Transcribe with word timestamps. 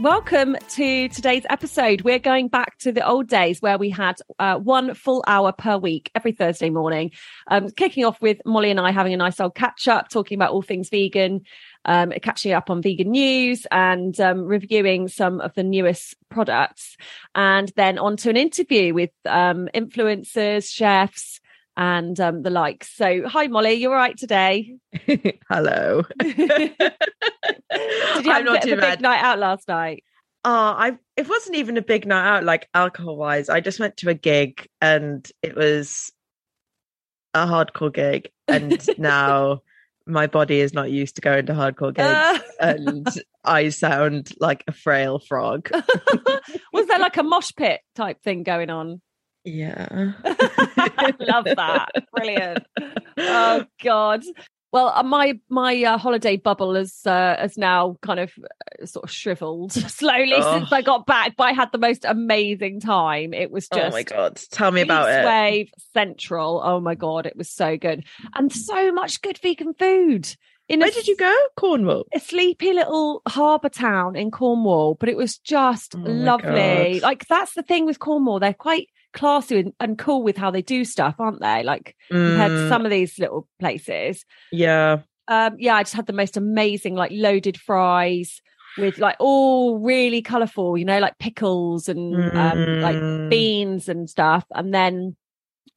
Welcome 0.00 0.56
to 0.76 1.10
today's 1.10 1.44
episode. 1.50 2.00
We're 2.00 2.18
going 2.18 2.48
back 2.48 2.78
to 2.78 2.90
the 2.90 3.06
old 3.06 3.28
days 3.28 3.60
where 3.60 3.76
we 3.76 3.90
had 3.90 4.16
uh, 4.38 4.56
one 4.56 4.94
full 4.94 5.22
hour 5.26 5.52
per 5.52 5.76
week 5.76 6.10
every 6.14 6.32
Thursday 6.32 6.70
morning. 6.70 7.10
Um, 7.48 7.68
kicking 7.68 8.06
off 8.06 8.18
with 8.22 8.40
Molly 8.46 8.70
and 8.70 8.80
I 8.80 8.92
having 8.92 9.12
a 9.12 9.18
nice 9.18 9.38
old 9.40 9.54
catch 9.54 9.88
up, 9.88 10.08
talking 10.08 10.36
about 10.36 10.52
all 10.52 10.62
things 10.62 10.88
vegan, 10.88 11.42
um, 11.84 12.14
catching 12.22 12.52
up 12.52 12.70
on 12.70 12.80
vegan 12.80 13.10
news 13.10 13.66
and 13.70 14.18
um, 14.20 14.46
reviewing 14.46 15.06
some 15.06 15.38
of 15.42 15.52
the 15.52 15.62
newest 15.62 16.14
products. 16.30 16.96
And 17.34 17.70
then 17.76 17.98
on 17.98 18.16
to 18.18 18.30
an 18.30 18.38
interview 18.38 18.94
with 18.94 19.10
um, 19.26 19.68
influencers, 19.74 20.72
chefs, 20.72 21.39
and 21.80 22.20
um, 22.20 22.42
the 22.42 22.50
like. 22.50 22.84
So, 22.84 23.26
hi, 23.26 23.46
Molly, 23.48 23.72
you 23.72 23.88
all 23.88 23.94
right 23.96 24.16
today? 24.16 24.76
Hello. 25.50 26.02
Did 26.20 26.76
you 26.78 26.84
have 27.74 28.26
I'm 28.26 28.42
a 28.42 28.44
not 28.44 28.52
bit 28.52 28.62
too 28.64 28.72
of 28.74 28.78
a 28.78 28.82
bad. 28.82 28.98
big 28.98 29.00
night 29.00 29.22
out 29.22 29.38
last 29.38 29.66
night? 29.66 30.04
Oh, 30.44 30.50
I 30.52 30.98
it 31.16 31.28
wasn't 31.28 31.56
even 31.56 31.76
a 31.78 31.82
big 31.82 32.06
night 32.06 32.26
out, 32.28 32.44
like 32.44 32.68
alcohol 32.74 33.16
wise. 33.16 33.48
I 33.48 33.60
just 33.60 33.80
went 33.80 33.96
to 33.98 34.10
a 34.10 34.14
gig 34.14 34.68
and 34.80 35.28
it 35.42 35.56
was 35.56 36.12
a 37.34 37.46
hardcore 37.46 37.92
gig, 37.92 38.30
and 38.46 38.86
now 38.98 39.62
my 40.06 40.26
body 40.26 40.60
is 40.60 40.74
not 40.74 40.90
used 40.90 41.16
to 41.16 41.22
going 41.22 41.46
to 41.46 41.52
hardcore 41.52 41.94
gigs, 41.94 42.08
Uh, 42.08 42.38
and 42.60 43.06
I 43.44 43.70
sound 43.70 44.32
like 44.38 44.64
a 44.68 44.72
frail 44.72 45.18
frog. 45.18 45.70
was 46.72 46.86
there 46.88 46.98
like 46.98 47.16
a 47.16 47.22
mosh 47.22 47.52
pit 47.56 47.80
type 47.94 48.22
thing 48.22 48.42
going 48.42 48.68
on? 48.70 49.00
Yeah. 49.44 50.12
I 50.24 51.14
love 51.20 51.44
that. 51.44 51.88
Brilliant. 52.14 52.64
Oh 53.18 53.64
God. 53.82 54.22
Well, 54.72 54.92
uh, 54.94 55.02
my 55.02 55.40
my 55.48 55.82
uh, 55.82 55.98
holiday 55.98 56.36
bubble 56.36 56.76
has 56.76 57.00
uh, 57.04 57.34
has 57.38 57.58
now 57.58 57.96
kind 58.02 58.20
of 58.20 58.30
uh, 58.80 58.86
sort 58.86 59.04
of 59.04 59.10
shriveled 59.10 59.72
slowly 59.90 60.34
Oh. 60.36 60.58
since 60.58 60.72
I 60.72 60.82
got 60.82 61.06
back. 61.06 61.34
But 61.36 61.44
I 61.44 61.52
had 61.52 61.70
the 61.72 61.78
most 61.78 62.04
amazing 62.04 62.78
time. 62.80 63.34
It 63.34 63.50
was 63.50 63.68
just 63.68 63.92
oh 63.92 63.96
my 63.96 64.04
god! 64.04 64.40
Tell 64.52 64.70
me 64.70 64.82
about 64.82 65.08
it. 65.08 65.26
Wave 65.26 65.70
Central. 65.92 66.60
Oh 66.64 66.78
my 66.78 66.94
God, 66.94 67.26
it 67.26 67.36
was 67.36 67.50
so 67.50 67.76
good 67.76 68.04
and 68.36 68.52
so 68.52 68.92
much 68.92 69.22
good 69.22 69.38
vegan 69.38 69.74
food. 69.74 70.36
In 70.68 70.82
a 70.82 70.84
Where 70.84 70.92
did 70.92 71.08
you 71.08 71.16
go? 71.16 71.34
Cornwall. 71.56 72.04
a 72.14 72.20
sleepy 72.20 72.72
little 72.72 73.22
harbour 73.26 73.70
town 73.70 74.14
in 74.14 74.30
Cornwall, 74.30 74.94
but 75.00 75.08
it 75.08 75.16
was 75.16 75.38
just 75.38 75.96
Oh 75.96 75.98
lovely. 75.98 77.00
God. 77.00 77.02
Like 77.02 77.26
that's 77.26 77.54
the 77.54 77.64
thing 77.64 77.86
with 77.86 77.98
Cornwall; 77.98 78.38
they're 78.38 78.54
quite 78.54 78.86
classy 79.12 79.60
and, 79.60 79.72
and 79.80 79.98
cool 79.98 80.22
with 80.22 80.36
how 80.36 80.50
they 80.50 80.62
do 80.62 80.84
stuff, 80.84 81.16
aren't 81.18 81.40
they? 81.40 81.62
Like 81.62 81.96
compared 82.24 82.52
to 82.56 82.62
Mm, 82.62 82.68
some 82.68 82.84
of 82.84 82.90
these 82.90 83.18
little 83.18 83.48
places. 83.58 84.24
yeah. 84.50 85.02
Um, 85.28 85.56
yeah, 85.58 85.76
I 85.76 85.82
just 85.82 85.94
had 85.94 86.06
the 86.06 86.12
most 86.12 86.36
amazing 86.36 86.94
like 86.96 87.12
loaded 87.14 87.56
fries 87.56 88.40
with 88.76 88.98
like 88.98 89.16
all 89.20 89.78
really 89.78 90.22
colourful, 90.22 90.76
you 90.76 90.84
know, 90.84 90.98
like 90.98 91.18
pickles 91.18 91.88
and 91.88 92.36
um, 92.36 92.58
like 92.80 92.96
Mm. 92.96 93.28
beans 93.30 93.88
and 93.88 94.10
stuff. 94.10 94.44
And 94.54 94.74
then 94.74 95.16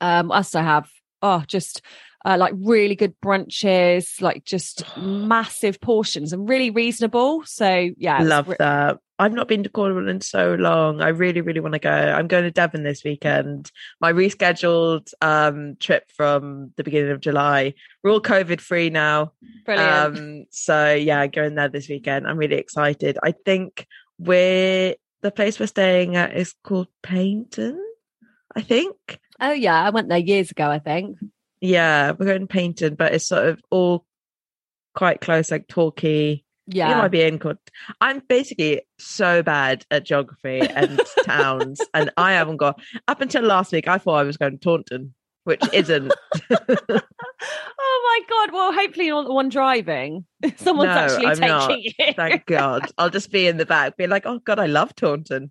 um 0.01 0.31
I 0.31 0.37
also 0.37 0.61
have 0.61 0.89
oh 1.21 1.43
just 1.47 1.81
uh, 2.25 2.37
like 2.39 2.53
really 2.57 2.95
good 2.95 3.13
brunches, 3.21 4.21
like 4.21 4.45
just 4.45 4.83
massive 4.97 5.79
portions 5.81 6.33
and 6.33 6.47
really 6.47 6.69
reasonable. 6.69 7.43
So 7.45 7.89
yeah, 7.97 8.21
Love 8.21 8.49
re- 8.49 8.55
that. 8.59 8.99
I've 9.19 9.33
not 9.33 9.47
been 9.47 9.63
to 9.63 9.69
Cornwall 9.69 10.09
in 10.09 10.21
so 10.21 10.55
long. 10.55 11.01
I 11.01 11.09
really, 11.09 11.41
really 11.41 11.59
want 11.59 11.73
to 11.73 11.79
go. 11.79 11.89
I'm 11.89 12.27
going 12.27 12.43
to 12.43 12.51
Devon 12.51 12.83
this 12.83 13.03
weekend. 13.03 13.71
My 14.01 14.11
rescheduled 14.11 15.13
um, 15.21 15.75
trip 15.79 16.11
from 16.11 16.71
the 16.77 16.83
beginning 16.83 17.11
of 17.11 17.19
July. 17.19 17.73
We're 18.03 18.11
all 18.11 18.21
COVID 18.21 18.59
free 18.59 18.89
now. 18.89 19.33
brilliant. 19.65 20.17
Um, 20.17 20.45
so 20.49 20.93
yeah, 20.93 21.27
going 21.27 21.55
there 21.55 21.69
this 21.69 21.87
weekend. 21.87 22.27
I'm 22.27 22.37
really 22.37 22.57
excited. 22.57 23.17
I 23.23 23.31
think 23.31 23.87
we're 24.17 24.95
the 25.21 25.31
place 25.31 25.59
we're 25.59 25.67
staying 25.67 26.15
at 26.15 26.35
is 26.35 26.53
called 26.63 26.87
Paignton. 27.03 27.77
I 28.55 28.61
think. 28.61 29.19
oh 29.39 29.51
yeah, 29.51 29.81
I 29.81 29.91
went 29.91 30.09
there 30.09 30.17
years 30.17 30.51
ago. 30.51 30.69
I 30.69 30.79
think. 30.79 31.17
Yeah, 31.63 32.11
we're 32.11 32.25
going 32.25 32.45
to 32.45 32.53
Paignton, 32.53 32.97
but 32.97 33.13
it's 33.13 33.25
sort 33.25 33.45
of 33.47 33.61
all 33.71 34.05
quite 34.95 35.21
close, 35.21 35.49
like 35.49 35.69
Torquay. 35.69 36.43
You 36.67 36.79
Yeah, 36.79 36.97
might 36.97 37.07
be 37.07 37.21
in 37.21 37.39
I'm 38.01 38.21
basically 38.27 38.81
so 38.99 39.41
bad 39.43 39.85
at 39.89 40.03
geography 40.05 40.59
and 40.59 40.99
towns, 41.23 41.79
and 41.93 42.11
I 42.17 42.33
haven't 42.33 42.57
got. 42.57 42.81
Up 43.07 43.21
until 43.21 43.43
last 43.43 43.71
week, 43.71 43.87
I 43.87 43.97
thought 43.97 44.15
I 44.15 44.23
was 44.23 44.35
going 44.35 44.51
to 44.51 44.57
Taunton, 44.57 45.13
which 45.45 45.61
isn't. 45.71 46.11
oh 46.51 46.99
my 46.99 48.19
god. 48.29 48.53
Well, 48.53 48.73
hopefully 48.73 49.05
you're 49.05 49.15
not 49.21 49.27
the 49.29 49.33
one 49.33 49.47
driving. 49.47 50.25
Someone's 50.57 50.87
No, 50.87 50.91
actually 50.91 51.27
I'm 51.27 51.35
taking 51.35 51.47
not. 51.47 51.79
you. 51.81 52.13
Thank 52.13 52.45
God. 52.45 52.91
I'll 52.97 53.09
just 53.09 53.31
be 53.31 53.47
in 53.47 53.55
the 53.55 53.65
back, 53.65 53.95
being 53.95 54.09
like, 54.09 54.25
"Oh 54.25 54.39
God, 54.39 54.59
I 54.59 54.65
love 54.65 54.93
Taunton." 54.95 55.49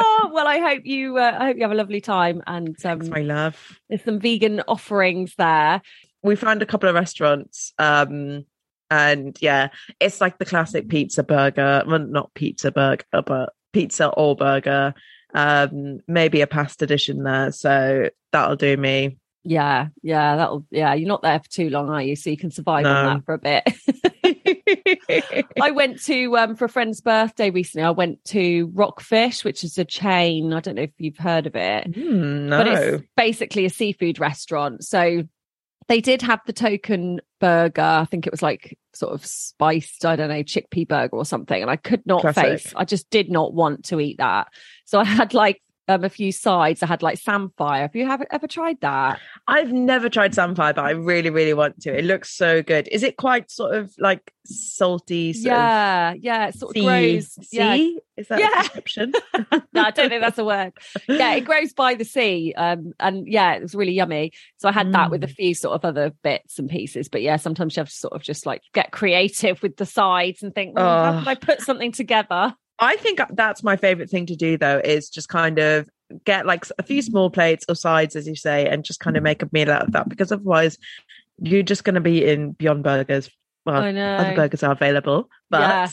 Oh 0.00 0.30
well, 0.32 0.46
I 0.46 0.58
hope 0.58 0.82
you. 0.84 1.18
Uh, 1.18 1.36
I 1.38 1.46
hope 1.46 1.56
you 1.56 1.62
have 1.62 1.72
a 1.72 1.76
lovely 1.76 2.00
time 2.00 2.42
and 2.46 2.68
um, 2.68 2.74
Thanks, 2.74 3.08
my 3.08 3.22
love. 3.22 3.78
there's 3.88 4.04
some 4.04 4.18
vegan 4.20 4.62
offerings 4.66 5.34
there. 5.36 5.82
We 6.22 6.36
found 6.36 6.62
a 6.62 6.66
couple 6.66 6.88
of 6.88 6.94
restaurants, 6.94 7.72
um, 7.78 8.44
and 8.90 9.36
yeah, 9.40 9.68
it's 10.00 10.20
like 10.20 10.38
the 10.38 10.44
classic 10.44 10.88
pizza 10.88 11.22
burger. 11.22 11.82
Well, 11.86 11.98
not 11.98 12.32
pizza 12.34 12.70
burger, 12.70 13.04
but 13.12 13.52
pizza 13.72 14.08
or 14.08 14.36
burger. 14.36 14.94
Um, 15.34 16.00
maybe 16.06 16.42
a 16.42 16.46
pasta 16.46 16.86
dish 16.86 17.08
in 17.08 17.22
there, 17.22 17.52
so 17.52 18.10
that'll 18.32 18.56
do 18.56 18.76
me. 18.76 19.16
Yeah, 19.44 19.88
yeah, 20.02 20.36
that'll. 20.36 20.64
Yeah, 20.70 20.94
you're 20.94 21.08
not 21.08 21.22
there 21.22 21.40
for 21.40 21.48
too 21.48 21.68
long, 21.68 21.90
are 21.90 22.02
you? 22.02 22.14
So 22.14 22.30
you 22.30 22.36
can 22.36 22.50
survive 22.50 22.86
on 22.86 23.06
that 23.06 23.24
for 23.24 23.34
a 23.34 23.38
bit. 23.38 25.46
I 25.60 25.72
went 25.72 26.00
to 26.04 26.36
um 26.36 26.54
for 26.54 26.66
a 26.66 26.68
friend's 26.68 27.00
birthday 27.00 27.50
recently. 27.50 27.84
I 27.84 27.90
went 27.90 28.24
to 28.26 28.70
Rockfish, 28.72 29.44
which 29.44 29.64
is 29.64 29.78
a 29.78 29.84
chain. 29.84 30.52
I 30.52 30.60
don't 30.60 30.76
know 30.76 30.82
if 30.82 30.92
you've 30.98 31.18
heard 31.18 31.46
of 31.46 31.56
it, 31.56 31.94
Hmm, 31.94 32.50
but 32.50 32.68
it's 32.68 33.04
basically 33.16 33.64
a 33.64 33.70
seafood 33.70 34.20
restaurant. 34.20 34.84
So 34.84 35.24
they 35.88 36.00
did 36.00 36.22
have 36.22 36.40
the 36.46 36.52
token 36.52 37.20
burger. 37.40 37.82
I 37.82 38.04
think 38.04 38.26
it 38.26 38.32
was 38.32 38.42
like 38.42 38.78
sort 38.94 39.12
of 39.12 39.26
spiced, 39.26 40.04
I 40.04 40.16
don't 40.16 40.28
know, 40.28 40.44
chickpea 40.44 40.86
burger 40.86 41.16
or 41.16 41.24
something. 41.24 41.60
And 41.60 41.70
I 41.70 41.76
could 41.76 42.06
not 42.06 42.20
Classic. 42.20 42.44
face, 42.44 42.72
I 42.76 42.84
just 42.84 43.10
did 43.10 43.30
not 43.30 43.52
want 43.52 43.86
to 43.86 44.00
eat 44.00 44.18
that. 44.18 44.48
So 44.84 45.00
I 45.00 45.04
had 45.04 45.34
like 45.34 45.60
um, 45.88 46.04
a 46.04 46.08
few 46.08 46.32
sides. 46.32 46.82
I 46.82 46.86
had 46.86 47.02
like 47.02 47.18
samphire. 47.18 47.82
Have 47.82 47.96
you 47.96 48.06
have, 48.06 48.22
ever 48.30 48.46
tried 48.46 48.80
that? 48.80 49.18
I've 49.48 49.72
never 49.72 50.08
tried 50.08 50.34
samphire, 50.34 50.72
but 50.74 50.84
I 50.84 50.90
really, 50.90 51.30
really 51.30 51.54
want 51.54 51.80
to. 51.82 51.96
It 51.96 52.04
looks 52.04 52.30
so 52.30 52.62
good. 52.62 52.88
Is 52.92 53.02
it 53.02 53.16
quite 53.16 53.50
sort 53.50 53.74
of 53.74 53.92
like 53.98 54.32
salty? 54.44 55.32
Sort 55.32 55.46
yeah, 55.46 56.14
yeah. 56.18 56.48
It 56.48 56.54
sort 56.54 56.76
of 56.76 56.82
of 56.82 56.86
grows. 56.88 57.32
sea? 57.48 57.56
Yeah. 57.56 57.76
Is 58.16 58.28
that 58.28 58.38
Yeah. 58.40 58.50
a 58.60 58.62
description? 58.62 59.12
no, 59.72 59.82
I 59.82 59.90
don't 59.90 60.08
think 60.08 60.20
that's 60.22 60.38
a 60.38 60.44
word. 60.44 60.72
Yeah, 61.08 61.34
it 61.34 61.40
grows 61.44 61.72
by 61.72 61.94
the 61.94 62.04
sea. 62.04 62.52
Um, 62.56 62.92
and 63.00 63.26
yeah, 63.26 63.54
it 63.54 63.62
was 63.62 63.74
really 63.74 63.92
yummy. 63.92 64.32
So 64.58 64.68
I 64.68 64.72
had 64.72 64.92
that 64.92 65.10
with 65.10 65.24
a 65.24 65.28
Mm. 65.28 65.34
few 65.34 65.54
sort 65.54 65.74
of 65.74 65.84
other 65.84 66.12
bits 66.22 66.58
and 66.58 66.68
pieces. 66.68 67.08
But 67.08 67.22
yeah, 67.22 67.36
sometimes 67.36 67.74
you 67.76 67.80
have 67.80 67.88
to 67.88 67.94
sort 67.94 68.12
of 68.12 68.22
just 68.22 68.44
like 68.46 68.62
get 68.74 68.92
creative 68.92 69.62
with 69.62 69.76
the 69.76 69.86
sides 69.86 70.42
and 70.42 70.54
think, 70.54 70.76
well, 70.76 71.04
how 71.04 71.12
Oh. 71.12 71.18
can 71.20 71.28
I 71.28 71.34
put 71.34 71.60
something 71.62 71.90
together? 71.92 72.54
I 72.82 72.96
think 72.96 73.20
that's 73.30 73.62
my 73.62 73.76
favorite 73.76 74.10
thing 74.10 74.26
to 74.26 74.36
do 74.36 74.58
though, 74.58 74.80
is 74.84 75.08
just 75.08 75.28
kind 75.28 75.58
of 75.58 75.88
get 76.24 76.44
like 76.46 76.66
a 76.78 76.82
few 76.82 77.00
small 77.00 77.30
plates 77.30 77.64
or 77.68 77.74
sides, 77.74 78.16
as 78.16 78.26
you 78.28 78.36
say, 78.36 78.66
and 78.66 78.84
just 78.84 79.00
kind 79.00 79.16
of 79.16 79.22
make 79.22 79.42
a 79.42 79.48
meal 79.52 79.70
out 79.70 79.86
of 79.86 79.92
that 79.92 80.08
because 80.08 80.32
otherwise 80.32 80.76
you're 81.40 81.62
just 81.62 81.84
going 81.84 81.94
to 81.94 82.00
be 82.00 82.24
in 82.28 82.52
Beyond 82.52 82.82
Burgers. 82.82 83.30
Well, 83.64 83.82
I 83.82 83.92
know. 83.92 84.16
other 84.16 84.34
burgers 84.34 84.62
are 84.64 84.72
available, 84.72 85.28
but 85.48 85.60
Yeah. 85.60 85.88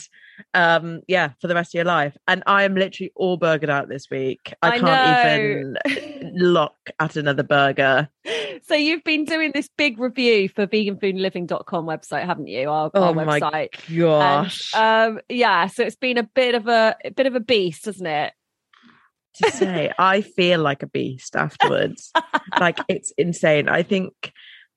um, 0.54 1.00
yeah, 1.06 1.30
for 1.40 1.46
the 1.46 1.54
rest 1.54 1.70
of 1.70 1.78
your 1.78 1.84
life. 1.84 2.16
And 2.26 2.42
I 2.46 2.64
am 2.64 2.74
literally 2.74 3.12
all 3.14 3.36
burgered 3.36 3.70
out 3.70 3.88
this 3.88 4.10
week. 4.10 4.52
I, 4.60 4.70
I 4.72 4.78
can't 4.78 5.24
even 5.24 5.76
look 6.20 6.74
at 6.98 7.16
another 7.16 7.44
burger. 7.44 8.08
So 8.62 8.74
you've 8.74 9.04
been 9.04 9.24
doing 9.24 9.52
this 9.54 9.68
big 9.76 9.98
review 9.98 10.48
for 10.48 10.66
veganfoodliving.com 10.66 11.86
website, 11.86 12.26
haven't 12.26 12.48
you? 12.48 12.68
Our, 12.68 12.90
Oh 12.94 13.04
our 13.04 13.14
my 13.14 13.40
website. 13.40 13.70
Gosh, 13.96 14.72
And, 14.74 15.16
um, 15.16 15.20
yeah, 15.28 15.66
so 15.66 15.82
it's 15.82 15.96
been 15.96 16.18
a 16.18 16.22
bit 16.22 16.54
of 16.54 16.68
a, 16.68 16.96
a 17.04 17.10
bit 17.10 17.26
of 17.26 17.34
a 17.34 17.40
beast, 17.40 17.86
hasn't 17.86 18.08
it? 18.08 18.32
to 19.34 19.50
say 19.50 19.92
I 19.98 20.20
feel 20.22 20.60
like 20.60 20.82
a 20.82 20.86
beast 20.86 21.36
afterwards. 21.36 22.12
like 22.60 22.78
it's 22.88 23.12
insane. 23.16 23.68
I 23.68 23.82
think 23.82 24.32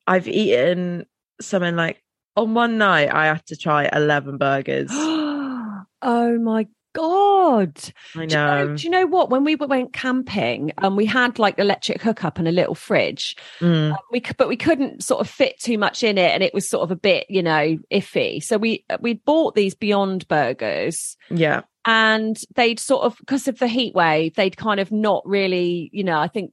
I've 0.07 0.27
eaten 0.27 1.06
something 1.41 1.75
like 1.75 2.03
on 2.35 2.53
one 2.53 2.77
night 2.77 3.13
I 3.13 3.27
had 3.27 3.45
to 3.47 3.56
try 3.56 3.89
eleven 3.91 4.38
burgers. 4.38 4.89
oh 4.91 5.85
my 6.01 6.68
god! 6.94 7.78
I 8.16 8.19
Do 8.19 8.22
you, 8.22 8.28
know, 8.28 8.68
know. 8.68 8.75
do 8.78 8.84
you 8.84 8.90
know 8.90 9.06
what? 9.06 9.30
When 9.30 9.44
we 9.44 9.56
went 9.56 9.94
camping, 9.94 10.72
and 10.78 10.95
we 10.95 11.06
had 11.06 11.40
like 11.40 11.60
electric 11.60 12.01
hookup 12.01 12.40
and 12.40 12.48
a 12.48 12.51
little 12.51 12.75
fridge, 12.75 13.36
Mm, 13.60 13.92
um, 13.92 13.98
we 14.12 14.22
but 14.38 14.48
we 14.48 14.57
couldn't 14.57 15.04
sort 15.04 15.22
of 15.22 15.30
fit 15.30 15.60
too 15.60 15.78
much 15.78 16.04
in 16.04 16.18
it, 16.18 16.31
and 16.31 16.44
it 16.44 16.54
was 16.54 16.69
sort 16.69 16.84
of 16.84 16.92
a 16.92 16.95
bit, 16.95 17.25
you 17.30 17.44
know, 17.44 17.78
iffy. 17.92 18.42
So 18.42 18.57
we 18.57 18.86
uh, 18.90 18.98
we 19.01 19.16
bought 19.16 19.56
these 19.56 19.75
Beyond 19.75 20.28
Burgers, 20.28 21.18
yeah, 21.30 21.62
and 21.86 22.38
they'd 22.56 22.80
sort 22.80 23.04
of 23.04 23.18
because 23.18 23.48
of 23.48 23.60
the 23.60 23.68
heat 23.68 23.94
wave, 23.94 24.36
they'd 24.36 24.57
kind 24.57 24.80
of 24.80 24.92
not 24.92 25.22
really, 25.25 25.90
you 25.92 26.04
know, 26.04 26.18
I 26.18 26.28
think 26.28 26.51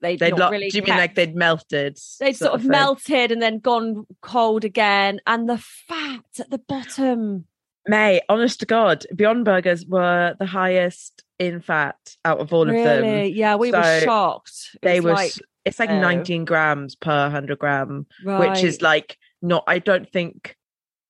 they'd, 0.00 0.18
they'd 0.18 0.36
not 0.36 0.52
really. 0.52 0.68
do 0.68 0.78
you 0.78 0.84
mean 0.84 0.96
like 0.96 1.14
they'd 1.14 1.34
melted? 1.34 1.98
They'd 2.20 2.36
sort 2.36 2.54
of 2.54 2.62
thing? 2.62 2.70
melted 2.70 3.32
and 3.32 3.42
then 3.42 3.58
gone 3.58 4.06
cold 4.20 4.64
again, 4.64 5.20
and 5.26 5.48
the 5.48 5.58
fat 5.58 6.24
at 6.38 6.50
the 6.50 6.58
bottom. 6.58 7.46
May, 7.88 8.20
honest 8.28 8.60
to 8.60 8.66
God, 8.66 9.04
Beyond 9.14 9.44
Burgers 9.44 9.86
were 9.86 10.34
the 10.38 10.46
highest 10.46 11.24
in 11.38 11.60
fat 11.60 11.96
out 12.24 12.38
of 12.38 12.52
all 12.52 12.68
of 12.68 12.74
them. 12.74 13.02
Really? 13.02 13.32
Yeah, 13.32 13.56
we 13.56 13.72
were 13.72 14.00
shocked. 14.00 14.70
It 14.74 14.82
They 14.82 15.00
were. 15.00 15.12
like, 15.12 15.32
it's 15.64 15.78
like 15.78 15.90
oh. 15.90 16.00
19 16.00 16.44
grams 16.44 16.94
per 16.94 17.30
hundred 17.30 17.58
gram, 17.58 18.06
right. 18.24 18.50
which 18.50 18.62
is 18.62 18.82
like 18.82 19.18
not. 19.42 19.64
I 19.66 19.78
don't 19.78 20.08
think. 20.10 20.56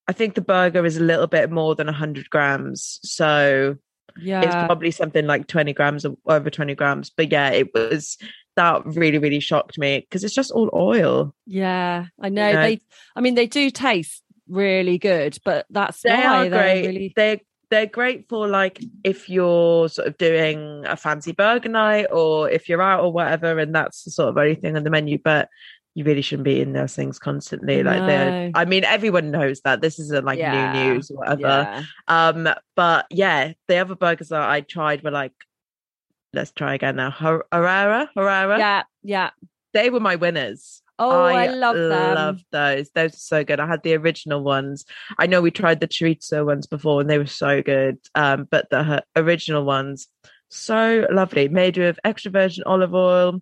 I 0.07 0.13
think 0.13 0.35
the 0.35 0.41
burger 0.41 0.87
is 0.87 0.97
a 0.97 1.03
little 1.03 1.27
bit 1.27 1.51
more 1.51 1.75
than 1.75 1.87
100 1.87 2.31
grams, 2.31 2.99
so 3.03 3.77
yeah. 4.19 4.41
it's 4.41 4.55
probably 4.55 4.91
something 4.91 5.27
like 5.27 5.49
20 5.49 5.75
grams 5.75 6.07
or 6.07 6.17
over 6.27 6.49
20 6.49 6.75
grams. 6.75 7.11
But 7.11 7.31
yeah, 7.31 7.51
it 7.51 7.75
was 7.75 8.17
that 8.57 8.87
really 8.87 9.19
really 9.19 9.41
shocked 9.41 9.79
me 9.79 10.01
because 10.01 10.25
it's 10.25 10.35
just 10.35 10.51
all 10.51 10.71
oil. 10.73 11.35
Yeah, 11.47 12.07
I 12.21 12.29
know. 12.29 12.53
know? 12.53 12.63
They, 12.63 12.81
I 13.15 13.21
mean, 13.21 13.35
they 13.35 13.47
do 13.47 13.71
taste 13.71 14.23
really 14.49 14.99
good, 14.99 15.39
but 15.45 15.67
that's 15.71 16.03
They 16.03 16.11
why 16.11 16.47
are 16.47 16.49
they're 16.49 16.61
great. 16.63 16.87
really. 16.87 17.13
They're 17.15 17.41
they're 17.71 17.87
great 17.87 18.29
for 18.31 18.49
like 18.49 18.83
if 19.05 19.29
you're 19.29 19.89
sort 19.91 20.09
of 20.09 20.17
doing 20.17 20.85
a 20.87 20.97
fancy 20.97 21.33
burger 21.33 21.69
night 21.69 22.07
or 22.11 22.49
if 22.51 22.69
you're 22.69 22.81
out 22.83 23.05
or 23.05 23.13
whatever, 23.13 23.59
and 23.59 23.75
that's 23.75 24.05
the 24.05 24.11
sort 24.11 24.31
of 24.31 24.39
only 24.39 24.55
thing 24.55 24.77
on 24.77 24.85
the 24.85 24.91
menu. 24.91 25.19
But 25.23 25.49
you 25.95 26.05
really 26.05 26.23
shouldn't 26.23 26.45
be 26.45 26.55
eating 26.57 26.73
those 26.75 26.95
things 26.95 27.19
constantly. 27.19 27.83
Like 27.83 28.01
No. 28.01 28.07
they're. 28.07 28.51
I 28.55 28.65
mean, 28.65 28.85
everyone 28.85 29.31
knows 29.31 29.61
that 29.63 29.81
this 29.81 29.99
isn't 29.99 30.25
like 30.25 30.39
Yeah. 30.39 30.73
new 30.73 30.95
news 30.95 31.11
or 31.11 31.19
whatever. 31.19 31.41
Yeah. 31.43 31.83
Um, 32.07 32.49
but 32.77 33.07
yeah, 33.11 33.53
the 33.67 33.79
other 33.79 33.95
burgers 33.97 34.29
that 34.29 34.43
I 34.49 34.61
tried 34.63 35.03
were 35.03 35.11
like. 35.11 35.33
Let's 36.35 36.53
try 36.53 36.75
again 36.75 36.97
now. 36.97 37.11
Her- 37.11 37.47
Herrera, 37.51 38.11
Herrera. 38.15 38.59
yeah, 38.59 38.83
yeah. 39.03 39.31
They 39.73 39.89
were 39.89 39.99
my 39.99 40.17
winners. 40.17 40.83
Oh, 40.99 41.23
I, 41.23 41.47
love 41.47 41.77
them. 41.77 42.15
Love 42.15 42.41
those. 42.51 42.91
Those 42.91 43.15
are 43.15 43.19
so 43.19 43.45
good. 43.45 43.61
I 43.61 43.67
had 43.67 43.83
the 43.83 43.95
original 43.95 44.43
ones. 44.43 44.85
I 45.19 45.27
know 45.27 45.41
we 45.41 45.51
tried 45.51 45.81
the 45.81 45.89
chorizo 45.89 46.45
ones 46.45 46.67
before, 46.67 47.01
and 47.01 47.09
they 47.09 47.19
were 47.19 47.27
so 47.27 47.63
good. 47.63 47.99
Um, 48.15 48.49
but 48.51 48.69
the 48.71 49.05
original 49.15 49.65
ones, 49.65 50.09
so 50.49 51.07
lovely. 51.11 51.49
Made 51.49 51.79
with 51.79 52.01
extra 52.05 52.31
virgin 52.31 52.65
olive 52.67 52.95
oil. 52.95 53.41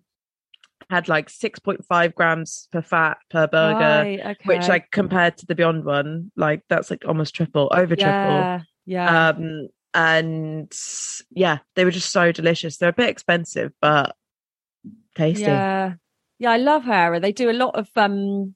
Had 0.89 1.09
like 1.09 1.29
six 1.29 1.59
point 1.59 1.83
five 1.85 2.15
grams 2.15 2.69
per 2.71 2.81
fat 2.81 3.17
per 3.29 3.47
burger, 3.47 3.79
Right, 3.79 4.19
okay. 4.21 4.37
which 4.45 4.67
like 4.69 4.89
compared 4.91 5.35
to 5.37 5.45
the 5.45 5.55
Beyond 5.55 5.83
one, 5.83 6.31
like 6.37 6.61
that's 6.69 6.89
like 6.89 7.03
almost 7.05 7.35
triple, 7.35 7.69
over 7.73 7.95
triple. 7.95 8.05
yeah, 8.05 8.61
yeah. 8.85 9.29
Um, 9.29 9.67
and 9.93 10.71
yeah, 11.31 11.57
they 11.75 11.83
were 11.83 11.91
just 11.91 12.11
so 12.13 12.31
delicious. 12.31 12.77
They're 12.77 12.89
a 12.89 12.93
bit 12.93 13.09
expensive, 13.09 13.73
but 13.81 14.15
tasty. 15.15 15.41
Yeah. 15.41 15.95
Yeah, 16.39 16.51
I 16.51 16.57
love 16.57 16.83
Heura. 16.83 17.19
They 17.21 17.31
do 17.31 17.49
a 17.49 17.53
lot 17.53 17.75
of 17.75 17.89
um 17.95 18.55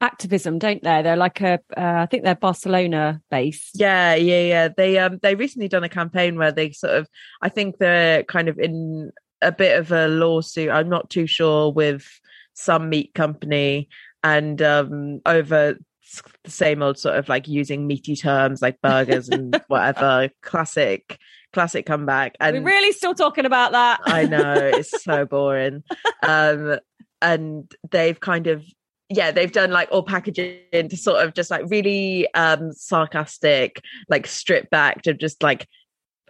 activism, 0.00 0.58
don't 0.58 0.82
they? 0.82 1.02
They're 1.02 1.16
like 1.16 1.40
a 1.40 1.60
uh, 1.76 2.02
I 2.02 2.06
think 2.06 2.24
they're 2.24 2.34
Barcelona 2.34 3.20
based. 3.30 3.72
Yeah, 3.74 4.14
yeah, 4.14 4.40
yeah. 4.40 4.68
They 4.74 4.98
um 4.98 5.18
they 5.22 5.34
recently 5.34 5.68
done 5.68 5.84
a 5.84 5.88
campaign 5.88 6.36
where 6.36 6.52
they 6.52 6.72
sort 6.72 6.94
of 6.94 7.08
I 7.42 7.48
think 7.48 7.78
they're 7.78 8.22
kind 8.24 8.48
of 8.48 8.58
in 8.58 9.10
a 9.42 9.52
bit 9.52 9.78
of 9.78 9.92
a 9.92 10.08
lawsuit. 10.08 10.70
I'm 10.70 10.88
not 10.88 11.10
too 11.10 11.26
sure 11.26 11.72
with 11.72 12.06
some 12.54 12.88
meat 12.88 13.14
company 13.14 13.88
and 14.24 14.60
um 14.62 15.20
over 15.26 15.78
the 16.44 16.50
same 16.50 16.82
old 16.82 16.98
sort 16.98 17.16
of 17.16 17.28
like 17.28 17.46
using 17.46 17.86
meaty 17.86 18.16
terms 18.16 18.62
like 18.62 18.80
burgers 18.80 19.28
and 19.28 19.60
whatever. 19.68 20.30
Classic 20.42 21.18
classic 21.52 21.86
comeback. 21.86 22.36
And 22.40 22.56
We're 22.56 22.70
really 22.70 22.92
still 22.92 23.14
talking 23.14 23.46
about 23.46 23.72
that. 23.72 24.00
I 24.04 24.24
know 24.24 24.54
it's 24.54 25.02
so 25.02 25.24
boring. 25.24 25.82
Um, 26.20 26.78
and 27.22 27.70
they've 27.90 28.18
kind 28.18 28.46
of 28.46 28.64
yeah, 29.10 29.30
they've 29.30 29.50
done 29.52 29.70
like 29.70 29.88
all 29.90 30.02
packaging 30.02 30.88
to 30.90 30.96
sort 30.96 31.24
of 31.24 31.32
just 31.34 31.50
like 31.50 31.64
really 31.68 32.32
um 32.34 32.72
sarcastic, 32.72 33.82
like 34.08 34.26
stripped 34.26 34.70
back 34.70 35.02
to 35.02 35.14
just 35.14 35.42
like 35.42 35.66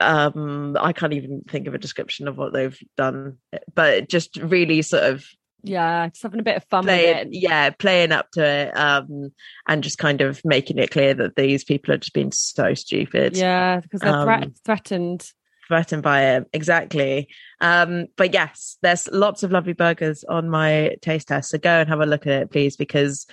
um 0.01 0.77
I 0.81 0.93
can't 0.93 1.13
even 1.13 1.43
think 1.49 1.67
of 1.67 1.75
a 1.75 1.79
description 1.79 2.29
of 2.29 2.37
what 2.39 2.53
they've 2.53 2.79
done, 2.97 3.39
but 3.75 4.09
just 4.09 4.37
really 4.37 4.83
sort 4.83 5.03
of 5.05 5.25
yeah, 5.65 6.07
just 6.09 6.23
having 6.23 6.39
a 6.39 6.45
bit 6.45 6.57
of 6.57 6.65
fun 6.71 6.85
playing 6.85 7.17
with 7.17 7.27
it. 7.27 7.33
yeah, 7.33 7.71
playing 7.71 8.13
up 8.13 8.31
to 8.35 8.45
it, 8.45 8.77
um 8.77 9.33
and 9.67 9.83
just 9.83 9.99
kind 9.99 10.21
of 10.21 10.41
making 10.45 10.79
it 10.79 10.93
clear 10.93 11.15
that 11.15 11.35
these 11.35 11.65
people 11.65 11.93
are 11.93 11.99
just 11.99 12.15
being 12.15 12.31
so 12.31 12.75
stupid. 12.75 13.37
Yeah, 13.37 13.81
because 13.81 14.01
they're 14.01 14.23
threat- 14.23 14.45
Um, 14.45 14.55
threatened. 14.65 15.33
Threatened 15.69 16.03
by 16.03 16.23
it 16.23 16.49
exactly 16.53 17.29
um 17.61 18.07
but 18.17 18.33
yes 18.33 18.79
there's 18.83 19.07
lots 19.13 19.43
of 19.43 19.53
lovely 19.53 19.75
burgers 19.75 20.25
on 20.25 20.49
my 20.49 20.97
taste 21.03 21.29
test 21.29 21.51
so 21.51 21.59
go 21.59 21.81
and 21.81 21.89
have 21.89 22.01
a 22.01 22.07
look 22.07 22.27
at 22.27 22.43
it 22.43 22.51
please 22.51 22.77
because 22.77 23.27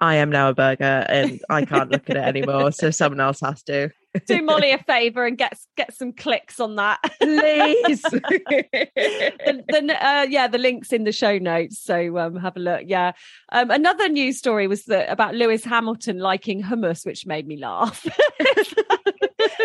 i 0.00 0.16
am 0.16 0.30
now 0.30 0.48
a 0.48 0.54
burger 0.54 1.06
and 1.08 1.40
i 1.50 1.64
can't 1.64 1.90
look 1.90 2.08
at 2.10 2.16
it 2.16 2.24
anymore 2.24 2.72
so 2.72 2.90
someone 2.90 3.20
else 3.20 3.40
has 3.40 3.62
to 3.62 3.90
Do 4.26 4.42
Molly 4.42 4.72
a 4.72 4.78
favour 4.86 5.26
and 5.26 5.38
get 5.38 5.58
get 5.76 5.94
some 5.94 6.12
clicks 6.12 6.60
on 6.60 6.76
that. 6.76 6.98
please 7.20 8.02
the, 8.02 9.64
the, 9.68 9.96
uh, 10.00 10.26
yeah, 10.28 10.48
the 10.48 10.58
links 10.58 10.92
in 10.92 11.04
the 11.04 11.12
show 11.12 11.38
notes. 11.38 11.82
So 11.82 12.18
um, 12.18 12.36
have 12.36 12.56
a 12.56 12.60
look. 12.60 12.82
Yeah. 12.86 13.12
Um, 13.50 13.70
another 13.70 14.08
news 14.08 14.38
story 14.38 14.66
was 14.66 14.84
that 14.84 15.10
about 15.10 15.34
Lewis 15.34 15.64
Hamilton 15.64 16.18
liking 16.18 16.62
hummus, 16.62 17.06
which 17.06 17.26
made 17.26 17.46
me 17.46 17.56
laugh. 17.56 18.06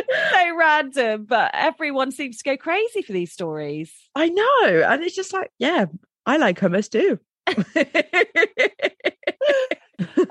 so 0.34 0.56
random, 0.58 1.26
but 1.26 1.52
everyone 1.54 2.12
seems 2.12 2.38
to 2.38 2.44
go 2.44 2.58
crazy 2.58 3.02
for 3.02 3.14
these 3.14 3.32
stories. 3.32 3.92
i 4.16 4.30
know 4.30 4.84
and 4.88 5.04
it's 5.04 5.16
just 5.16 5.34
like 5.34 5.52
yeah 5.60 5.86
i 6.26 6.38
like 6.38 6.60
hummus 6.60 6.90
too 6.90 7.20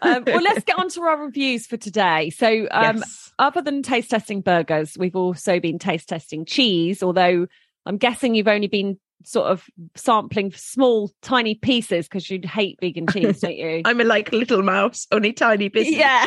Um, 0.03 0.25
well, 0.27 0.43
let's 0.43 0.63
get 0.63 0.79
on 0.79 0.89
to 0.91 1.01
our 1.03 1.25
reviews 1.25 1.67
for 1.67 1.77
today. 1.77 2.31
So, 2.31 2.69
um, 2.71 2.99
Yes. 2.99 3.33
other 3.39 3.63
than 3.63 3.83
taste 3.83 4.11
testing 4.11 4.41
burgers, 4.41 4.97
we've 4.99 5.17
also 5.17 5.59
been 5.59 5.79
taste 5.79 6.09
testing 6.09 6.45
cheese, 6.45 7.03
although 7.03 7.47
I'm 7.85 7.97
guessing 7.97 8.35
you've 8.35 8.47
only 8.47 8.69
been 8.69 8.99
sort 9.25 9.49
of 9.51 9.65
sampling 9.95 10.53
small, 10.53 11.11
tiny 11.23 11.55
pieces 11.55 12.07
because 12.07 12.31
you'd 12.31 12.45
hate 12.45 12.79
vegan 12.81 13.07
cheese, 13.13 13.41
don't 13.41 13.57
you? 13.57 13.83
I'm 13.85 14.01
a 14.01 14.05
like 14.05 14.33
little 14.33 14.63
mouse, 14.63 15.07
only 15.13 15.33
tiny 15.33 15.69
bits 15.69 15.91
Yeah. 15.91 16.25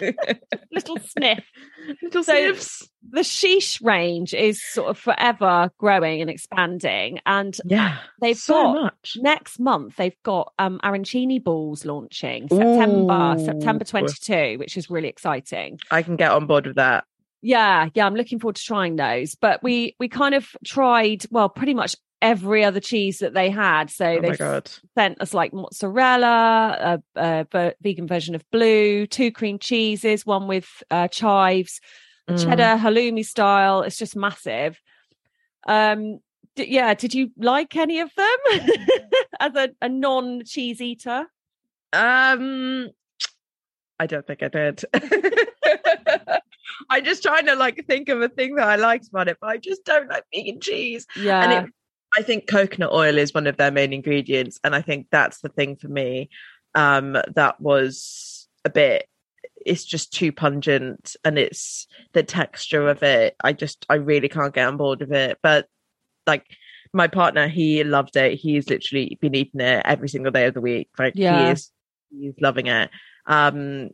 Little 0.72 0.98
sniff. 0.98 1.44
little 2.02 2.24
So- 2.24 2.32
sniffs. 2.32 2.88
The 3.10 3.22
Sheese 3.22 3.80
range 3.82 4.32
is 4.32 4.64
sort 4.72 4.88
of 4.88 4.98
forever 4.98 5.70
growing 5.78 6.22
and 6.22 6.30
expanding, 6.30 7.20
and 7.26 7.54
Yeah. 7.66 7.98
they've 8.20 8.36
so 8.36 8.54
got 8.54 8.82
much. 8.82 9.16
next 9.20 9.60
month 9.60 9.96
they've 9.96 10.20
got 10.22 10.52
um 10.58 10.80
arancini 10.82 11.42
balls 11.42 11.84
launching 11.84 12.48
September 12.48 13.36
Ooh. 13.38 13.44
September 13.44 13.84
22, 13.84 14.56
which 14.58 14.78
is 14.78 14.88
really 14.88 15.08
exciting. 15.08 15.78
I 15.90 16.02
can 16.02 16.16
get 16.16 16.32
on 16.32 16.46
board 16.46 16.66
with 16.66 16.76
that. 16.76 17.04
Yeah, 17.42 17.90
yeah, 17.94 18.06
I'm 18.06 18.14
looking 18.14 18.38
forward 18.40 18.56
to 18.56 18.62
trying 18.64 18.96
those. 18.96 19.34
But 19.34 19.62
we 19.62 19.94
we 20.00 20.08
kind 20.08 20.34
of 20.34 20.48
tried 20.64 21.26
well, 21.30 21.50
pretty 21.50 21.74
much 21.74 21.94
every 22.24 22.64
other 22.64 22.80
cheese 22.80 23.18
that 23.18 23.34
they 23.34 23.50
had. 23.50 23.90
So 23.90 24.06
Oh 24.06 24.20
they 24.20 24.34
sent 24.96 25.20
us 25.20 25.34
like 25.34 25.52
mozzarella, 25.52 26.98
a, 27.14 27.20
a 27.20 27.46
ver- 27.52 27.74
vegan 27.82 28.08
version 28.08 28.34
of 28.34 28.42
blue, 28.50 29.06
two 29.06 29.30
cream 29.30 29.58
cheeses, 29.58 30.24
one 30.26 30.48
with 30.48 30.68
uh, 30.90 31.06
chives, 31.08 31.80
Mm. 32.26 32.42
cheddar 32.42 32.80
halloumi 32.82 33.22
style. 33.22 33.82
It's 33.82 33.98
just 33.98 34.16
massive. 34.16 34.80
Um, 35.68 36.20
d- 36.56 36.68
yeah, 36.70 36.94
did 36.94 37.12
you 37.12 37.30
like 37.36 37.76
any 37.76 38.00
of 38.00 38.10
them 38.16 38.38
as 39.40 39.54
a, 39.54 39.68
a 39.82 39.90
non 39.90 40.42
cheese 40.46 40.80
eater? 40.80 41.26
Um, 41.92 42.88
I 44.00 44.06
don't 44.06 44.26
think 44.26 44.42
I 44.42 44.48
did. 44.48 44.82
I'm 46.90 47.04
just 47.04 47.22
trying 47.22 47.44
to 47.46 47.56
like 47.56 47.84
think 47.86 48.08
of 48.08 48.22
a 48.22 48.28
thing 48.30 48.54
that 48.56 48.66
I 48.66 48.76
liked 48.76 49.08
about 49.08 49.28
it, 49.28 49.36
but 49.40 49.48
I 49.50 49.58
just 49.58 49.84
don't 49.84 50.08
like 50.08 50.24
vegan 50.34 50.60
cheese. 50.60 51.06
Yeah, 51.16 51.42
And 51.42 51.52
it, 51.66 51.74
I 52.16 52.22
think 52.22 52.46
coconut 52.46 52.92
oil 52.92 53.18
is 53.18 53.34
one 53.34 53.46
of 53.46 53.56
their 53.56 53.70
main 53.70 53.92
ingredients, 53.92 54.58
and 54.64 54.74
I 54.74 54.82
think 54.82 55.08
that's 55.10 55.40
the 55.40 55.48
thing 55.48 55.76
for 55.76 55.88
me. 55.88 56.30
Um, 56.74 57.16
that 57.34 57.60
was 57.60 58.48
a 58.64 58.70
bit. 58.70 59.08
It's 59.64 59.84
just 59.84 60.12
too 60.12 60.32
pungent, 60.32 61.16
and 61.24 61.38
it's 61.38 61.86
the 62.12 62.22
texture 62.22 62.88
of 62.88 63.02
it. 63.02 63.34
I 63.42 63.52
just, 63.52 63.86
I 63.88 63.94
really 63.94 64.28
can't 64.28 64.54
get 64.54 64.68
on 64.68 64.76
board 64.76 65.00
with 65.00 65.12
it. 65.12 65.38
But 65.42 65.66
like 66.26 66.46
my 66.92 67.08
partner, 67.08 67.48
he 67.48 67.82
loved 67.84 68.16
it. 68.16 68.38
He's 68.38 68.68
literally 68.68 69.18
been 69.20 69.34
eating 69.34 69.60
it 69.60 69.82
every 69.84 70.08
single 70.08 70.32
day 70.32 70.46
of 70.46 70.54
the 70.54 70.60
week. 70.60 70.88
Like 70.98 71.14
Yeah. 71.16 71.46
he 71.46 71.50
is, 71.50 71.70
he's 72.10 72.34
loving 72.40 72.66
it. 72.68 72.90
Um, 73.26 73.90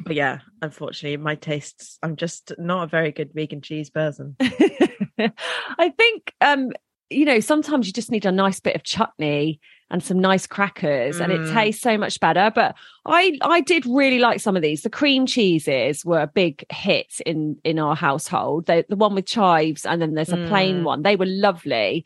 but 0.00 0.14
yeah, 0.16 0.40
unfortunately, 0.60 1.16
my 1.16 1.34
tastes. 1.34 1.98
I'm 2.02 2.16
just 2.16 2.52
not 2.58 2.84
a 2.84 2.88
very 2.88 3.12
good 3.12 3.32
vegan 3.32 3.62
cheese 3.62 3.90
person. 3.90 4.36
I 4.40 5.90
think 5.96 6.32
um, 6.40 6.70
you 7.10 7.24
know, 7.24 7.40
sometimes 7.40 7.86
you 7.86 7.92
just 7.92 8.10
need 8.10 8.26
a 8.26 8.32
nice 8.32 8.60
bit 8.60 8.74
of 8.74 8.82
chutney 8.82 9.60
and 9.90 10.02
some 10.02 10.18
nice 10.18 10.46
crackers 10.46 11.20
and 11.20 11.30
it 11.30 11.40
Mm. 11.42 11.52
tastes 11.52 11.82
so 11.82 11.98
much 11.98 12.18
better. 12.18 12.50
But 12.54 12.74
I 13.04 13.38
I 13.42 13.60
did 13.60 13.84
really 13.86 14.18
like 14.18 14.40
some 14.40 14.56
of 14.56 14.62
these. 14.62 14.82
The 14.82 14.90
cream 14.90 15.26
cheeses 15.26 16.04
were 16.04 16.22
a 16.22 16.26
big 16.26 16.64
hit 16.72 17.20
in 17.26 17.58
in 17.64 17.78
our 17.78 17.94
household. 17.94 18.66
The 18.66 18.84
the 18.88 18.96
one 18.96 19.14
with 19.14 19.26
chives 19.26 19.84
and 19.84 20.00
then 20.00 20.14
there's 20.14 20.32
a 20.32 20.46
plain 20.48 20.80
Mm. 20.80 20.84
one. 20.84 21.02
They 21.02 21.16
were 21.16 21.26
lovely. 21.26 22.04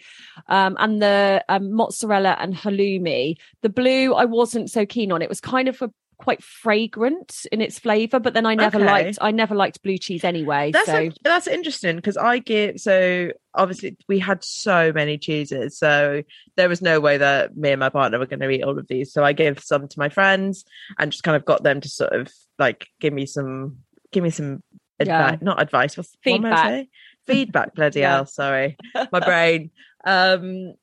Um 0.49 0.77
and 0.81 1.01
the 1.01 1.45
um, 1.49 1.73
mozzarella 1.73 2.37
and 2.41 2.55
halloumi. 2.55 3.37
The 3.63 3.69
blue 3.71 4.15
I 4.15 4.25
wasn't 4.25 4.71
so 4.71 4.85
keen 4.85 5.13
on. 5.13 5.23
It 5.23 5.29
was 5.29 5.41
kind 5.41 5.69
of 5.69 5.81
a 5.81 5.91
quite 6.19 6.43
fragrant 6.43 7.47
in 7.53 7.61
its 7.61 7.79
flavor 7.79 8.19
but 8.19 8.35
then 8.35 8.45
i 8.45 8.55
never 8.55 8.79
Okay. 8.79 8.85
liked 8.87 9.19
i 9.21 9.31
never 9.31 9.55
liked 9.55 9.83
blue 9.83 9.97
cheese 9.97 10.25
anyway 10.25 10.73
That's 10.73 10.87
so 10.87 10.97
ac- 10.99 11.17
that's 11.23 11.47
interesting 11.47 11.97
because 11.97 12.17
I 12.17 12.39
give 12.41 12.79
so 12.81 13.31
obviously 13.55 13.97
we 14.09 14.19
had 14.19 14.43
so 14.45 14.93
many 14.93 15.17
cheeses, 15.19 15.79
so 15.79 16.23
there 16.57 16.69
was 16.69 16.83
no 16.83 17.01
way 17.01 17.19
that 17.19 17.57
me 17.57 17.71
and 17.71 17.81
my 17.81 17.89
partner 17.89 18.19
were 18.19 18.27
going 18.27 18.41
to 18.41 18.51
eat 18.51 18.63
all 18.63 18.79
of 18.79 18.87
these. 18.89 19.13
So 19.13 19.25
I 19.25 19.33
gave 19.33 19.59
some 19.63 19.89
to 19.89 19.99
my 19.99 20.09
friends 20.11 20.65
and 20.99 21.11
just 21.11 21.25
kind 21.25 21.37
of 21.37 21.45
got 21.45 21.63
them 21.65 21.81
to 21.81 21.89
sort 21.89 22.13
of 22.13 22.31
like 22.59 22.87
give 23.01 23.13
me 23.13 23.27
some 23.27 23.79
give 24.13 24.23
me 24.23 24.31
some 24.31 24.63
Yeah. 25.01 25.07
advice, 25.27 25.39
not 25.43 25.63
advice, 25.63 25.97
what's 25.97 26.11
what 26.11 26.23
Feedback. 26.25 26.65
saying? 26.67 26.89
Feedback, 27.27 27.75
bloody 27.77 28.01
Yeah. 28.01 28.11
hell, 28.17 28.27
sorry, 28.27 28.77
my 29.13 29.21
brain. 29.21 29.71
Um, 30.05 30.75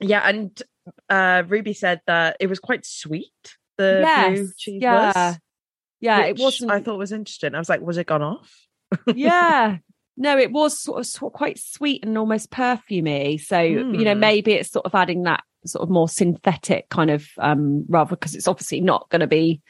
yeah, 0.00 0.20
and 0.28 0.60
uh, 1.08 1.42
Ruby 1.48 1.72
said 1.72 2.00
that 2.06 2.36
it 2.40 2.48
was 2.48 2.58
quite 2.60 2.84
sweet. 2.84 3.56
The 3.76 4.32
blue 4.34 4.50
cheese 4.56 4.82
yeah. 4.82 5.06
was. 5.06 5.38
yeah 6.00 6.20
it 6.26 6.38
wasn't 6.38 6.70
I 6.70 6.80
thought 6.80 6.94
it 6.94 6.98
was 6.98 7.12
interesting. 7.12 7.54
I 7.54 7.58
was 7.58 7.68
like, 7.68 7.80
was 7.80 7.98
it 7.98 8.06
gone 8.06 8.22
off? 8.22 8.66
yeah 9.14 9.78
no 10.16 10.38
it 10.38 10.52
was 10.52 10.78
sort 10.78 11.00
of, 11.00 11.06
sort 11.06 11.32
of 11.32 11.36
quite 11.36 11.58
sweet 11.58 12.04
and 12.04 12.16
almost 12.16 12.50
perfumey 12.50 13.40
so 13.40 13.60
you 13.60 14.04
know 14.04 14.14
Hmm. 14.14 14.20
maybe 14.20 14.52
it's 14.52 14.70
sort 14.70 14.86
of 14.86 14.94
adding 14.94 15.24
that 15.24 15.42
sort 15.66 15.82
of 15.82 15.90
more 15.90 16.08
synthetic 16.08 16.88
kind 16.88 17.10
of 17.10 17.26
um 17.38 17.84
rather 17.88 18.10
because 18.10 18.34
it's 18.36 18.46
obviously 18.46 18.80
not 18.80 19.08
going 19.10 19.20
to 19.20 19.26
be 19.26 19.60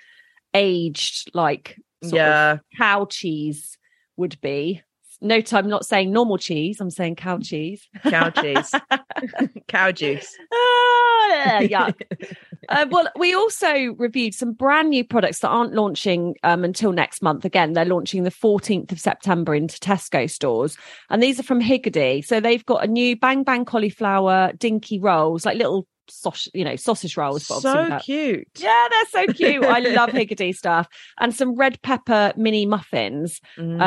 aged 0.53 1.31
like 1.35 1.81
sort 2.03 2.13
of 2.13 2.17
yeah. 2.17 2.59
cow 2.77 3.07
cheese 3.07 3.79
would 4.17 4.39
be 4.41 4.83
note 5.21 5.53
i'm 5.53 5.69
not 5.69 5.85
saying 5.87 6.13
normal 6.13 6.39
cheese 6.39 6.81
i'm 6.81 6.91
saying 6.91 7.15
cow 7.17 7.39
cheese 7.39 7.89
cow 8.09 8.31
cheese, 8.31 8.73
cow 9.69 9.91
juice. 9.93 10.37
ah, 10.53 11.59
yuck 11.63 11.95
uh, 12.69 12.87
well, 12.91 13.09
we 13.19 13.35
also 13.35 13.95
reviewed 13.99 14.35
some 14.35 14.53
brand 14.53 14.91
new 14.91 15.05
products 15.05 15.41
that 15.41 15.49
aren't 15.49 15.75
launching 15.75 16.35
um, 16.45 16.65
until 16.65 16.93
next 16.93 17.23
month. 17.23 17.45
Again, 17.45 17.75
they're 17.75 17.85
launching 17.85 18.23
the 18.23 18.31
14th 18.31 18.91
of 18.93 18.99
September 18.99 19.55
into 19.55 19.79
Tesco 19.79 20.31
stores. 20.31 20.79
And 21.11 21.23
these 21.23 21.39
are 21.39 21.43
from 21.43 21.61
Higgidy. 21.61 22.25
So 22.25 22.41
they've 22.41 22.65
got 22.65 22.83
a 22.85 22.87
new 22.87 23.17
Bang 23.17 23.43
Bang 23.45 23.65
cauliflower 23.67 24.53
dinky 24.57 24.99
rolls, 24.99 25.45
like 25.45 25.59
little 25.59 25.87
sausage, 26.09 26.51
you 26.55 26.65
know, 26.65 26.77
sausage 26.77 27.17
rolls. 27.17 27.47
but 27.49 27.61
So 27.61 27.99
cute. 28.03 28.49
Yeah, 28.57 28.89
they're 28.91 29.27
so 29.27 29.33
cute. 29.33 29.65
I 29.65 29.81
love 29.81 30.11
Higgidy 30.13 30.55
stuff. 30.55 30.89
And 31.21 31.35
some 31.35 31.55
red 31.57 31.81
pepper 31.83 32.33
mini 32.37 32.65
muffins, 32.67 33.41
Mm. 33.59 33.81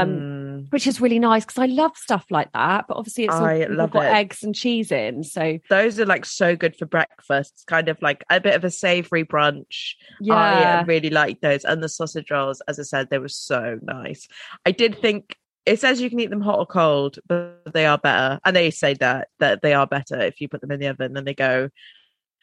Which 0.70 0.88
is 0.88 1.00
really 1.00 1.20
nice 1.20 1.46
because 1.46 1.62
I 1.62 1.66
love 1.68 1.96
stuff 1.96 2.26
like 2.30 2.52
that. 2.54 2.86
But 2.88 2.98
obviously, 2.98 3.26
it's 3.26 3.36
all, 3.36 3.46
I 3.46 3.66
love 3.66 3.92
got 3.92 4.06
it. 4.06 4.14
eggs 4.14 4.44
and 4.44 4.54
cheese 4.56 4.92
in. 4.92 5.24
So 5.24 5.60
Those 5.70 6.00
are 6.00 6.06
like 6.06 6.26
so 6.26 6.56
good 6.56 6.76
for 6.76 6.86
breakfast. 6.86 7.54
It's 7.56 7.64
kind 7.64 7.90
of 7.90 8.02
like 8.02 8.24
a 8.30 8.40
bit 8.42 8.56
of 8.56 8.64
a 8.64 8.72
savory 8.72 9.24
brunch. 9.26 9.94
Yeah, 10.20 10.82
uh, 10.82 10.86
really 10.86 11.10
like 11.10 11.42
those. 11.42 11.64
And 11.64 11.82
the 11.82 11.90
sausage 11.90 12.32
rolls, 12.32 12.62
as 12.68 12.80
I 12.80 12.84
said, 12.84 13.10
they 13.10 13.20
were 13.20 13.28
so 13.28 13.80
nice. 13.82 14.28
I 14.66 14.72
did 14.72 15.00
think 15.00 15.36
it 15.66 15.80
says 15.80 16.00
you 16.02 16.10
can 16.10 16.20
eat 16.20 16.30
them 16.30 16.42
hot 16.42 16.60
or 16.60 16.66
cold, 16.66 17.20
but 17.28 17.62
they 17.74 17.86
are 17.86 17.98
better. 17.98 18.40
And 18.46 18.56
they 18.56 18.72
say 18.72 18.94
that 18.96 19.28
that 19.40 19.62
they 19.62 19.74
are 19.74 19.86
better 19.88 20.20
if 20.22 20.40
you 20.42 20.48
put 20.50 20.62
them 20.62 20.72
in 20.72 20.80
the 20.80 20.88
oven 20.88 21.18
and 21.18 21.28
they 21.28 21.34
go 21.34 21.70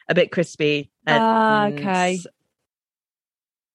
a 0.07 0.13
bit 0.15 0.31
crispy. 0.31 0.91
Ah, 1.07 1.65
and- 1.65 1.79
okay. 1.79 2.19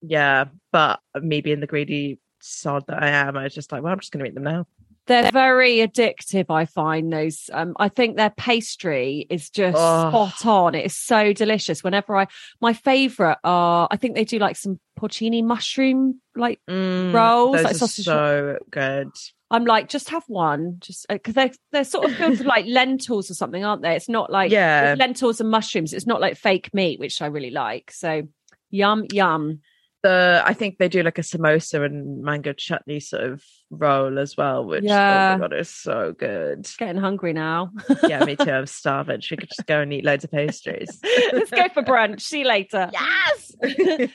Yeah, 0.03 0.47
but 0.73 1.01
me 1.21 1.41
being 1.41 1.61
the 1.61 1.67
greedy 1.67 2.19
sod 2.41 2.87
that 2.89 3.03
I 3.03 3.09
am, 3.09 3.37
I 3.37 3.45
was 3.45 3.55
just 3.55 3.73
like, 3.73 3.83
well, 3.83 3.93
I'm 3.93 4.01
just 4.01 4.13
going 4.13 4.25
to 4.25 4.31
eat 4.31 4.35
them 4.35 4.45
now. 4.45 4.67
They're 5.07 5.31
very 5.33 5.79
addictive, 5.79 6.47
I 6.51 6.67
find 6.67 7.13
those. 7.13 7.51
Um, 7.53 7.75
I 7.81 7.89
think 7.89 8.17
their 8.17 8.31
pastry 8.31 9.27
is 9.29 9.51
just 9.51 9.77
Oh. 9.79 10.09
spot 10.09 10.47
on. 10.47 10.75
It 10.77 10.87
is 10.87 10.97
so 10.97 11.33
delicious. 11.33 11.83
Whenever 11.83 12.17
I, 12.17 12.29
my 12.61 12.73
favorite 12.75 13.39
are, 13.43 13.89
I 13.91 13.97
think 13.97 14.15
they 14.15 14.25
do 14.25 14.39
like 14.39 14.57
some 14.57 14.79
porcini 14.99 15.43
mushroom. 15.43 16.21
Like 16.37 16.61
Mm, 16.69 17.13
Rolls, 17.13 17.57
those 17.57 17.65
like 17.65 17.77
sausage 17.77 18.05
so 18.05 18.59
good. 18.71 19.09
I'm 19.51 19.65
like, 19.65 19.89
just 19.89 20.11
have 20.11 20.23
one, 20.29 20.77
just 20.79 21.07
because 21.09 21.35
they're 21.35 21.51
they're 21.73 21.83
sort 21.83 22.09
of 22.09 22.17
filled 22.17 22.39
with 22.39 22.47
like 22.47 22.67
lentils 22.67 23.29
or 23.33 23.35
something, 23.35 23.65
aren't 23.65 23.83
they? 23.83 23.97
It's 23.97 24.09
not 24.09 24.31
like 24.31 24.53
Yeah. 24.53 24.95
lentils 24.97 25.41
and 25.41 25.51
mushrooms. 25.51 25.93
It's 25.93 26.07
not 26.07 26.21
like 26.21 26.37
fake 26.37 26.73
meat, 26.73 27.01
which 27.01 27.21
I 27.21 27.27
really 27.27 27.51
like. 27.51 27.91
So 27.91 28.29
yum 28.71 29.07
yum. 29.13 29.61
The 30.02 30.42
I 30.45 30.54
think 30.54 30.78
they 30.78 30.88
do 30.88 31.02
like 31.02 31.19
a 31.19 31.23
samosa 31.23 31.85
and 31.85 32.23
mango 32.23 32.52
chutney 32.52 33.00
sort 33.00 33.25
of 33.25 33.45
roll 33.71 34.19
as 34.19 34.37
well, 34.37 34.64
which 34.64 34.85
Yeah. 34.85 35.35
oh 35.35 35.38
my 35.38 35.49
god 35.49 35.59
is 35.59 35.69
so 35.69 36.12
good. 36.16 36.69
Getting 36.78 37.00
hungry 37.00 37.33
now. 37.33 37.71
Yeah, 38.07 38.25
me 38.25 38.37
too. 38.37 38.50
I'm 38.50 38.66
starving. 38.80 39.21
We 39.30 39.37
could 39.37 39.49
just 39.49 39.66
go 39.66 39.80
and 39.80 39.92
eat 39.92 40.04
loads 40.04 40.25
of 40.25 40.30
pastries? 40.30 41.00
Let's 41.33 41.50
go 41.50 41.69
for 41.69 41.83
brunch. 41.83 42.21
See 42.23 42.40
you 42.40 42.47
later. 42.47 42.90
Yes. 42.92 43.54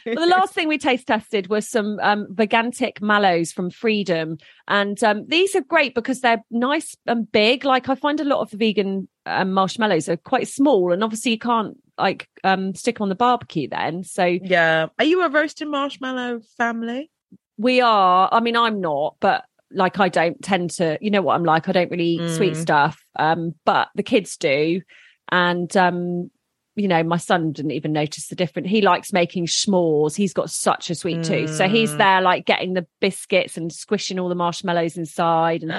well, 0.05 0.15
the 0.15 0.27
last 0.27 0.53
thing 0.53 0.67
we 0.67 0.77
taste 0.77 1.07
tested 1.07 1.47
was 1.47 1.69
some 1.69 1.99
um, 2.01 2.27
vegantic 2.33 3.01
mallows 3.01 3.51
from 3.51 3.69
Freedom, 3.69 4.37
and 4.67 5.01
um, 5.03 5.25
these 5.27 5.55
are 5.55 5.61
great 5.61 5.95
because 5.95 6.21
they're 6.21 6.43
nice 6.51 6.95
and 7.05 7.31
big. 7.31 7.63
Like 7.63 7.89
I 7.89 7.95
find 7.95 8.19
a 8.19 8.25
lot 8.25 8.41
of 8.41 8.49
the 8.51 8.57
vegan 8.57 9.07
um, 9.25 9.53
marshmallows 9.53 10.09
are 10.09 10.17
quite 10.17 10.47
small, 10.47 10.91
and 10.91 11.03
obviously 11.03 11.31
you 11.31 11.39
can't 11.39 11.77
like 11.97 12.27
um, 12.43 12.75
stick 12.75 13.01
on 13.01 13.09
the 13.09 13.15
barbecue. 13.15 13.67
Then, 13.69 14.03
so 14.03 14.25
yeah. 14.25 14.87
Are 14.99 15.05
you 15.05 15.23
a 15.23 15.29
roasted 15.29 15.67
marshmallow 15.67 16.41
family? 16.57 17.11
we 17.57 17.79
are. 17.81 18.27
I 18.31 18.41
mean, 18.41 18.57
I'm 18.57 18.81
not, 18.81 19.15
but 19.21 19.45
like 19.71 19.99
I 19.99 20.09
don't 20.09 20.41
tend 20.41 20.71
to. 20.71 20.97
You 21.01 21.09
know 21.11 21.21
what 21.21 21.35
I'm 21.35 21.43
like. 21.45 21.69
I 21.69 21.71
don't 21.71 21.89
really 21.91 22.03
eat 22.05 22.29
sweet 22.29 22.53
Mm. 22.53 22.61
stuff, 22.61 23.05
um, 23.17 23.55
but 23.65 23.87
the 23.95 24.03
kids 24.03 24.35
do, 24.37 24.81
and 25.31 25.75
um, 25.77 26.29
you 26.77 26.89
know, 26.89 27.01
my 27.03 27.15
son 27.15 27.53
didn't 27.53 27.71
even 27.71 27.93
notice 27.93 28.27
the 28.27 28.35
difference. 28.35 28.67
He 28.67 28.81
likes 28.81 29.13
making 29.13 29.45
s'mores. 29.47 30.13
He's 30.17 30.33
got 30.33 30.49
such 30.51 30.89
a 30.89 30.95
sweet 30.95 31.23
tooth. 31.23 31.51
So 31.51 31.69
he's 31.69 31.93
Mm. 31.93 31.97
there 31.97 32.21
like 32.21 32.45
getting 32.45 32.73
the 32.73 32.85
biscuits 32.99 33.55
and 33.55 33.71
squishing 33.71 34.19
all 34.19 34.27
the 34.27 34.35
marshmallows 34.35 34.97
inside 34.97 35.63
and 35.63 35.71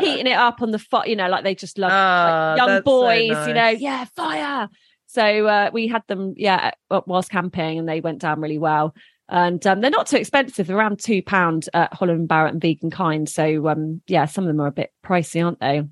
heating 0.00 0.26
it 0.26 0.36
up 0.36 0.60
on 0.62 0.72
the 0.72 0.80
fire, 0.80 1.06
you 1.06 1.14
know, 1.14 1.28
like 1.28 1.44
they 1.44 1.54
just 1.54 1.78
love 1.78 1.92
Ah, 1.94 2.24
like 2.24 2.58
young 2.58 2.66
that's 2.66 2.84
so 2.84 2.84
boys, 2.84 3.46
you 3.46 3.54
know, 3.54 3.68
yeah, 3.68 4.04
fire. 4.16 4.68
So 5.12 5.46
uh, 5.46 5.70
we 5.72 5.88
had 5.88 6.02
them, 6.06 6.34
yeah, 6.36 6.70
whilst 6.88 7.30
camping 7.30 7.78
and 7.78 7.88
they 7.88 8.00
went 8.00 8.20
down 8.20 8.40
really 8.40 8.58
well. 8.58 8.94
And 9.28 9.64
um, 9.66 9.80
they're 9.80 9.90
not 9.90 10.06
too 10.06 10.16
expensive, 10.16 10.66
they're 10.66 10.76
around 10.76 10.98
two 10.98 11.22
pound 11.22 11.68
at 11.72 11.94
Holland 11.94 12.28
Barrett 12.28 12.52
and 12.52 12.62
Vegan 12.62 12.90
Kind. 12.90 13.28
So 13.28 13.68
um, 13.68 14.02
yeah, 14.06 14.26
some 14.26 14.44
of 14.44 14.48
them 14.48 14.60
are 14.60 14.68
a 14.68 14.72
bit 14.72 14.92
pricey, 15.04 15.44
aren't 15.44 15.60
they? 15.60 15.82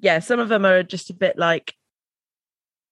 yeah, 0.00 0.20
some 0.20 0.40
of 0.40 0.48
them 0.48 0.64
are 0.64 0.82
just 0.82 1.10
a 1.10 1.14
bit 1.14 1.38
like 1.38 1.74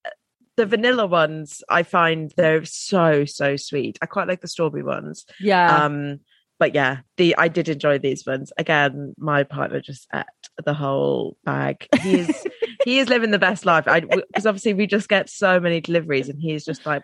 uh, 0.05 0.11
the 0.57 0.67
vanilla 0.67 1.07
ones. 1.07 1.63
I 1.69 1.83
find 1.83 2.33
they're 2.37 2.65
so 2.65 3.25
so 3.25 3.57
sweet. 3.57 3.99
I 4.03 4.07
quite 4.07 4.29
like 4.29 4.41
the 4.41 4.49
strawberry 4.49 4.83
ones. 4.83 5.25
Yeah. 5.41 5.85
Um, 5.85 6.21
but 6.59 6.75
yeah, 6.75 6.99
the 7.17 7.37
I 7.37 7.49
did 7.49 7.69
enjoy 7.69 7.99
these 7.99 8.27
ones. 8.27 8.53
Again, 8.59 9.15
my 9.19 9.45
partner 9.45 9.81
just 9.81 10.09
ate 10.15 10.25
the 10.65 10.75
whole 10.75 11.37
bag. 11.45 11.87
He 12.01 12.21
is 12.21 12.47
he 12.85 12.99
is 12.99 13.09
living 13.09 13.31
the 13.31 13.39
best 13.39 13.67
life. 13.67 13.87
I 13.87 14.01
because 14.01 14.47
obviously 14.47 14.75
we 14.75 14.87
just 14.87 15.09
get 15.09 15.29
so 15.29 15.61
many 15.61 15.81
deliveries, 15.81 16.29
and 16.29 16.41
he's 16.41 16.65
just 16.65 16.87
like, 16.87 17.03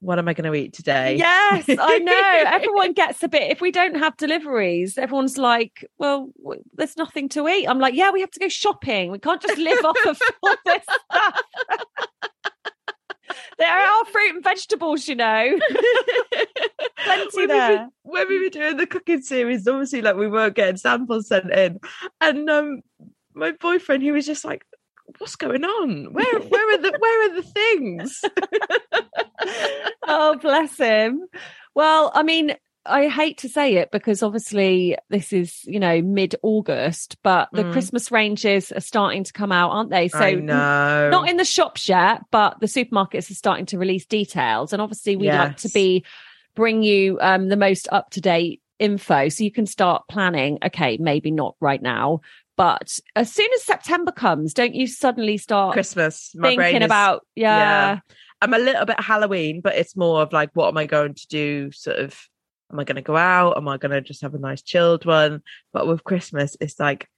"What 0.00 0.18
am 0.18 0.28
I 0.28 0.34
going 0.34 0.50
to 0.50 0.58
eat 0.58 0.72
today?" 0.74 1.16
Yes, 1.16 1.64
I 1.68 1.98
know. 1.98 2.50
Everyone 2.50 2.92
gets 2.92 3.22
a 3.22 3.28
bit. 3.28 3.50
If 3.50 3.60
we 3.60 3.70
don't 3.70 3.96
have 3.96 4.16
deliveries, 4.16 4.96
everyone's 4.98 5.38
like, 5.38 5.84
"Well, 5.98 6.30
w- 6.42 6.62
there's 6.74 6.96
nothing 6.96 7.28
to 7.30 7.48
eat." 7.48 7.66
I'm 7.66 7.78
like, 7.78 7.94
"Yeah, 7.94 8.10
we 8.10 8.20
have 8.20 8.30
to 8.32 8.40
go 8.40 8.48
shopping. 8.48 9.10
We 9.10 9.18
can't 9.18 9.42
just 9.42 9.58
live 9.58 9.84
off 9.84 10.06
of 10.06 10.20
all 10.42 10.54
this 10.64 10.82
stuff." 10.82 11.40
There 13.58 13.78
are 13.78 14.04
fruit 14.06 14.34
and 14.34 14.44
vegetables, 14.44 15.08
you 15.08 15.16
know. 15.16 15.58
Plenty 17.04 17.36
when, 17.36 17.42
we 17.42 17.46
there. 17.46 17.70
were, 17.70 17.86
when 18.02 18.28
we 18.28 18.42
were 18.42 18.50
doing 18.50 18.76
the 18.76 18.86
cooking 18.86 19.22
series, 19.22 19.66
obviously, 19.66 20.02
like 20.02 20.16
we 20.16 20.28
weren't 20.28 20.54
getting 20.54 20.76
samples 20.76 21.28
sent 21.28 21.50
in, 21.52 21.78
and 22.20 22.50
um, 22.50 22.80
my 23.34 23.52
boyfriend, 23.52 24.02
he 24.02 24.12
was 24.12 24.26
just 24.26 24.44
like, 24.44 24.64
"What's 25.18 25.36
going 25.36 25.64
on? 25.64 26.12
Where, 26.12 26.40
where 26.40 26.74
are 26.74 26.78
the, 26.78 26.96
where 26.98 27.30
are 27.30 27.34
the 27.34 27.42
things?" 27.42 28.20
oh, 30.08 30.36
bless 30.36 30.76
him. 30.76 31.26
Well, 31.74 32.10
I 32.14 32.22
mean, 32.22 32.56
I 32.88 33.08
hate 33.08 33.38
to 33.38 33.48
say 33.48 33.74
it 33.76 33.90
because 33.90 34.22
obviously 34.22 34.96
this 35.10 35.32
is, 35.32 35.60
you 35.64 35.78
know, 35.78 36.00
mid 36.02 36.34
August, 36.42 37.16
but 37.22 37.48
the 37.52 37.64
Mm. 37.64 37.72
Christmas 37.72 38.10
ranges 38.10 38.72
are 38.72 38.80
starting 38.80 39.24
to 39.24 39.32
come 39.32 39.52
out, 39.52 39.70
aren't 39.70 39.90
they? 39.90 40.08
So 40.08 40.18
not 41.10 41.28
in 41.28 41.36
the 41.36 41.44
shops 41.44 41.88
yet, 41.88 42.22
but 42.30 42.58
the 42.60 42.66
supermarkets 42.66 43.30
are 43.30 43.34
starting 43.34 43.66
to 43.66 43.78
release 43.78 44.06
details. 44.06 44.72
And 44.72 44.80
obviously, 44.80 45.16
we 45.16 45.26
like 45.38 45.56
to 45.58 45.68
be 45.68 46.04
bring 46.54 46.82
you 46.82 47.18
um, 47.20 47.48
the 47.48 47.56
most 47.56 47.88
up 47.92 48.10
to 48.10 48.20
date 48.20 48.60
info 48.78 49.28
so 49.28 49.44
you 49.44 49.52
can 49.52 49.66
start 49.66 50.02
planning. 50.08 50.58
Okay, 50.64 50.96
maybe 50.98 51.30
not 51.30 51.54
right 51.60 51.82
now, 51.82 52.20
but 52.56 52.98
as 53.14 53.32
soon 53.32 53.48
as 53.54 53.62
September 53.62 54.10
comes, 54.12 54.54
don't 54.54 54.74
you 54.74 54.86
suddenly 54.86 55.36
start 55.36 55.72
Christmas. 55.74 56.32
My 56.34 56.56
thinking 56.56 56.82
is- 56.82 56.86
about 56.86 57.26
yeah, 57.36 57.58
yeah. 57.58 57.98
I'm 58.40 58.54
a 58.54 58.58
little 58.58 58.86
bit 58.86 59.00
Halloween, 59.00 59.60
but 59.60 59.74
it's 59.74 59.96
more 59.96 60.22
of 60.22 60.32
like, 60.32 60.50
what 60.54 60.68
am 60.68 60.76
I 60.78 60.86
going 60.86 61.14
to 61.14 61.26
do? 61.26 61.72
Sort 61.72 61.98
of, 61.98 62.16
am 62.72 62.78
I 62.80 62.84
going 62.84 62.96
to 62.96 63.02
go 63.02 63.16
out? 63.16 63.56
Am 63.56 63.68
I 63.68 63.76
going 63.78 63.92
to 63.92 64.00
just 64.00 64.22
have 64.22 64.34
a 64.34 64.38
nice 64.38 64.62
chilled 64.62 65.04
one? 65.06 65.42
But 65.72 65.86
with 65.86 66.04
Christmas, 66.04 66.56
it's 66.60 66.78
like, 66.78 67.08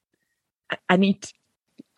I, 0.88 0.96
need, 0.96 1.26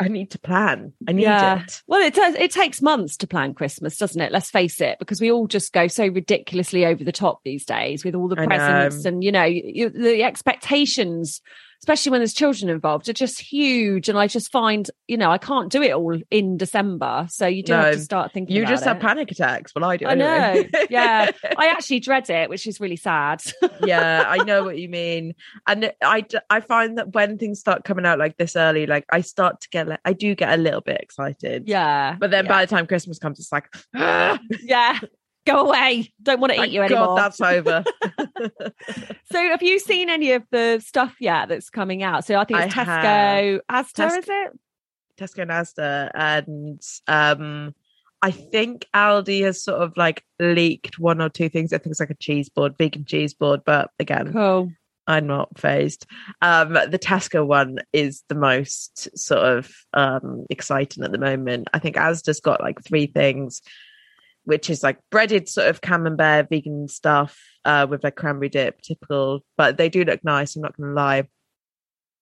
I 0.01 0.09
need 0.09 0.31
to 0.31 0.39
plan. 0.39 0.95
I 1.07 1.13
need 1.13 1.23
Yeah. 1.25 1.63
it. 1.63 1.83
Well, 1.87 2.01
it 2.01 2.15
does. 2.15 2.35
It 2.37 2.51
takes 2.51 2.81
months 2.81 3.17
to 3.19 3.27
plan 3.27 3.53
Christmas, 3.55 3.99
doesn't 3.99 4.21
it? 4.21 4.33
Let's 4.33 4.51
face 4.51 4.81
it, 4.81 4.99
because 4.99 5.21
we 5.21 5.31
all 5.31 5.47
just 5.47 5.73
go 5.73 5.87
so 5.89 6.07
ridiculously 6.07 6.87
over 6.87 7.05
the 7.05 7.13
top 7.13 7.41
these 7.45 7.65
days 7.67 8.05
with 8.05 8.15
all 8.15 8.29
the 8.29 8.41
I 8.41 8.47
presents 8.47 9.05
know. 9.05 9.09
and 9.11 9.23
you 9.25 9.31
know 9.33 9.45
you, 9.45 9.91
the 9.91 10.23
expectations, 10.23 11.43
especially 11.83 12.11
when 12.11 12.21
there's 12.21 12.33
children 12.33 12.71
involved, 12.71 13.09
are 13.09 13.13
just 13.13 13.41
huge. 13.41 14.09
And 14.09 14.17
I 14.17 14.29
just 14.29 14.53
find, 14.53 14.89
you 15.09 15.17
know, 15.17 15.33
I 15.33 15.39
can't 15.39 15.71
do 15.71 15.83
it 15.83 15.93
all 15.93 16.17
in 16.31 16.57
December, 16.57 17.27
so 17.29 17.47
you 17.47 17.65
do 17.65 17.73
have 17.73 17.95
to 17.95 17.99
start 17.99 18.33
thinking. 18.33 18.55
You 18.55 18.65
just 18.67 18.85
have 18.85 19.01
panic 19.01 19.33
attacks. 19.33 19.75
Well, 19.75 19.85
I 19.85 19.97
do. 19.97 20.07
I 20.07 20.13
anyway. 20.13 20.71
know. 20.73 20.87
Yeah, 20.91 21.31
I 21.59 21.67
actually 21.67 21.99
dread 21.99 22.31
it, 22.31 22.49
which 22.49 22.69
is 22.69 22.79
really 22.79 22.97
sad. 22.97 23.43
yeah, 23.85 24.25
I 24.29 24.45
know 24.45 24.63
what 24.63 24.79
you 24.79 24.89
mean. 24.89 25.35
And 25.67 25.93
I, 26.01 26.25
I 26.49 26.61
find 26.61 26.99
that 26.99 27.15
when 27.15 27.37
things 27.37 27.59
start 27.59 27.83
coming 27.83 28.07
out 28.07 28.19
like 28.21 28.37
this 28.37 28.55
early, 28.55 28.87
like 28.87 29.05
I 29.11 29.21
start 29.21 29.61
to 29.63 29.69
get, 29.71 29.89
like, 29.89 30.01
I 30.05 30.13
do 30.13 30.37
get 30.37 30.57
a 30.57 30.63
little 30.63 30.83
bit 30.83 31.01
excited. 31.01 31.65
yeah, 31.67 32.17
But 32.19 32.31
then 32.31 32.45
yeah. 32.45 32.49
by 32.49 32.65
the 32.65 32.71
time 32.71 32.87
Christmas 32.87 33.19
comes, 33.19 33.41
it's 33.41 33.51
like, 33.51 33.67
ah, 33.97 34.39
yeah. 34.63 35.01
Go 35.47 35.67
away! 35.67 36.13
Don't 36.23 36.41
want 36.41 36.53
to 36.53 36.57
eat 36.57 36.61
thank 36.61 36.73
you 36.73 36.83
anymore. 36.83 37.17
God 37.17 37.19
that's 37.19 37.41
over. 37.41 37.85
So, 39.33 39.39
have 39.39 39.63
you 39.63 39.79
seen 39.79 40.11
any 40.11 40.33
of 40.33 40.43
the 40.51 40.79
stuff 40.85 41.15
yet 41.19 41.49
that's 41.49 41.71
coming 41.71 42.03
out? 42.03 42.25
So, 42.27 42.37
I 42.37 42.45
think 42.45 42.61
it's 42.61 42.77
I 42.77 42.85
Tesco, 42.85 43.61
Asda, 43.71 43.95
Tes- 43.95 44.19
is 44.19 44.25
it? 44.29 44.59
Tesco 45.19 45.43
and 45.43 45.51
Asda, 45.51 46.11
and 46.15 46.83
um, 47.09 47.75
I 48.21 48.31
think 48.31 48.87
Aldi 48.95 49.43
has 49.43 49.63
sort 49.63 49.81
of 49.81 49.97
like 49.97 50.25
leaked 50.39 50.99
one 50.99 51.21
or 51.21 51.29
two 51.29 51.49
things. 51.49 51.73
I 51.73 51.79
think 51.79 51.93
it's 51.93 52.01
like 52.01 52.11
a 52.11 52.15
cheese 52.15 52.49
board, 52.49 52.77
vegan 52.79 53.05
cheese 53.05 53.35
board, 53.35 53.63
but 53.65 53.91
again, 53.99 54.33
Cool. 54.33 54.71
I'm 55.07 55.27
not 55.27 55.59
phased. 55.59 56.07
Um, 56.41 56.75
the 56.75 56.99
Tesco 56.99 57.45
one 57.47 57.79
is 57.93 58.23
the 58.29 58.37
most 58.37 59.17
sort 59.19 59.43
of 59.43 59.73
um, 59.93 60.47
exciting 60.51 61.03
at 61.03 61.11
the 61.11 61.19
moment. 61.19 61.69
I 61.73 61.81
think 61.81 61.97
Asda's 61.97 62.41
got 62.41 62.61
like 62.61 62.83
three 62.85 63.07
things, 63.07 63.63
which 64.45 64.71
is 64.71 64.83
like 64.83 64.99
breaded 65.11 65.49
sort 65.49 65.69
of 65.69 65.81
camembert 65.81 66.49
vegan 66.49 66.89
stuff 66.89 67.39
uh, 67.65 67.87
with 67.89 68.03
like 68.03 68.17
cranberry 68.17 68.49
dip, 68.49 68.81
typical, 68.83 69.45
but 69.57 69.77
they 69.77 69.89
do 69.89 70.05
look 70.05 70.23
nice. 70.25 70.57
I'm 70.57 70.63
not 70.63 70.77
going 70.77 70.91
to 70.91 70.95
lie. 70.95 71.29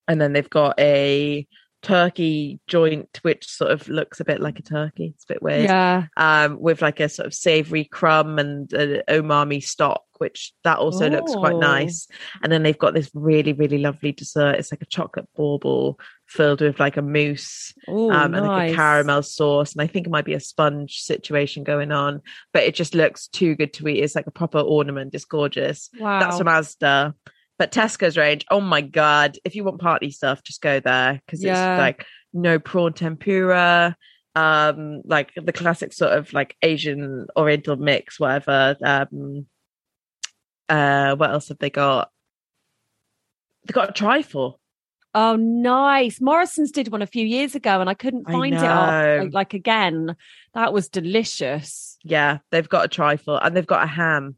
And 0.08 0.20
then 0.20 0.32
they've 0.32 0.50
got 0.50 0.78
a 0.78 1.46
turkey 1.82 2.60
joint, 2.66 3.18
which 3.22 3.48
sort 3.48 3.70
of 3.70 3.88
looks 3.88 4.20
a 4.20 4.24
bit 4.24 4.40
like 4.40 4.58
a 4.58 4.62
turkey. 4.62 5.12
It's 5.14 5.24
a 5.24 5.34
bit 5.34 5.42
weird 5.42 5.64
Yeah. 5.64 6.04
um, 6.16 6.60
with 6.60 6.82
like 6.82 7.00
a 7.00 7.08
sort 7.08 7.26
of 7.26 7.34
savory 7.34 7.84
crumb 7.84 8.38
and 8.38 8.72
uh, 8.74 9.02
umami 9.08 9.62
stock, 9.62 10.02
which 10.18 10.52
that 10.64 10.78
also 10.78 11.08
looks 11.08 11.32
quite 11.34 11.56
nice. 11.56 12.06
And 12.42 12.52
then 12.52 12.62
they've 12.62 12.78
got 12.78 12.92
this 12.94 13.10
really, 13.14 13.52
really 13.54 13.78
lovely 13.78 14.12
dessert. 14.12 14.56
It's 14.56 14.70
like 14.72 14.82
a 14.82 14.86
chocolate 14.86 15.28
bauble 15.34 15.98
filled 16.26 16.60
with 16.60 16.78
like 16.78 16.96
a 16.96 17.02
mousse 17.02 17.72
Oh, 17.88 18.10
um, 18.12 18.34
and 18.34 18.46
like 18.46 18.72
a 18.72 18.74
caramel 18.74 19.22
sauce. 19.22 19.72
And 19.72 19.80
I 19.82 19.86
think 19.86 20.06
it 20.06 20.10
might 20.10 20.24
be 20.26 20.34
a 20.34 20.40
sponge 20.40 21.00
situation 21.00 21.64
going 21.64 21.92
on, 21.92 22.20
but 22.52 22.62
it 22.64 22.74
just 22.74 22.94
looks 22.94 23.26
too 23.28 23.54
good 23.54 23.72
to 23.74 23.88
eat. 23.88 24.00
It's 24.02 24.14
like 24.14 24.26
a 24.26 24.30
proper 24.32 24.60
ornament. 24.60 25.14
It's 25.14 25.24
gorgeous. 25.24 25.88
Wow. 25.98 26.20
That's 26.20 26.38
from 26.38 26.46
Asda. 26.46 27.14
But 27.60 27.72
Tesco's 27.72 28.16
range, 28.16 28.46
oh 28.50 28.62
my 28.62 28.80
god! 28.80 29.36
If 29.44 29.54
you 29.54 29.64
want 29.64 29.82
party 29.82 30.10
stuff, 30.10 30.42
just 30.42 30.62
go 30.62 30.80
there 30.80 31.20
because 31.26 31.44
Yeah. 31.44 31.74
it's 31.74 31.78
like 31.78 32.06
no 32.32 32.58
prawn 32.58 32.94
tempura, 32.94 33.94
um, 34.34 35.02
like 35.04 35.32
the 35.36 35.52
classic 35.52 35.92
sort 35.92 36.12
of 36.14 36.32
like 36.32 36.56
Asian 36.62 37.26
Oriental 37.36 37.76
mix, 37.76 38.18
whatever. 38.18 38.78
Um, 38.82 39.44
uh, 40.70 41.16
what 41.16 41.32
else 41.32 41.48
have 41.48 41.58
they 41.58 41.68
got? 41.68 42.10
They 43.66 43.72
got 43.72 43.90
a 43.90 43.92
trifle. 43.92 44.58
Oh, 45.14 45.36
nice. 45.36 46.18
Morrison's 46.18 46.70
did 46.70 46.88
one 46.88 47.02
a 47.02 47.06
few 47.06 47.26
years 47.26 47.54
ago 47.54 47.82
and 47.82 47.90
I 47.90 47.94
couldn't 47.94 48.24
I 48.26 48.32
find 48.32 48.54
it 48.54 48.62
up, 48.62 49.18
like, 49.18 49.34
like 49.34 49.52
again. 49.52 50.16
That 50.54 50.72
was 50.72 50.88
delicious. 50.88 51.98
Yeah, 52.04 52.38
they've 52.52 52.66
got 52.66 52.86
a 52.86 52.88
trifle 52.88 53.36
and 53.36 53.54
they've 53.54 53.66
got 53.66 53.84
a 53.84 53.86
ham. 53.86 54.36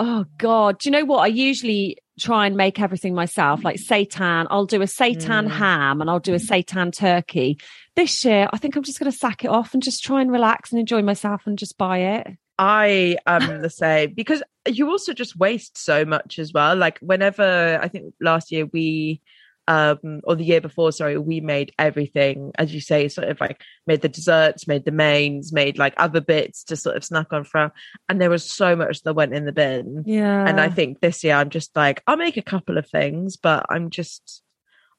Oh 0.00 0.24
God. 0.38 0.80
Do 0.80 0.88
you 0.88 0.92
know 0.92 1.04
what? 1.04 1.18
I 1.18 1.28
usually 1.28 1.98
try 2.18 2.46
and 2.46 2.56
make 2.56 2.80
everything 2.80 3.14
myself, 3.14 3.64
like 3.64 3.76
seitan. 3.76 4.46
I'll 4.50 4.66
do 4.66 4.82
a 4.82 4.86
seitan 4.86 5.46
Mm. 5.46 5.50
ham 5.50 6.00
and 6.00 6.10
I'll 6.10 6.18
do 6.20 6.34
a 6.34 6.38
seitan 6.38 6.92
turkey. 6.92 7.58
This 7.96 8.24
year, 8.24 8.48
I 8.52 8.58
think 8.58 8.76
I'm 8.76 8.82
just 8.82 8.98
going 8.98 9.10
to 9.10 9.16
sack 9.16 9.44
it 9.44 9.48
off 9.48 9.74
and 9.74 9.82
just 9.82 10.04
try 10.04 10.20
and 10.20 10.30
relax 10.30 10.70
and 10.72 10.78
enjoy 10.80 11.02
myself 11.02 11.46
and 11.46 11.58
just 11.58 11.78
buy 11.78 11.98
it. 11.98 12.26
I 12.58 13.16
am 13.26 13.62
the 13.62 13.70
same 13.70 14.14
because 14.14 14.42
you 14.66 14.90
also 14.90 15.12
just 15.12 15.36
waste 15.36 15.78
so 15.78 16.04
much 16.04 16.38
as 16.38 16.52
well. 16.52 16.74
Like 16.74 16.98
whenever 16.98 17.78
I 17.80 17.88
think 17.88 18.14
last 18.20 18.50
year 18.50 18.66
we 18.66 19.20
um 19.68 20.20
or 20.24 20.34
the 20.34 20.44
year 20.44 20.60
before, 20.60 20.90
sorry, 20.90 21.18
we 21.18 21.40
made 21.40 21.72
everything, 21.78 22.52
as 22.58 22.74
you 22.74 22.80
say, 22.80 23.06
sort 23.08 23.28
of 23.28 23.40
like 23.40 23.60
made 23.86 24.00
the 24.00 24.08
desserts, 24.08 24.66
made 24.66 24.84
the 24.84 24.90
mains, 24.90 25.52
made 25.52 25.78
like 25.78 25.94
other 25.98 26.20
bits 26.20 26.64
to 26.64 26.76
sort 26.76 26.96
of 26.96 27.04
snack 27.04 27.32
on 27.32 27.44
from. 27.44 27.70
And 28.08 28.20
there 28.20 28.30
was 28.30 28.50
so 28.50 28.74
much 28.74 29.02
that 29.02 29.14
went 29.14 29.34
in 29.34 29.44
the 29.44 29.52
bin. 29.52 30.04
Yeah. 30.06 30.46
And 30.48 30.58
I 30.60 30.70
think 30.70 31.00
this 31.00 31.22
year 31.22 31.34
I'm 31.34 31.50
just 31.50 31.76
like, 31.76 32.02
I'll 32.06 32.16
make 32.16 32.38
a 32.38 32.42
couple 32.42 32.78
of 32.78 32.88
things, 32.88 33.36
but 33.36 33.66
I'm 33.68 33.90
just 33.90 34.42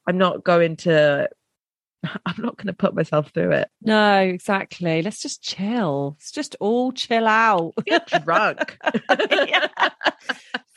I'm 0.06 0.16
not 0.16 0.44
going 0.44 0.76
to 0.76 1.28
I'm 2.24 2.36
not 2.38 2.56
gonna 2.56 2.72
put 2.72 2.94
myself 2.94 3.30
through 3.34 3.52
it. 3.52 3.68
no, 3.82 4.20
exactly. 4.20 5.02
Let's 5.02 5.20
just 5.20 5.42
chill. 5.42 6.16
Let's 6.18 6.32
just 6.32 6.56
all 6.60 6.92
chill 6.92 7.26
out. 7.26 7.72
Get 7.84 8.24
drunk. 8.24 8.78
Yeah. 9.30 9.68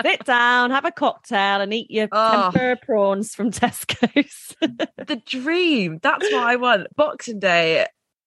Sit 0.01 0.25
down, 0.25 0.71
have 0.71 0.85
a 0.85 0.91
cocktail, 0.91 1.61
and 1.61 1.73
eat 1.73 1.91
your 1.91 2.07
Oh. 2.11 2.49
tempura 2.51 2.77
prawns 2.77 3.35
from 3.35 3.51
Tesco's. 3.51 4.55
the 4.61 5.21
dream. 5.25 5.99
That's 6.01 6.23
what 6.31 6.43
I 6.43 6.55
want. 6.55 6.87
Boxing 6.95 7.39
Day, 7.39 7.85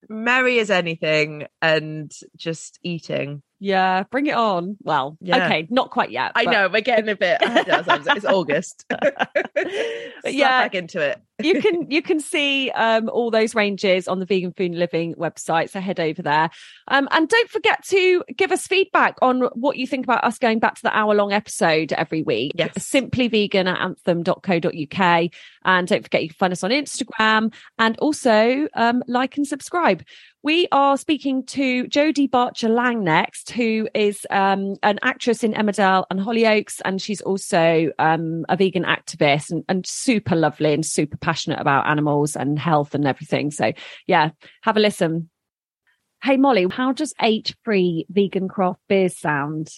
merry 0.08 0.58
as 0.60 0.70
anything 0.70 1.46
and 1.60 2.12
just 2.36 2.78
eating. 2.82 3.42
Yeah, 3.58 4.04
bring 4.10 4.26
it 4.26 4.34
on. 4.34 4.76
Well, 4.82 5.16
Yeah. 5.20 5.46
okay, 5.46 5.66
not 5.70 5.90
quite 5.90 6.10
yet. 6.10 6.32
I 6.34 6.44
but 6.44 6.50
know 6.52 6.68
we're 6.68 6.82
getting 6.82 7.08
a 7.08 7.16
bit. 7.16 7.42
ahead 7.42 7.68
of 7.68 7.88
ourselves. 7.88 8.06
It's 8.16 8.24
August. 8.32 8.84
Yeah. 10.24 10.62
back 10.62 10.74
into 10.74 11.00
it. 11.00 11.20
You 11.42 11.60
can 11.60 11.90
you 11.90 12.02
can 12.02 12.20
see 12.20 12.70
um, 12.70 13.08
all 13.08 13.30
those 13.30 13.54
ranges 13.54 14.08
on 14.08 14.20
the 14.20 14.26
Vegan 14.26 14.52
Food 14.52 14.70
and 14.70 14.78
Living 14.78 15.14
website. 15.14 15.70
So 15.70 15.80
head 15.80 16.00
over 16.00 16.22
there, 16.22 16.50
um, 16.88 17.08
and 17.10 17.28
don't 17.28 17.50
forget 17.50 17.84
to 17.88 18.24
give 18.36 18.52
us 18.52 18.66
feedback 18.66 19.16
on 19.22 19.42
what 19.54 19.76
you 19.76 19.86
think 19.86 20.06
about 20.06 20.24
us 20.24 20.38
going 20.38 20.58
back 20.58 20.76
to 20.76 20.82
the 20.82 20.96
hour 20.96 21.14
long 21.14 21.32
episode 21.32 21.92
every 21.92 22.22
week. 22.22 22.52
Yes. 22.54 22.84
simply 22.84 23.28
vegan 23.28 23.66
at 23.66 23.80
anthem.co.uk, 23.80 25.30
and 25.64 25.88
don't 25.88 26.02
forget 26.02 26.22
you 26.22 26.28
can 26.28 26.36
find 26.36 26.52
us 26.52 26.64
on 26.64 26.70
Instagram 26.70 27.52
and 27.78 27.98
also 27.98 28.68
um, 28.74 29.02
like 29.06 29.36
and 29.36 29.46
subscribe. 29.46 30.02
We 30.46 30.68
are 30.70 30.96
speaking 30.96 31.44
to 31.46 31.86
Jodie 31.86 32.30
Barchha 32.30 32.68
Lang 32.68 33.02
next, 33.02 33.50
who 33.50 33.88
is 33.94 34.24
um, 34.30 34.76
an 34.84 35.00
actress 35.02 35.42
in 35.42 35.54
Emmerdale 35.54 36.04
and 36.08 36.20
Hollyoaks, 36.20 36.80
and 36.84 37.02
she's 37.02 37.20
also 37.20 37.90
um, 37.98 38.46
a 38.48 38.56
vegan 38.56 38.84
activist 38.84 39.50
and, 39.50 39.64
and 39.68 39.84
super 39.84 40.36
lovely 40.36 40.72
and 40.72 40.86
super 40.86 41.16
passionate 41.26 41.58
about 41.58 41.88
animals 41.88 42.36
and 42.36 42.56
health 42.56 42.94
and 42.94 43.04
everything. 43.04 43.50
So, 43.50 43.72
yeah, 44.06 44.30
have 44.62 44.76
a 44.76 44.80
listen. 44.80 45.28
Hey, 46.22 46.36
Molly, 46.36 46.68
how 46.70 46.92
does 46.92 47.12
eight 47.20 47.56
free 47.64 48.06
vegan 48.08 48.46
craft 48.46 48.78
beers 48.88 49.18
sound? 49.18 49.68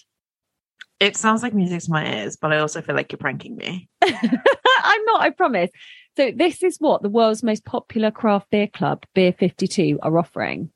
It 1.01 1.17
sounds 1.17 1.43
like 1.43 1.55
music 1.55 1.81
to 1.85 1.91
my 1.91 2.07
ears, 2.07 2.37
but 2.37 2.53
I 2.53 2.59
also 2.59 2.83
feel 2.83 2.95
like 2.95 3.11
you're 3.11 3.17
pranking 3.19 3.57
me. 3.57 3.89
I'm 4.03 5.05
not, 5.07 5.23
I 5.23 5.31
promise. 5.31 5.71
So, 6.19 6.33
this 6.37 6.63
is 6.63 6.77
what 6.81 7.01
the 7.01 7.09
world's 7.09 7.43
most 7.43 7.65
popular 7.65 8.11
craft 8.11 8.51
beer 8.51 8.67
club, 8.67 9.07
Beer 9.15 9.33
52, 9.33 10.01
are 10.03 10.19
offering. 10.19 10.71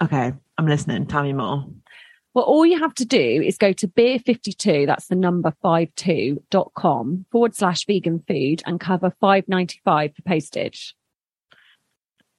Okay, 0.00 0.32
I'm 0.58 0.66
listening. 0.68 1.06
Tell 1.06 1.24
me 1.24 1.32
more. 1.32 1.66
Well, 2.34 2.44
all 2.44 2.66
you 2.66 2.80
have 2.80 2.94
to 2.94 3.04
do 3.04 3.18
is 3.18 3.56
go 3.56 3.72
to 3.72 3.86
beer52, 3.86 4.86
that's 4.86 5.06
the 5.06 5.14
number 5.14 5.54
52.com 5.64 7.26
forward 7.30 7.54
slash 7.54 7.86
vegan 7.86 8.24
food 8.26 8.60
and 8.66 8.80
cover 8.80 9.14
5.95 9.22 10.16
for 10.16 10.22
postage. 10.22 10.96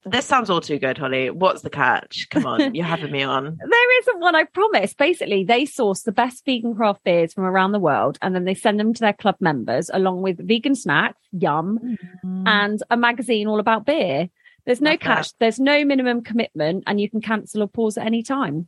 This 0.07 0.25
sounds 0.25 0.51
all 0.51 0.61
too 0.61 0.77
good, 0.77 0.99
Holly. 0.99 1.31
What's 1.31 1.63
the 1.63 1.69
catch? 1.69 2.27
Come 2.29 2.45
on, 2.45 2.75
you're 2.75 2.85
having 2.85 3.11
me 3.11 3.23
on. 3.23 3.57
There 3.69 3.99
isn't 3.99 4.19
one, 4.19 4.35
I 4.35 4.43
promise. 4.43 4.93
Basically, 4.93 5.45
they 5.45 5.65
source 5.65 6.03
the 6.03 6.11
best 6.11 6.45
vegan 6.45 6.75
craft 6.75 7.03
beers 7.03 7.33
from 7.33 7.45
around 7.45 7.71
the 7.71 7.79
world 7.79 8.19
and 8.21 8.35
then 8.35 8.43
they 8.43 8.53
send 8.53 8.79
them 8.79 8.93
to 8.93 8.99
their 8.99 9.13
club 9.13 9.37
members 9.39 9.89
along 9.91 10.21
with 10.21 10.45
vegan 10.45 10.75
snacks, 10.75 11.21
yum, 11.31 11.97
mm. 12.23 12.43
and 12.45 12.83
a 12.91 12.97
magazine 12.97 13.47
all 13.47 13.59
about 13.59 13.85
beer. 13.85 14.29
There's 14.65 14.81
no 14.81 14.91
Love 14.91 14.99
that. 14.99 15.05
catch, 15.05 15.37
there's 15.39 15.59
no 15.59 15.85
minimum 15.85 16.21
commitment, 16.21 16.83
and 16.85 16.99
you 16.99 17.09
can 17.09 17.21
cancel 17.21 17.63
or 17.63 17.67
pause 17.67 17.97
at 17.97 18.05
any 18.05 18.23
time. 18.23 18.67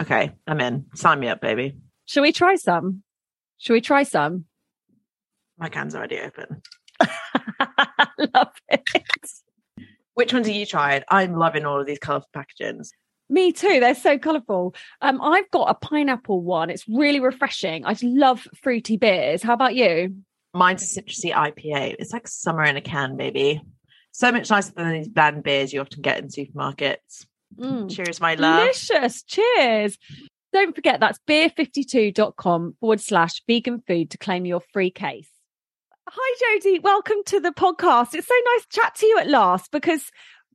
Okay, 0.00 0.32
I'm 0.46 0.60
in. 0.60 0.86
Sign 0.94 1.20
me 1.20 1.28
up, 1.28 1.40
baby. 1.40 1.76
Should 2.06 2.22
we 2.22 2.32
try 2.32 2.56
some? 2.56 3.02
Should 3.58 3.74
we 3.74 3.80
try 3.80 4.02
some? 4.02 4.46
My 5.58 5.68
can's 5.68 5.94
already 5.94 6.18
open. 6.20 6.62
Love 8.34 8.52
it. 8.68 8.82
Which 10.14 10.32
ones 10.32 10.46
have 10.46 10.56
you 10.56 10.66
tried? 10.66 11.04
I'm 11.10 11.34
loving 11.34 11.66
all 11.66 11.80
of 11.80 11.86
these 11.86 11.98
colourful 11.98 12.30
packagings. 12.34 12.88
Me 13.28 13.52
too. 13.52 13.78
They're 13.78 13.94
so 13.94 14.18
colourful. 14.18 14.74
Um, 15.02 15.20
I've 15.20 15.50
got 15.50 15.70
a 15.70 15.74
pineapple 15.74 16.42
one. 16.42 16.68
It's 16.70 16.88
really 16.88 17.20
refreshing. 17.20 17.84
I 17.84 17.92
just 17.92 18.04
love 18.04 18.48
fruity 18.60 18.96
beers. 18.96 19.42
How 19.42 19.52
about 19.52 19.74
you? 19.74 20.16
Mine's 20.52 20.82
a 20.96 21.00
citrusy 21.00 21.32
IPA. 21.32 21.96
It's 21.98 22.12
like 22.12 22.26
summer 22.26 22.64
in 22.64 22.76
a 22.76 22.80
can, 22.80 23.16
baby. 23.16 23.62
So 24.12 24.32
much 24.32 24.50
nicer 24.50 24.72
than 24.72 24.92
these 24.92 25.08
bland 25.08 25.44
beers 25.44 25.72
you 25.72 25.80
often 25.80 26.02
get 26.02 26.18
in 26.18 26.28
supermarkets. 26.28 27.26
Mm. 27.60 27.90
Cheers, 27.90 28.20
my 28.20 28.34
love. 28.34 28.60
Delicious. 28.62 29.22
Cheers. 29.24 29.98
Don't 30.52 30.74
forget 30.74 30.98
that's 31.00 31.18
beer52.com 31.28 32.76
forward 32.80 33.00
slash 33.00 33.42
vegan 33.46 33.82
food 33.86 34.10
to 34.10 34.18
claim 34.18 34.44
your 34.46 34.60
free 34.72 34.90
case. 34.90 35.28
Hi, 36.08 36.58
Jodie. 36.58 36.82
Welcome 36.82 37.18
to 37.26 37.38
the 37.40 37.50
podcast. 37.52 38.14
It's 38.14 38.26
so 38.26 38.34
nice 38.54 38.62
to 38.66 38.80
chat 38.80 38.94
to 38.96 39.06
you 39.06 39.18
at 39.18 39.28
last 39.28 39.70
because 39.70 40.10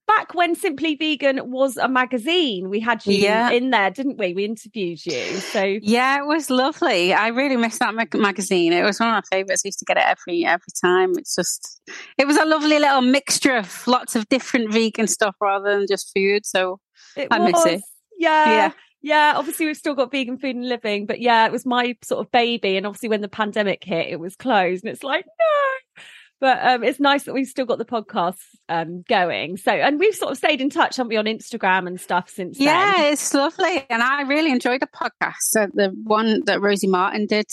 back 0.08 0.34
when 0.36 0.54
Simply 0.54 0.96
Vegan 0.96 1.50
was 1.50 1.78
a 1.78 1.88
magazine, 1.88 2.70
we 2.70 2.80
had 2.82 3.06
you 3.06 3.14
Yeah. 3.16 3.50
in 3.52 3.70
there, 3.70 3.90
didn't 3.90 4.18
we? 4.18 4.34
We 4.34 4.44
interviewed 4.44 5.04
you. 5.06 5.38
So 5.38 5.64
Yeah, 5.82 6.20
it 6.20 6.26
was 6.26 6.50
lovely. 6.50 7.14
I 7.14 7.30
really 7.30 7.56
miss 7.56 7.80
that 7.80 7.96
mag- 7.96 8.14
magazine. 8.14 8.74
It 8.74 8.84
was 8.84 9.00
one 9.00 9.10
of 9.10 9.14
my 9.16 9.22
favorites. 9.38 9.62
I 9.66 9.70
used 9.70 9.80
to 9.80 9.86
get 9.86 9.98
it 9.98 10.04
every 10.06 10.46
every 10.46 10.62
time. 10.84 11.14
It's 11.18 11.36
just, 11.36 11.82
it 12.18 12.28
was 12.28 12.36
a 12.38 12.46
lovely 12.46 12.78
little 12.80 13.02
mixture 13.02 13.56
of 13.56 13.88
lots 13.88 14.16
of 14.16 14.28
different 14.28 14.74
vegan 14.74 15.08
stuff 15.08 15.36
rather 15.42 15.78
than 15.78 15.88
just 15.88 16.12
food. 16.14 16.46
So 16.46 16.80
It 17.16 17.30
was. 17.30 17.66
it. 17.66 17.82
Yeah. 18.18 18.46
Yeah. 18.50 18.72
Yeah. 19.02 19.34
Obviously, 19.36 19.66
we've 19.68 19.78
still 19.78 19.94
got 19.96 20.12
vegan 20.12 20.38
food 20.38 20.56
and 20.56 20.68
living, 20.68 21.06
but 21.06 21.20
yeah, 21.22 21.46
it 21.46 21.52
was 21.52 21.66
my 21.66 21.96
sort 22.04 22.26
of 22.26 22.32
baby. 22.32 22.78
And 22.78 22.86
obviously, 22.86 23.10
when 23.10 23.22
the 23.22 23.28
pandemic 23.28 23.84
hit, 23.84 24.08
it 24.08 24.20
was 24.20 24.36
closed, 24.36 24.84
and 24.84 24.92
it's 24.94 25.04
like 25.04 25.26
no. 25.26 26.04
But 26.42 26.60
um, 26.68 26.84
it's 26.84 27.00
nice 27.00 27.24
that 27.24 27.34
we've 27.34 27.48
still 27.48 27.66
got 27.66 27.78
the 27.78 27.86
podcast 27.86 28.36
um, 28.68 29.04
going. 29.08 29.56
So, 29.56 29.72
and 29.72 29.98
we've 29.98 30.14
sort 30.14 30.32
of 30.32 30.38
stayed 30.38 30.60
in 30.60 30.70
touch, 30.70 30.98
haven't 30.98 31.08
we, 31.10 31.16
on 31.16 31.26
Instagram 31.26 31.88
and 31.88 32.00
stuff 32.00 32.30
since 32.30 32.60
yeah, 32.60 32.92
then. 32.94 33.14
it's 33.14 33.34
lovely, 33.34 33.86
and 33.90 34.04
I 34.04 34.24
really 34.24 34.52
enjoyed 34.52 34.82
the 34.82 34.88
podcast. 34.88 35.40
So 35.40 35.68
the 35.74 35.90
one 36.04 36.44
that 36.46 36.62
Rosie 36.62 36.88
Martin 36.88 37.26
did, 37.26 37.46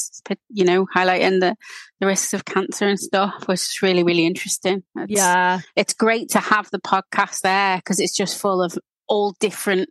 you 0.50 0.64
know, 0.64 0.86
highlighting 0.94 1.38
the 1.40 1.54
the 2.00 2.06
risks 2.06 2.34
of 2.34 2.44
cancer 2.44 2.88
and 2.88 2.98
stuff, 2.98 3.46
was 3.46 3.78
really 3.82 4.02
really 4.02 4.26
interesting. 4.26 4.82
It's, 4.96 5.12
Yeah. 5.12 5.60
it's 5.76 5.94
great 5.94 6.30
to 6.30 6.40
have 6.40 6.68
the 6.72 6.80
podcast 6.80 7.42
there 7.42 7.76
because 7.76 8.00
it's 8.00 8.16
just 8.16 8.36
full 8.40 8.60
of 8.62 8.76
all 9.12 9.36
different 9.40 9.90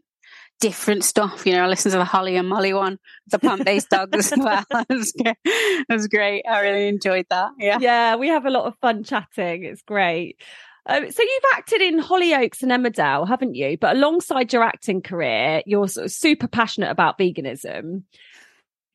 different 0.60 1.04
stuff. 1.04 1.46
You 1.46 1.54
know, 1.54 1.64
I 1.64 1.68
listened 1.68 1.92
to 1.94 1.98
the 1.98 2.06
Holly 2.06 2.36
and 2.38 2.48
Molly 2.48 2.74
one, 2.74 2.98
the 3.28 3.40
plant 3.40 3.66
based 3.66 3.90
dogs 3.90 4.32
as 4.32 4.38
well. 4.38 4.64
that, 4.72 4.88
was, 4.90 5.12
great. 5.12 5.86
was 5.90 6.08
great. 6.08 6.44
I 6.48 6.62
really 6.62 6.88
enjoyed 6.88 7.26
that. 7.30 7.52
Yeah. 7.58 7.78
Yeah. 7.80 8.16
We 8.16 8.30
have 8.30 8.46
a 8.46 8.50
lot 8.50 8.66
of 8.66 8.76
fun 8.80 9.04
chatting. 9.04 9.64
It's 9.64 9.82
great. 9.82 10.40
Um, 10.88 11.12
so 11.12 11.22
you've 11.22 11.44
acted 11.56 11.82
in 11.82 12.00
Hollyoaks 12.00 12.64
and 12.64 12.72
Emmerdale, 12.72 13.28
haven't 13.28 13.56
you? 13.56 13.78
But 13.78 13.96
alongside 13.96 14.54
your 14.54 14.64
acting 14.64 15.02
career, 15.02 15.62
you're 15.66 15.88
sort 15.88 16.06
of 16.06 16.12
super 16.12 16.48
passionate 16.48 16.90
about 16.90 17.20
veganism. 17.20 18.04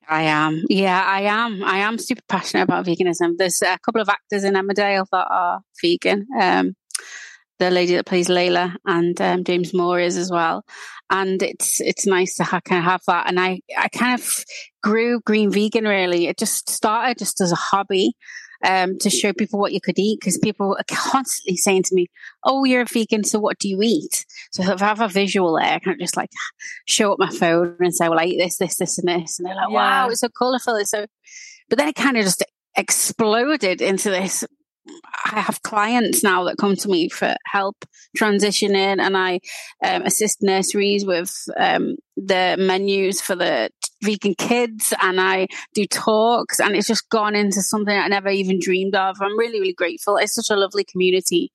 I 0.09 0.23
am. 0.23 0.65
Yeah, 0.69 1.03
I 1.05 1.23
am. 1.23 1.65
I 1.65 1.79
am 1.79 1.99
super 1.99 2.23
passionate 2.29 2.62
about 2.62 2.87
veganism. 2.87 3.37
There's 3.39 3.62
a 3.62 3.79
couple 3.85 4.01
of 4.01 4.09
actors 4.09 4.45
in 4.45 4.55
Emmerdale 4.55 5.07
that 5.11 5.27
are 5.31 5.61
vegan. 5.83 6.27
Um, 6.41 6.77
the 7.59 7.71
lady 7.71 7.95
that 7.95 8.07
plays 8.07 8.29
Layla 8.29 8.75
and 8.85 9.21
um, 9.21 9.45
James 9.45 9.73
Moore 9.73 10.01
is 10.01 10.16
as 10.16 10.31
well. 10.31 10.64
And 11.11 11.42
it's 11.42 11.81
it's 11.81 12.07
nice 12.07 12.35
to 12.37 12.45
ha- 12.45 12.61
kind 12.61 12.81
of 12.81 12.85
have 12.90 13.03
that. 13.07 13.29
And 13.29 13.38
I 13.38 13.61
I 13.79 13.88
kind 13.88 14.19
of 14.21 14.45
grew 14.83 15.21
green 15.21 15.51
vegan 15.51 15.85
really. 15.85 16.27
It 16.27 16.37
just 16.38 16.69
started 16.69 17.19
just 17.19 17.40
as 17.40 17.53
a 17.53 17.57
hobby. 17.57 18.12
Um, 18.64 18.97
to 19.01 19.11
show 19.11 19.35
people 19.35 19.61
what 19.61 19.75
you 19.75 19.83
could 19.83 19.99
eat 19.99 20.19
because 20.19 20.38
people 20.38 20.79
are 20.79 20.85
constantly 20.88 21.59
saying 21.59 21.83
to 21.85 21.95
me, 21.95 22.07
"Oh, 22.42 22.64
you're 22.64 22.81
a 22.81 22.87
vegan, 22.87 23.23
so 23.23 23.38
what 23.38 23.59
do 23.59 23.69
you 23.69 23.81
eat?" 23.83 24.25
So 24.51 24.62
if 24.62 24.81
I 24.81 24.87
have 24.87 25.03
a 25.03 25.09
visual 25.09 25.57
there, 25.57 25.75
I 25.75 25.79
can't 25.79 26.01
just 26.01 26.16
like 26.16 26.31
show 26.87 27.12
up 27.12 27.19
my 27.19 27.29
phone 27.29 27.77
and 27.81 27.95
say, 27.95 28.09
"Well, 28.09 28.19
I 28.19 28.25
eat 28.25 28.38
this, 28.38 28.57
this, 28.57 28.77
this, 28.77 28.99
and 28.99 29.09
this," 29.09 29.38
and 29.38 29.47
they're 29.47 29.55
like, 29.55 29.69
Yeah. 29.69 29.75
"Wow, 29.75 30.09
it's 30.09 30.21
so 30.21 30.31
colourful, 30.31 30.75
It's 30.77 30.90
so, 30.90 31.05
but 31.69 31.79
then 31.79 31.88
it 31.88 31.97
kind 31.97 32.16
of 32.16 32.25
just 32.25 32.42
exploded 32.77 33.83
into 33.83 34.11
this. 34.11 34.42
I 35.25 35.40
have 35.40 35.62
clients 35.62 36.22
now 36.22 36.44
that 36.44 36.59
come 36.59 36.77
to 36.77 36.88
me 36.88 37.09
for 37.09 37.35
help 37.46 37.85
transitioning, 38.16 39.01
and 39.01 39.16
I 39.16 39.40
um, 39.85 40.03
assist 40.03 40.42
nurseries 40.42 41.05
with 41.05 41.33
um, 41.57 41.96
the 42.16 42.57
menus 42.59 43.20
for 43.20 43.35
the 43.35 43.70
vegan 44.03 44.35
kids, 44.35 44.94
and 45.03 45.20
I 45.20 45.49
do 45.75 45.87
talks, 45.87 46.61
and 46.61 46.77
it's 46.77 46.88
just 46.88 47.09
gone 47.09 47.35
into 47.35 47.62
something 47.62 47.96
I 47.96 48.09
never 48.09 48.29
even 48.29 48.59
dreamed 48.61 48.94
of. 48.94 49.16
I'm 49.20 49.38
really, 49.38 49.61
really 49.61 49.72
grateful. 49.72 50.16
It's 50.16 50.35
such 50.35 50.51
a 50.51 50.59
lovely 50.59 50.85
community, 50.85 51.53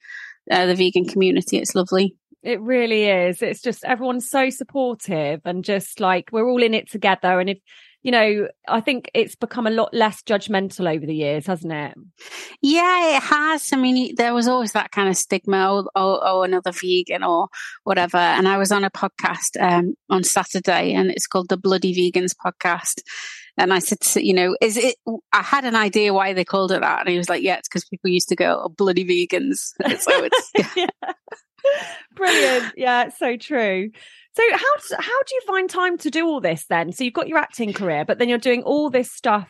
uh, 0.49 0.65
the 0.65 0.75
vegan 0.75 1.05
community. 1.05 1.57
It's 1.57 1.75
lovely. 1.75 2.15
It 2.43 2.59
really 2.59 3.05
is. 3.05 3.41
It's 3.43 3.61
just 3.61 3.83
everyone's 3.85 4.27
so 4.27 4.49
supportive 4.49 5.41
and 5.45 5.63
just 5.63 5.99
like 5.99 6.29
we're 6.31 6.49
all 6.49 6.63
in 6.63 6.73
it 6.73 6.89
together. 6.89 7.39
And 7.39 7.51
if, 7.51 7.59
you 8.03 8.11
know, 8.11 8.47
I 8.67 8.81
think 8.81 9.11
it's 9.13 9.35
become 9.35 9.67
a 9.67 9.71
lot 9.71 9.93
less 9.93 10.23
judgmental 10.23 10.91
over 10.93 11.05
the 11.05 11.15
years, 11.15 11.45
hasn't 11.45 11.71
it? 11.71 11.93
Yeah, 12.61 13.17
it 13.17 13.23
has. 13.23 13.71
I 13.73 13.77
mean, 13.77 14.15
there 14.15 14.33
was 14.33 14.47
always 14.47 14.71
that 14.71 14.91
kind 14.91 15.07
of 15.07 15.15
stigma, 15.15 15.57
oh, 15.57 15.89
oh, 15.95 16.19
oh 16.23 16.43
another 16.43 16.71
vegan 16.71 17.23
or 17.23 17.47
whatever. 17.83 18.17
And 18.17 18.47
I 18.47 18.57
was 18.57 18.71
on 18.71 18.83
a 18.83 18.89
podcast 18.89 19.61
um, 19.61 19.93
on 20.09 20.23
Saturday, 20.23 20.93
and 20.93 21.11
it's 21.11 21.27
called 21.27 21.49
the 21.49 21.57
Bloody 21.57 21.93
Vegans 21.93 22.33
Podcast. 22.33 23.01
And 23.57 23.73
I 23.73 23.79
said, 23.79 23.99
you 24.15 24.33
know, 24.33 24.55
is 24.61 24.77
it? 24.77 24.95
I 25.31 25.43
had 25.43 25.65
an 25.65 25.75
idea 25.75 26.13
why 26.13 26.33
they 26.33 26.45
called 26.45 26.71
it 26.71 26.81
that, 26.81 27.01
and 27.01 27.09
he 27.09 27.17
was 27.17 27.29
like, 27.29 27.43
yeah, 27.43 27.57
it's 27.57 27.67
because 27.67 27.85
people 27.85 28.09
used 28.09 28.29
to 28.29 28.35
go, 28.35 28.63
oh, 28.63 28.69
bloody 28.69 29.05
vegans. 29.05 29.73
so 29.99 30.23
it's 30.23 30.51
yeah. 30.75 30.87
Brilliant. 32.15 32.73
Yeah, 32.77 33.05
it's 33.05 33.17
so 33.17 33.37
true. 33.37 33.89
So 34.33 34.43
how 34.53 34.97
how 34.99 35.23
do 35.23 35.35
you 35.35 35.41
find 35.45 35.69
time 35.69 35.97
to 35.99 36.09
do 36.09 36.25
all 36.25 36.39
this 36.39 36.65
then? 36.67 36.91
So 36.91 37.03
you've 37.03 37.13
got 37.13 37.27
your 37.27 37.37
acting 37.37 37.73
career, 37.73 38.05
but 38.05 38.17
then 38.17 38.29
you're 38.29 38.37
doing 38.37 38.63
all 38.63 38.89
this 38.89 39.11
stuff 39.11 39.49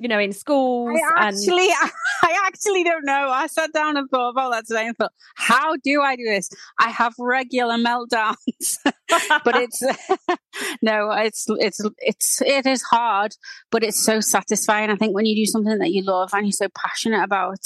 you 0.00 0.08
know, 0.08 0.18
in 0.18 0.32
schools? 0.32 0.98
I 1.16 1.28
actually, 1.28 1.68
and... 1.68 1.90
I 2.22 2.42
actually 2.46 2.82
don't 2.84 3.04
know. 3.04 3.28
I 3.28 3.46
sat 3.46 3.72
down 3.72 3.98
and 3.98 4.08
thought 4.08 4.30
about 4.30 4.50
that 4.52 4.66
today 4.66 4.86
and 4.86 4.96
thought, 4.96 5.12
how 5.36 5.76
do 5.76 6.00
I 6.00 6.16
do 6.16 6.24
this? 6.24 6.48
I 6.80 6.88
have 6.88 7.12
regular 7.18 7.76
meltdowns, 7.76 8.78
but 9.44 9.56
it's 9.56 9.82
no, 10.82 11.10
it's 11.12 11.44
it's 11.48 11.80
it's 11.98 12.40
it 12.40 12.64
is 12.64 12.82
hard, 12.82 13.36
but 13.70 13.84
it's 13.84 14.02
so 14.02 14.20
satisfying. 14.20 14.88
I 14.88 14.96
think 14.96 15.14
when 15.14 15.26
you 15.26 15.36
do 15.36 15.46
something 15.46 15.78
that 15.78 15.92
you 15.92 16.02
love 16.02 16.30
and 16.32 16.46
you're 16.46 16.52
so 16.52 16.68
passionate 16.74 17.22
about, 17.22 17.60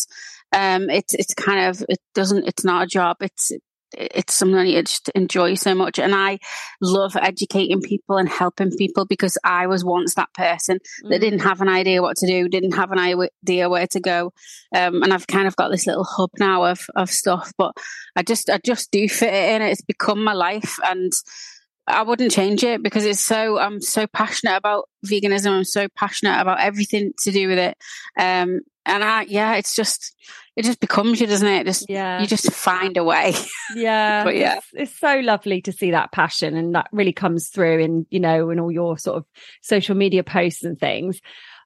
um, 0.53 0.91
it's 0.91 1.15
it's 1.15 1.35
kind 1.35 1.69
of 1.69 1.85
it 1.89 2.01
doesn't 2.15 2.49
it's 2.49 2.65
not 2.65 2.83
a 2.83 2.89
job. 2.89 3.19
It's 3.21 3.53
it's 3.97 4.35
something 4.35 4.59
I 4.59 4.83
just 4.83 5.09
enjoy 5.11 5.55
so 5.55 5.75
much. 5.75 5.99
And 5.99 6.15
I 6.15 6.39
love 6.81 7.17
educating 7.17 7.81
people 7.81 8.17
and 8.17 8.29
helping 8.29 8.71
people 8.71 9.07
because 9.07 9.39
I 9.45 9.67
was 9.67 9.85
once 9.85 10.15
that 10.15 10.33
person 10.35 10.79
mm. 11.05 11.11
that 11.11 11.21
didn't 11.21 11.41
have 11.41 11.61
an 11.61 11.69
idea 11.69 12.03
what 12.03 12.17
to 12.19 12.27
do, 12.27 12.49
didn't 12.49 12.75
have 12.75 12.93
an 12.93 12.99
idea 12.99 13.69
where 13.69 13.87
to 13.89 14.01
go. 14.01 14.33
Um, 14.75 15.03
and 15.03 15.13
I've 15.13 15.27
kind 15.27 15.47
of 15.47 15.57
got 15.57 15.71
this 15.71 15.87
little 15.87 16.05
hub 16.05 16.31
now 16.39 16.65
of, 16.65 16.81
of 16.95 17.11
stuff, 17.11 17.53
but 17.57 17.73
I 18.17 18.23
just, 18.23 18.51
I 18.51 18.59
just 18.65 18.91
do 18.91 19.09
fit 19.09 19.33
it 19.33 19.55
in. 19.55 19.63
It's 19.63 19.83
become 19.83 20.23
my 20.23 20.35
life 20.35 20.77
and 20.85 21.13
I 21.87 22.03
wouldn't 22.03 22.33
change 22.33 22.65
it 22.65 22.83
because 22.83 23.05
it's 23.05 23.21
so, 23.21 23.59
I'm 23.59 23.81
so 23.81 24.07
passionate 24.07 24.57
about 24.57 24.89
veganism. 25.07 25.51
I'm 25.51 25.65
so 25.65 25.89
passionate 25.95 26.41
about 26.41 26.61
everything 26.61 27.13
to 27.25 27.31
do 27.31 27.49
with 27.49 27.59
it. 27.59 27.77
Um, 28.19 28.61
and 28.87 29.03
I, 29.03 29.23
yeah, 29.23 29.55
it's 29.55 29.75
just, 29.75 30.15
it 30.57 30.65
just 30.65 30.81
becomes 30.81 31.21
you, 31.21 31.27
doesn't 31.27 31.49
it? 31.49 31.65
Just, 31.65 31.87
yeah, 31.89 32.21
you 32.21 32.27
just 32.27 32.53
find 32.53 32.97
a 32.97 33.05
way. 33.05 33.35
Yeah. 33.75 34.25
but 34.25 34.37
yeah, 34.37 34.57
it's, 34.59 34.67
it's, 34.75 34.99
so 34.99 35.21
lovely 35.21 35.63
to 35.63 35.73
see 35.73 35.91
that 35.93 36.13
passion 36.13 36.55
and 36.55 36.75
that 36.75 36.89
really 36.93 37.15
comes 37.15 37.49
through 37.49 37.79
in, 37.79 38.07
you 38.11 38.21
know, 38.21 38.51
in 38.51 38.61
all 38.61 38.71
your 38.71 38.99
sort 38.99 39.17
of 39.17 39.25
social 39.63 39.95
media 39.95 40.23
posts 40.23 40.63
and 40.63 40.79
things. 40.79 41.21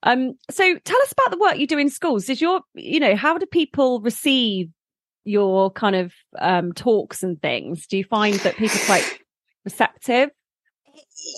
Um, 0.04 0.34
so 0.48 0.78
tell 0.84 1.02
us 1.02 1.12
about 1.12 1.32
the 1.32 1.38
work 1.38 1.58
you 1.58 1.66
do 1.66 1.76
in 1.76 1.90
schools. 1.90 2.28
Is 2.28 2.40
your, 2.40 2.60
you 2.74 3.00
know, 3.00 3.16
how 3.16 3.36
do 3.36 3.46
people 3.46 4.00
receive 4.00 4.70
your 5.24 5.70
kind 5.72 5.96
of 5.96 6.12
um, 6.38 6.72
talks 6.72 7.22
and 7.22 7.40
things? 7.42 7.86
Do 7.86 7.96
you 7.96 8.04
find 8.04 8.34
that 8.36 8.56
people 8.56 8.78
are 8.80 8.86
quite 8.86 9.18
receptive? 9.64 10.30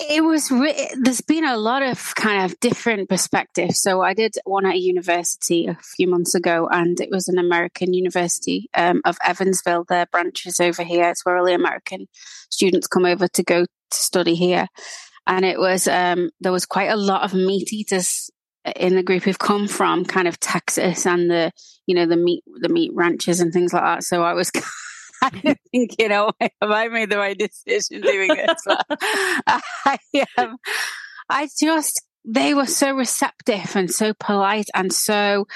It 0.08 0.22
was 0.22 0.50
re- 0.50 0.90
there's 1.00 1.20
been 1.20 1.44
a 1.44 1.56
lot 1.56 1.82
of 1.82 2.14
kind 2.14 2.44
of 2.44 2.58
different 2.60 3.08
perspectives. 3.08 3.80
So 3.80 4.02
i 4.02 4.14
did 4.14 4.34
one 4.44 4.66
at 4.66 4.74
a 4.74 4.78
university 4.78 5.66
a 5.66 5.78
few 5.96 6.08
months 6.08 6.34
ago 6.34 6.68
and 6.70 7.00
it 7.00 7.10
was 7.10 7.28
an 7.28 7.38
american 7.38 7.92
university 7.94 8.68
um, 8.74 9.00
of 9.04 9.16
evansville. 9.24 9.84
Their 9.84 10.06
branches 10.06 10.60
over 10.60 10.82
here. 10.82 11.10
It's 11.10 11.24
where 11.24 11.36
all 11.36 11.46
the 11.46 11.54
american 11.54 12.06
students 12.50 12.86
come 12.86 13.04
over 13.04 13.28
to 13.28 13.42
go 13.42 13.64
to 13.64 13.98
study 13.98 14.34
here. 14.34 14.66
And 15.26 15.44
it 15.44 15.58
was 15.58 15.86
um, 15.86 16.30
there 16.40 16.52
was 16.52 16.66
quite 16.66 16.90
a 16.90 16.96
lot 16.96 17.22
of 17.22 17.34
meat 17.34 17.72
eaters 17.72 18.30
in 18.76 18.94
the 18.94 19.02
group 19.02 19.22
who've 19.22 19.38
come 19.38 19.66
from 19.68 20.04
kind 20.04 20.28
of 20.28 20.38
texas 20.38 21.06
and 21.06 21.30
the 21.30 21.50
you 21.86 21.94
know 21.94 22.06
the 22.06 22.16
meat 22.16 22.44
the 22.60 22.68
meat 22.68 22.90
ranches 22.94 23.40
and 23.40 23.52
things 23.52 23.72
like 23.72 23.82
that. 23.82 24.04
So 24.04 24.22
i 24.22 24.34
was 24.34 24.50
I 25.22 25.56
think, 25.72 25.96
you 25.98 26.08
know, 26.08 26.32
have 26.40 26.70
I 26.70 26.88
made 26.88 27.10
the 27.10 27.18
right 27.18 27.38
decision 27.38 28.02
doing 28.02 28.28
this? 28.28 28.64
I, 29.46 29.98
um, 30.38 30.56
I 31.28 31.48
just, 31.60 32.02
they 32.24 32.54
were 32.54 32.66
so 32.66 32.94
receptive 32.94 33.76
and 33.76 33.90
so 33.90 34.14
polite 34.18 34.68
and 34.74 34.92
so, 34.92 35.46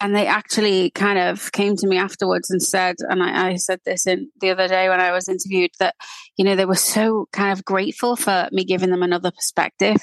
and 0.00 0.16
they 0.16 0.26
actually 0.26 0.90
kind 0.90 1.18
of 1.18 1.52
came 1.52 1.76
to 1.76 1.86
me 1.86 1.98
afterwards 1.98 2.50
and 2.50 2.62
said, 2.62 2.96
and 3.00 3.22
I, 3.22 3.50
I 3.50 3.56
said 3.56 3.80
this 3.84 4.06
in 4.06 4.30
the 4.40 4.50
other 4.50 4.68
day 4.68 4.88
when 4.88 5.00
I 5.00 5.12
was 5.12 5.28
interviewed 5.28 5.70
that, 5.78 5.94
you 6.36 6.44
know, 6.44 6.56
they 6.56 6.64
were 6.64 6.74
so 6.74 7.26
kind 7.32 7.52
of 7.52 7.64
grateful 7.64 8.16
for 8.16 8.48
me 8.52 8.64
giving 8.64 8.90
them 8.90 9.02
another 9.02 9.30
perspective 9.30 9.98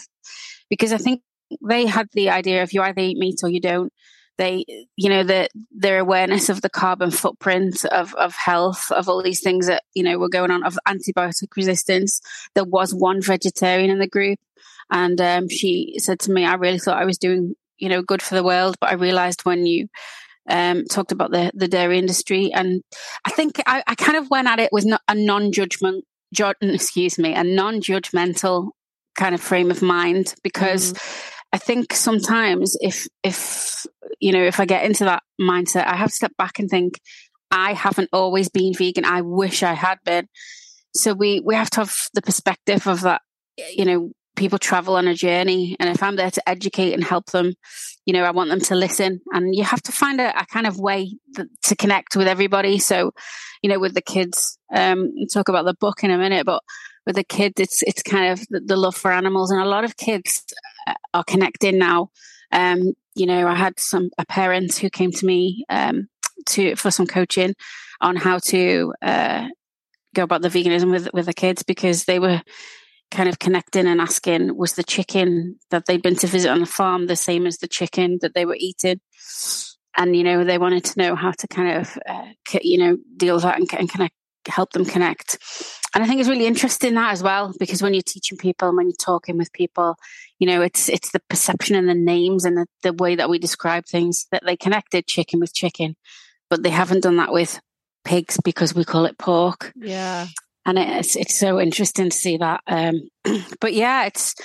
because 0.69 0.93
I 0.93 0.97
think 0.97 1.21
they 1.67 1.85
had 1.85 2.07
the 2.13 2.29
idea 2.29 2.61
of 2.61 2.73
you 2.73 2.81
either 2.81 3.01
eat 3.01 3.17
meat 3.17 3.39
or 3.43 3.49
you 3.49 3.61
don't 3.61 3.91
they 4.37 4.65
you 4.95 5.09
know 5.09 5.23
the, 5.23 5.49
their 5.71 5.99
awareness 5.99 6.49
of 6.49 6.61
the 6.61 6.69
carbon 6.69 7.11
footprint 7.11 7.85
of 7.85 8.13
of 8.15 8.35
health 8.35 8.91
of 8.91 9.09
all 9.09 9.23
these 9.23 9.41
things 9.41 9.67
that 9.67 9.83
you 9.93 10.03
know 10.03 10.17
were 10.17 10.29
going 10.29 10.51
on 10.51 10.63
of 10.63 10.77
antibiotic 10.87 11.55
resistance. 11.55 12.21
There 12.53 12.63
was 12.63 12.93
one 12.93 13.21
vegetarian 13.21 13.89
in 13.89 13.99
the 13.99 14.07
group 14.07 14.39
and 14.91 15.19
um, 15.19 15.49
she 15.49 15.95
said 15.99 16.19
to 16.19 16.31
me 16.31 16.45
i 16.45 16.55
really 16.55 16.79
thought 16.79 16.97
i 16.97 17.05
was 17.05 17.17
doing 17.17 17.55
you 17.77 17.89
know 17.89 18.01
good 18.01 18.21
for 18.21 18.35
the 18.35 18.43
world 18.43 18.75
but 18.79 18.89
i 18.89 18.93
realized 18.93 19.45
when 19.45 19.65
you 19.65 19.87
um, 20.49 20.85
talked 20.85 21.11
about 21.11 21.31
the 21.31 21.51
the 21.53 21.67
dairy 21.67 21.97
industry. 21.97 22.53
And 22.53 22.81
i 23.25 23.31
think 23.31 23.61
i, 23.65 23.83
I 23.85 23.95
kind 23.95 24.17
of 24.17 24.29
went 24.29 24.47
at 24.47 24.59
it 24.59 24.71
with 24.71 24.85
a 25.07 25.15
non-judgment 25.15 26.05
ju- 26.33 26.53
excuse 26.61 27.19
me 27.19 27.33
a 27.33 27.43
non-judgmental 27.43 28.69
kind 29.15 29.35
of 29.35 29.41
frame 29.41 29.71
of 29.71 29.81
mind 29.81 30.35
because 30.43 30.93
mm 30.93 31.33
I 31.53 31.57
think 31.57 31.93
sometimes 31.93 32.75
if 32.81 33.07
if 33.23 33.85
you 34.19 34.31
know 34.31 34.43
if 34.43 34.59
I 34.59 34.65
get 34.65 34.85
into 34.85 35.05
that 35.05 35.23
mindset, 35.39 35.85
I 35.87 35.95
have 35.95 36.09
to 36.09 36.15
step 36.15 36.35
back 36.37 36.59
and 36.59 36.69
think 36.69 36.99
I 37.51 37.73
haven't 37.73 38.09
always 38.11 38.49
been 38.49 38.73
vegan. 38.73 39.05
I 39.05 39.21
wish 39.21 39.63
I 39.63 39.73
had 39.73 39.99
been. 40.03 40.27
So 40.95 41.13
we 41.13 41.41
we 41.41 41.55
have 41.55 41.69
to 41.71 41.81
have 41.81 41.95
the 42.13 42.21
perspective 42.21 42.87
of 42.87 43.01
that. 43.01 43.21
You 43.75 43.85
know, 43.85 44.11
people 44.35 44.59
travel 44.59 44.95
on 44.95 45.07
a 45.07 45.13
journey, 45.13 45.75
and 45.79 45.89
if 45.89 46.03
I'm 46.03 46.15
there 46.15 46.31
to 46.31 46.49
educate 46.49 46.93
and 46.93 47.03
help 47.03 47.27
them, 47.27 47.53
you 48.05 48.13
know, 48.13 48.23
I 48.23 48.31
want 48.31 48.49
them 48.49 48.59
to 48.61 48.75
listen. 48.75 49.21
And 49.31 49.55
you 49.55 49.63
have 49.63 49.81
to 49.83 49.91
find 49.91 50.21
a, 50.21 50.37
a 50.39 50.45
kind 50.45 50.67
of 50.67 50.79
way 50.79 51.17
that, 51.33 51.47
to 51.63 51.75
connect 51.75 52.15
with 52.15 52.27
everybody. 52.27 52.79
So, 52.79 53.11
you 53.61 53.69
know, 53.69 53.79
with 53.79 53.93
the 53.93 54.01
kids, 54.01 54.57
um, 54.73 55.11
talk 55.33 55.49
about 55.49 55.65
the 55.65 55.73
book 55.73 56.03
in 56.03 56.11
a 56.11 56.17
minute, 56.17 56.45
but 56.45 56.63
with 57.05 57.15
the 57.15 57.23
kids, 57.23 57.59
it's 57.59 57.83
it's 57.83 58.03
kind 58.03 58.31
of 58.31 58.45
the, 58.49 58.59
the 58.59 58.77
love 58.77 58.95
for 58.95 59.11
animals, 59.11 59.51
and 59.51 59.61
a 59.61 59.65
lot 59.65 59.83
of 59.83 59.97
kids 59.97 60.43
are 61.13 61.23
connecting 61.23 61.77
now. 61.77 62.09
Um, 62.51 62.93
you 63.17 63.25
know, 63.25 63.47
I 63.47 63.55
had 63.55 63.79
some 63.79 64.09
a 64.17 64.25
parent 64.25 64.75
who 64.75 64.89
came 64.89 65.11
to 65.11 65.25
me 65.25 65.65
um, 65.69 66.07
to 66.49 66.75
for 66.75 66.91
some 66.91 67.07
coaching 67.07 67.55
on 68.01 68.15
how 68.15 68.39
to 68.45 68.93
uh, 69.01 69.47
go 70.15 70.23
about 70.23 70.41
the 70.41 70.49
veganism 70.49 70.91
with 70.91 71.09
with 71.13 71.25
the 71.25 71.33
kids 71.33 71.63
because 71.63 72.05
they 72.05 72.19
were 72.19 72.41
kind 73.09 73.29
of 73.29 73.39
connecting 73.39 73.87
and 73.87 74.01
asking 74.01 74.55
was 74.57 74.73
the 74.73 74.83
chicken 74.83 75.57
that 75.71 75.85
they'd 75.85 76.01
been 76.01 76.15
to 76.17 76.27
visit 76.27 76.49
on 76.49 76.59
the 76.59 76.65
farm 76.65 77.07
the 77.07 77.15
same 77.15 77.47
as 77.47 77.57
the 77.57 77.67
chicken 77.67 78.17
that 78.21 78.33
they 78.33 78.45
were 78.45 78.57
eating? 78.59 78.99
And 79.95 80.15
you 80.15 80.23
know 80.23 80.43
they 80.43 80.57
wanted 80.57 80.85
to 80.85 80.99
know 80.99 81.15
how 81.15 81.31
to 81.31 81.47
kind 81.47 81.77
of 81.77 81.97
uh, 82.07 82.27
you 82.61 82.77
know 82.77 82.97
deal 83.15 83.35
with 83.35 83.43
that 83.43 83.59
and, 83.59 83.67
and 83.73 83.89
connect 83.89 84.13
help 84.47 84.71
them 84.71 84.85
connect 84.85 85.37
and 85.97 86.03
I 86.03 86.07
think 86.07 86.19
it's 86.19 86.29
really 86.29 86.45
interesting 86.45 86.93
that 86.93 87.11
as 87.11 87.23
well 87.23 87.53
because 87.59 87.81
when 87.81 87.93
you're 87.93 88.03
teaching 88.03 88.37
people 88.37 88.67
and 88.67 88.77
when 88.77 88.87
you're 88.87 88.93
talking 88.93 89.35
with 89.37 89.51
people, 89.51 89.95
you 90.37 90.45
know, 90.45 90.61
it's 90.61 90.89
it's 90.89 91.11
the 91.11 91.21
perception 91.29 91.75
and 91.75 91.89
the 91.89 91.95
names 91.95 92.45
and 92.45 92.57
the, 92.57 92.67
the 92.83 92.93
way 92.93 93.15
that 93.15 93.29
we 93.29 93.39
describe 93.39 93.85
things 93.85 94.27
that 94.31 94.43
they 94.45 94.55
connected 94.55 95.07
chicken 95.07 95.39
with 95.39 95.55
chicken, 95.55 95.95
but 96.49 96.61
they 96.61 96.69
haven't 96.69 97.01
done 97.01 97.17
that 97.17 97.31
with 97.31 97.59
pigs 98.03 98.37
because 98.43 98.75
we 98.75 98.85
call 98.85 99.05
it 99.05 99.17
pork. 99.17 99.71
Yeah, 99.75 100.27
and 100.67 100.77
it's 100.77 101.15
it's 101.15 101.39
so 101.39 101.59
interesting 101.59 102.11
to 102.11 102.15
see 102.15 102.37
that. 102.37 102.61
Um, 102.67 103.09
but 103.59 103.73
yeah, 103.73 104.05
it's 104.05 104.35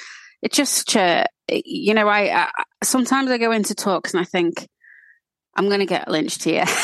it's 0.40 0.56
just 0.56 0.96
uh, 0.96 1.24
you 1.50 1.92
know, 1.92 2.08
I, 2.08 2.44
I 2.44 2.50
sometimes 2.82 3.30
I 3.30 3.36
go 3.36 3.52
into 3.52 3.74
talks 3.74 4.14
and 4.14 4.22
I 4.22 4.24
think 4.24 4.66
I'm 5.54 5.68
going 5.68 5.80
to 5.80 5.86
get 5.86 6.08
lynched 6.08 6.44
here. 6.44 6.64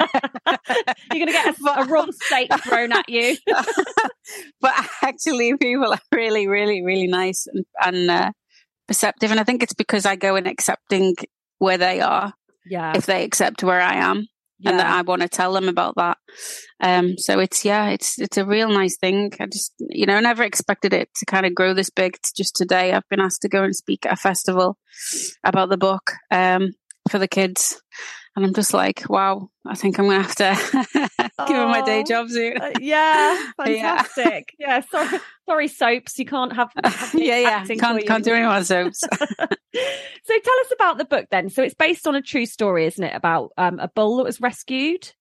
You're 0.46 1.26
going 1.26 1.26
to 1.26 1.32
get 1.32 1.58
a, 1.58 1.80
a 1.80 1.84
raw 1.86 2.06
steak 2.10 2.50
thrown 2.64 2.92
at 2.92 3.08
you. 3.08 3.36
but 4.60 4.72
actually, 5.02 5.56
people 5.56 5.92
are 5.92 6.00
really, 6.12 6.46
really, 6.48 6.82
really 6.82 7.06
nice 7.06 7.46
and, 7.46 7.64
and 7.82 8.10
uh, 8.10 8.32
perceptive. 8.86 9.30
And 9.30 9.40
I 9.40 9.44
think 9.44 9.62
it's 9.62 9.74
because 9.74 10.06
I 10.06 10.16
go 10.16 10.36
in 10.36 10.46
accepting 10.46 11.14
where 11.58 11.78
they 11.78 12.00
are. 12.00 12.32
Yeah. 12.66 12.92
If 12.96 13.06
they 13.06 13.24
accept 13.24 13.62
where 13.62 13.80
I 13.80 13.96
am. 13.96 14.26
Yeah. 14.58 14.70
And 14.70 14.78
that 14.78 14.86
I 14.86 15.02
want 15.02 15.22
to 15.22 15.28
tell 15.28 15.52
them 15.54 15.68
about 15.68 15.96
that. 15.96 16.18
Um, 16.78 17.18
so 17.18 17.40
it's, 17.40 17.64
yeah, 17.64 17.88
it's, 17.88 18.20
it's 18.20 18.36
a 18.36 18.46
real 18.46 18.68
nice 18.68 18.96
thing. 18.96 19.32
I 19.40 19.46
just, 19.46 19.74
you 19.80 20.06
know, 20.06 20.20
never 20.20 20.44
expected 20.44 20.92
it 20.92 21.08
to 21.16 21.26
kind 21.26 21.44
of 21.44 21.52
grow 21.52 21.74
this 21.74 21.90
big. 21.90 22.14
It's 22.14 22.30
just 22.30 22.54
today 22.54 22.92
I've 22.92 23.08
been 23.08 23.18
asked 23.18 23.42
to 23.42 23.48
go 23.48 23.64
and 23.64 23.74
speak 23.74 24.06
at 24.06 24.12
a 24.12 24.16
festival 24.16 24.78
about 25.42 25.68
the 25.68 25.76
book. 25.76 26.12
Um, 26.30 26.74
for 27.10 27.18
the 27.18 27.28
kids. 27.28 27.81
And 28.34 28.46
I'm 28.46 28.54
just 28.54 28.72
like, 28.72 29.04
wow, 29.10 29.50
I 29.66 29.74
think 29.74 29.98
I'm 29.98 30.08
to 30.08 30.22
have 30.22 30.34
to 30.36 30.78
give 31.46 31.56
them 31.56 31.68
my 31.68 31.82
day 31.82 32.02
job 32.02 32.30
soon. 32.30 32.56
Uh, 32.56 32.70
yeah, 32.80 33.50
fantastic. 33.56 34.54
yeah, 34.58 34.76
yeah 34.76 34.80
sorry, 34.90 35.20
sorry, 35.46 35.68
soaps. 35.68 36.18
You 36.18 36.24
can't 36.24 36.52
have. 36.54 36.72
have 36.84 37.14
yeah, 37.14 37.38
yeah. 37.38 37.64
Can't, 37.66 38.06
can't 38.06 38.24
do 38.24 38.32
any 38.32 38.46
more 38.46 38.64
soaps. 38.64 39.00
so 39.00 39.08
tell 39.38 40.60
us 40.60 40.72
about 40.72 40.96
the 40.96 41.04
book 41.04 41.26
then. 41.30 41.50
So 41.50 41.62
it's 41.62 41.74
based 41.74 42.06
on 42.06 42.14
a 42.14 42.22
true 42.22 42.46
story, 42.46 42.86
isn't 42.86 43.04
it? 43.04 43.14
About 43.14 43.50
um, 43.58 43.78
a 43.78 43.88
bull 43.88 44.16
that 44.16 44.24
was 44.24 44.40
rescued. 44.40 45.12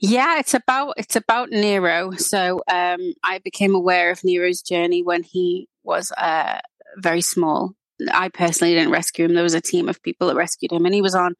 Yeah, 0.00 0.38
it's 0.38 0.52
about 0.54 0.94
it's 0.98 1.16
about 1.16 1.50
Nero. 1.50 2.10
So 2.12 2.62
um, 2.70 3.14
I 3.24 3.38
became 3.42 3.74
aware 3.74 4.10
of 4.10 4.22
Nero's 4.22 4.60
journey 4.60 5.02
when 5.02 5.22
he 5.22 5.68
was 5.82 6.12
uh, 6.12 6.58
very 6.98 7.20
small, 7.22 7.74
I 8.10 8.28
personally 8.28 8.74
didn't 8.74 8.92
rescue 8.92 9.24
him. 9.24 9.34
There 9.34 9.42
was 9.42 9.54
a 9.54 9.60
team 9.60 9.88
of 9.88 10.02
people 10.02 10.28
that 10.28 10.36
rescued 10.36 10.72
him, 10.72 10.84
and 10.84 10.94
he 10.94 11.02
was 11.02 11.14
on 11.14 11.34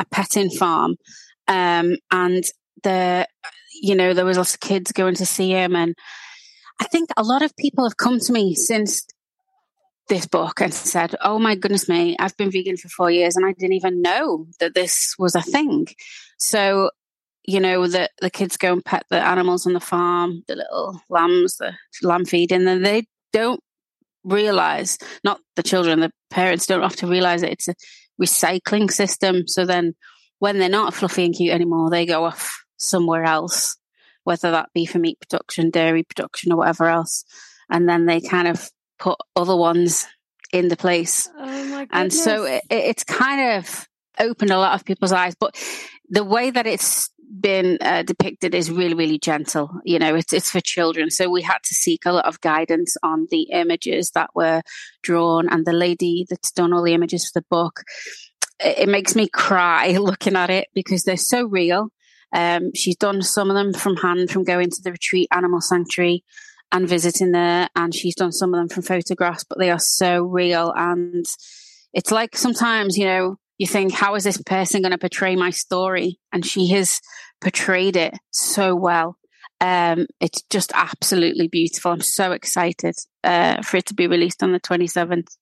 a 0.00 0.04
petting 0.06 0.50
farm. 0.50 0.96
Um, 1.46 1.96
and 2.10 2.44
the, 2.82 3.26
you 3.80 3.94
know, 3.94 4.14
there 4.14 4.24
was 4.24 4.38
lots 4.38 4.54
of 4.54 4.60
kids 4.60 4.92
going 4.92 5.14
to 5.16 5.26
see 5.26 5.50
him, 5.50 5.76
and 5.76 5.94
I 6.80 6.84
think 6.84 7.10
a 7.16 7.22
lot 7.22 7.42
of 7.42 7.54
people 7.56 7.84
have 7.84 7.96
come 7.96 8.18
to 8.18 8.32
me 8.32 8.54
since 8.54 9.06
this 10.08 10.26
book 10.26 10.60
and 10.60 10.72
said, 10.72 11.14
"Oh 11.20 11.38
my 11.38 11.54
goodness 11.54 11.88
me, 11.88 12.16
I've 12.18 12.36
been 12.36 12.50
vegan 12.50 12.76
for 12.76 12.88
four 12.88 13.10
years 13.10 13.36
and 13.36 13.46
I 13.46 13.52
didn't 13.52 13.74
even 13.74 14.02
know 14.02 14.46
that 14.58 14.74
this 14.74 15.14
was 15.18 15.34
a 15.34 15.42
thing." 15.42 15.86
So, 16.38 16.90
you 17.46 17.60
know, 17.60 17.86
the 17.86 18.08
the 18.20 18.30
kids 18.30 18.56
go 18.56 18.72
and 18.72 18.84
pet 18.84 19.04
the 19.10 19.20
animals 19.20 19.66
on 19.66 19.74
the 19.74 19.80
farm, 19.80 20.42
the 20.48 20.56
little 20.56 21.00
lambs, 21.10 21.56
the 21.58 21.74
lamb 22.02 22.24
feeding, 22.24 22.66
and 22.66 22.84
they 22.84 23.04
don't 23.32 23.60
realize, 24.24 24.98
not 25.24 25.40
the 25.56 25.62
children, 25.62 26.00
the 26.00 26.12
parents 26.30 26.66
don't 26.66 26.82
to 26.96 27.06
realize 27.06 27.40
that 27.42 27.52
it's 27.52 27.68
a 27.68 27.74
recycling 28.20 28.90
system. 28.90 29.46
So 29.46 29.64
then, 29.64 29.94
when 30.38 30.58
they're 30.58 30.68
not 30.68 30.94
fluffy 30.94 31.24
and 31.24 31.34
cute 31.34 31.52
anymore, 31.52 31.90
they 31.90 32.06
go 32.06 32.24
off 32.24 32.64
somewhere 32.76 33.24
else, 33.24 33.76
whether 34.24 34.50
that 34.50 34.70
be 34.74 34.86
for 34.86 34.98
meat 34.98 35.20
production, 35.20 35.70
dairy 35.70 36.02
production, 36.02 36.52
or 36.52 36.56
whatever 36.56 36.86
else, 36.86 37.24
and 37.70 37.88
then 37.88 38.06
they 38.06 38.20
kind 38.20 38.48
of 38.48 38.70
put 38.98 39.18
other 39.36 39.56
ones 39.56 40.06
in 40.52 40.68
the 40.68 40.76
place. 40.76 41.28
Oh 41.38 41.86
and 41.90 42.12
so 42.12 42.44
it, 42.44 42.64
it's 42.70 43.04
kind 43.04 43.58
of 43.58 43.88
opened 44.18 44.50
a 44.50 44.58
lot 44.58 44.74
of 44.74 44.84
people's 44.84 45.12
eyes. 45.12 45.34
But 45.38 45.56
the 46.08 46.24
way 46.24 46.50
that 46.50 46.66
it's 46.66 47.10
been 47.38 47.78
uh, 47.80 48.02
depicted 48.02 48.54
is 48.54 48.70
really, 48.70 48.94
really 48.94 49.18
gentle. 49.18 49.70
You 49.84 49.98
know, 49.98 50.14
it's 50.14 50.32
it's 50.32 50.50
for 50.50 50.60
children, 50.60 51.10
so 51.10 51.30
we 51.30 51.42
had 51.42 51.62
to 51.64 51.74
seek 51.74 52.06
a 52.06 52.12
lot 52.12 52.26
of 52.26 52.40
guidance 52.40 52.96
on 53.02 53.28
the 53.30 53.42
images 53.50 54.10
that 54.12 54.30
were 54.34 54.62
drawn, 55.02 55.48
and 55.48 55.64
the 55.64 55.72
lady 55.72 56.26
that's 56.28 56.52
done 56.52 56.72
all 56.72 56.82
the 56.82 56.94
images 56.94 57.26
for 57.26 57.40
the 57.40 57.46
book. 57.50 57.82
It, 58.58 58.80
it 58.80 58.88
makes 58.88 59.14
me 59.14 59.28
cry 59.28 59.92
looking 60.00 60.36
at 60.36 60.50
it 60.50 60.68
because 60.74 61.04
they're 61.04 61.16
so 61.16 61.44
real. 61.44 61.88
Um, 62.32 62.72
she's 62.74 62.96
done 62.96 63.22
some 63.22 63.50
of 63.50 63.54
them 63.54 63.72
from 63.72 63.96
hand, 63.96 64.30
from 64.30 64.44
going 64.44 64.70
to 64.70 64.82
the 64.82 64.92
retreat 64.92 65.28
animal 65.32 65.60
sanctuary 65.60 66.24
and 66.72 66.88
visiting 66.88 67.32
there. 67.32 67.68
And 67.74 67.94
she's 67.94 68.14
done 68.14 68.32
some 68.32 68.54
of 68.54 68.60
them 68.60 68.68
from 68.68 68.82
photographs, 68.82 69.44
but 69.44 69.58
they 69.58 69.70
are 69.70 69.80
so 69.80 70.22
real. 70.22 70.72
And 70.76 71.26
it's 71.92 72.10
like 72.10 72.36
sometimes, 72.36 72.96
you 72.96 73.06
know, 73.06 73.36
you 73.60 73.66
think, 73.66 73.92
how 73.92 74.14
is 74.14 74.24
this 74.24 74.40
person 74.40 74.80
going 74.80 74.92
to 74.92 74.96
portray 74.96 75.36
my 75.36 75.50
story? 75.50 76.18
And 76.32 76.46
she 76.46 76.68
has 76.68 76.98
portrayed 77.42 77.94
it 77.94 78.14
so 78.30 78.74
well. 78.74 79.18
Um, 79.60 80.06
it's 80.18 80.40
just 80.48 80.72
absolutely 80.74 81.46
beautiful. 81.46 81.92
I'm 81.92 82.00
so 82.00 82.32
excited 82.32 82.94
uh, 83.22 83.60
for 83.60 83.76
it 83.76 83.84
to 83.86 83.94
be 83.94 84.06
released 84.06 84.42
on 84.42 84.52
the 84.52 84.60
27th. 84.60 85.36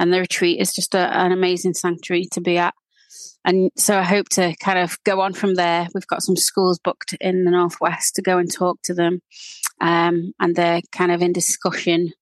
And 0.00 0.12
the 0.12 0.18
retreat 0.18 0.60
is 0.60 0.72
just 0.72 0.96
a, 0.96 1.16
an 1.16 1.30
amazing 1.30 1.74
sanctuary 1.74 2.26
to 2.32 2.40
be 2.40 2.58
at. 2.58 2.74
And 3.44 3.70
so 3.76 3.96
I 3.96 4.02
hope 4.02 4.30
to 4.30 4.56
kind 4.56 4.80
of 4.80 4.98
go 5.04 5.20
on 5.20 5.32
from 5.32 5.54
there. 5.54 5.86
We've 5.94 6.08
got 6.08 6.24
some 6.24 6.34
schools 6.34 6.80
booked 6.82 7.14
in 7.20 7.44
the 7.44 7.52
Northwest 7.52 8.16
to 8.16 8.22
go 8.22 8.38
and 8.38 8.52
talk 8.52 8.78
to 8.82 8.94
them. 8.94 9.20
Um, 9.80 10.32
and 10.40 10.56
they're 10.56 10.80
kind 10.90 11.12
of 11.12 11.22
in 11.22 11.32
discussion 11.32 12.14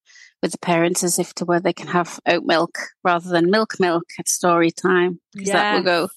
with 0.42 0.52
the 0.52 0.58
parents 0.58 1.04
as 1.04 1.18
if 1.18 1.32
to 1.34 1.44
where 1.44 1.60
they 1.60 1.72
can 1.72 1.86
have 1.86 2.18
oat 2.26 2.42
milk 2.44 2.76
rather 3.04 3.30
than 3.30 3.50
milk 3.50 3.78
milk 3.78 4.04
at 4.18 4.28
story 4.28 4.70
time. 4.70 5.20
Because 5.32 5.52
that 5.52 5.76
will 5.76 5.82
go 5.84 6.08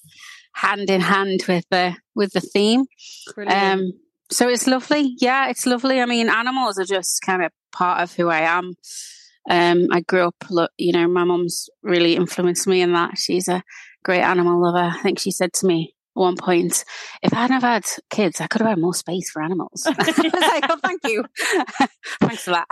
hand 0.52 0.90
in 0.90 1.00
hand 1.00 1.44
with 1.48 1.64
the 1.70 1.96
with 2.14 2.32
the 2.32 2.40
theme. 2.40 2.84
Um, 3.46 3.92
so 4.30 4.48
it's 4.48 4.66
lovely. 4.66 5.14
Yeah, 5.20 5.48
it's 5.48 5.66
lovely. 5.66 6.00
I 6.00 6.06
mean, 6.06 6.28
animals 6.28 6.78
are 6.78 6.84
just 6.84 7.22
kind 7.22 7.44
of 7.44 7.52
part 7.72 8.02
of 8.02 8.12
who 8.14 8.28
I 8.28 8.40
am. 8.40 8.74
Um, 9.48 9.86
I 9.92 10.00
grew 10.00 10.26
up, 10.26 10.70
you 10.76 10.92
know, 10.92 11.06
my 11.06 11.22
mum's 11.22 11.68
really 11.82 12.16
influenced 12.16 12.66
me 12.66 12.80
in 12.82 12.94
that. 12.94 13.16
She's 13.16 13.46
a 13.46 13.62
great 14.04 14.22
animal 14.22 14.60
lover. 14.60 14.90
I 14.92 15.02
think 15.02 15.20
she 15.20 15.30
said 15.30 15.52
to 15.54 15.66
me 15.66 15.94
one 16.16 16.36
point, 16.36 16.84
if 17.22 17.32
I 17.32 17.36
hadn't 17.36 17.60
have 17.60 17.62
had 17.62 17.84
kids, 18.10 18.40
I 18.40 18.46
could 18.46 18.62
have 18.62 18.70
had 18.70 18.78
more 18.78 18.94
space 18.94 19.30
for 19.30 19.42
animals. 19.42 19.84
I 19.86 19.92
was 19.92 20.32
like, 20.32 20.64
oh, 20.68 20.78
thank 20.82 21.00
you. 21.04 21.24
Thanks 22.20 22.44
for 22.44 22.50
that. 22.50 22.66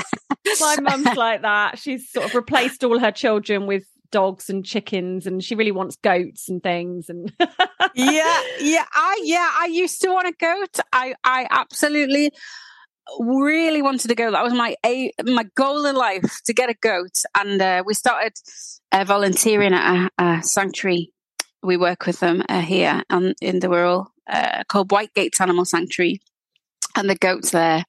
My 0.60 0.76
mum's 0.80 1.16
like 1.16 1.42
that. 1.42 1.78
She's 1.78 2.10
sort 2.10 2.26
of 2.26 2.34
replaced 2.34 2.84
all 2.84 2.98
her 2.98 3.12
children 3.12 3.66
with 3.66 3.84
dogs 4.10 4.48
and 4.48 4.64
chickens 4.64 5.26
and 5.26 5.42
she 5.42 5.56
really 5.56 5.72
wants 5.72 5.96
goats 5.96 6.48
and 6.48 6.62
things 6.62 7.08
and 7.08 7.32
yeah 7.96 8.40
yeah 8.60 8.84
i 8.92 9.20
yeah 9.24 9.50
i 9.58 9.66
used 9.66 10.00
to 10.00 10.08
want 10.08 10.28
a 10.28 10.32
goat 10.38 10.78
i 10.92 11.14
i 11.24 11.48
absolutely 11.50 12.30
really 13.18 13.82
wanted 13.82 14.06
to 14.06 14.14
go 14.14 14.30
that 14.30 14.44
was 14.44 14.52
my 14.52 14.76
a 14.86 15.10
my 15.24 15.44
goal 15.56 15.84
in 15.84 15.96
life 15.96 16.38
to 16.44 16.54
get 16.54 16.70
a 16.70 16.74
goat 16.74 17.16
and 17.36 17.60
uh, 17.60 17.82
we 17.84 17.92
started 17.92 18.32
uh, 18.92 19.02
volunteering 19.02 19.74
at 19.74 20.10
a, 20.18 20.24
a 20.24 20.42
sanctuary 20.44 21.10
we 21.64 21.76
work 21.76 22.06
with 22.06 22.20
them 22.20 22.42
uh, 22.48 22.60
here 22.60 23.02
on, 23.10 23.34
in 23.40 23.60
the 23.60 23.68
rural 23.68 24.12
uh, 24.28 24.62
called 24.68 24.92
White 24.92 25.14
Gates 25.14 25.40
Animal 25.40 25.64
Sanctuary. 25.64 26.20
And 26.96 27.10
the 27.10 27.16
goats 27.16 27.50
there, 27.50 27.84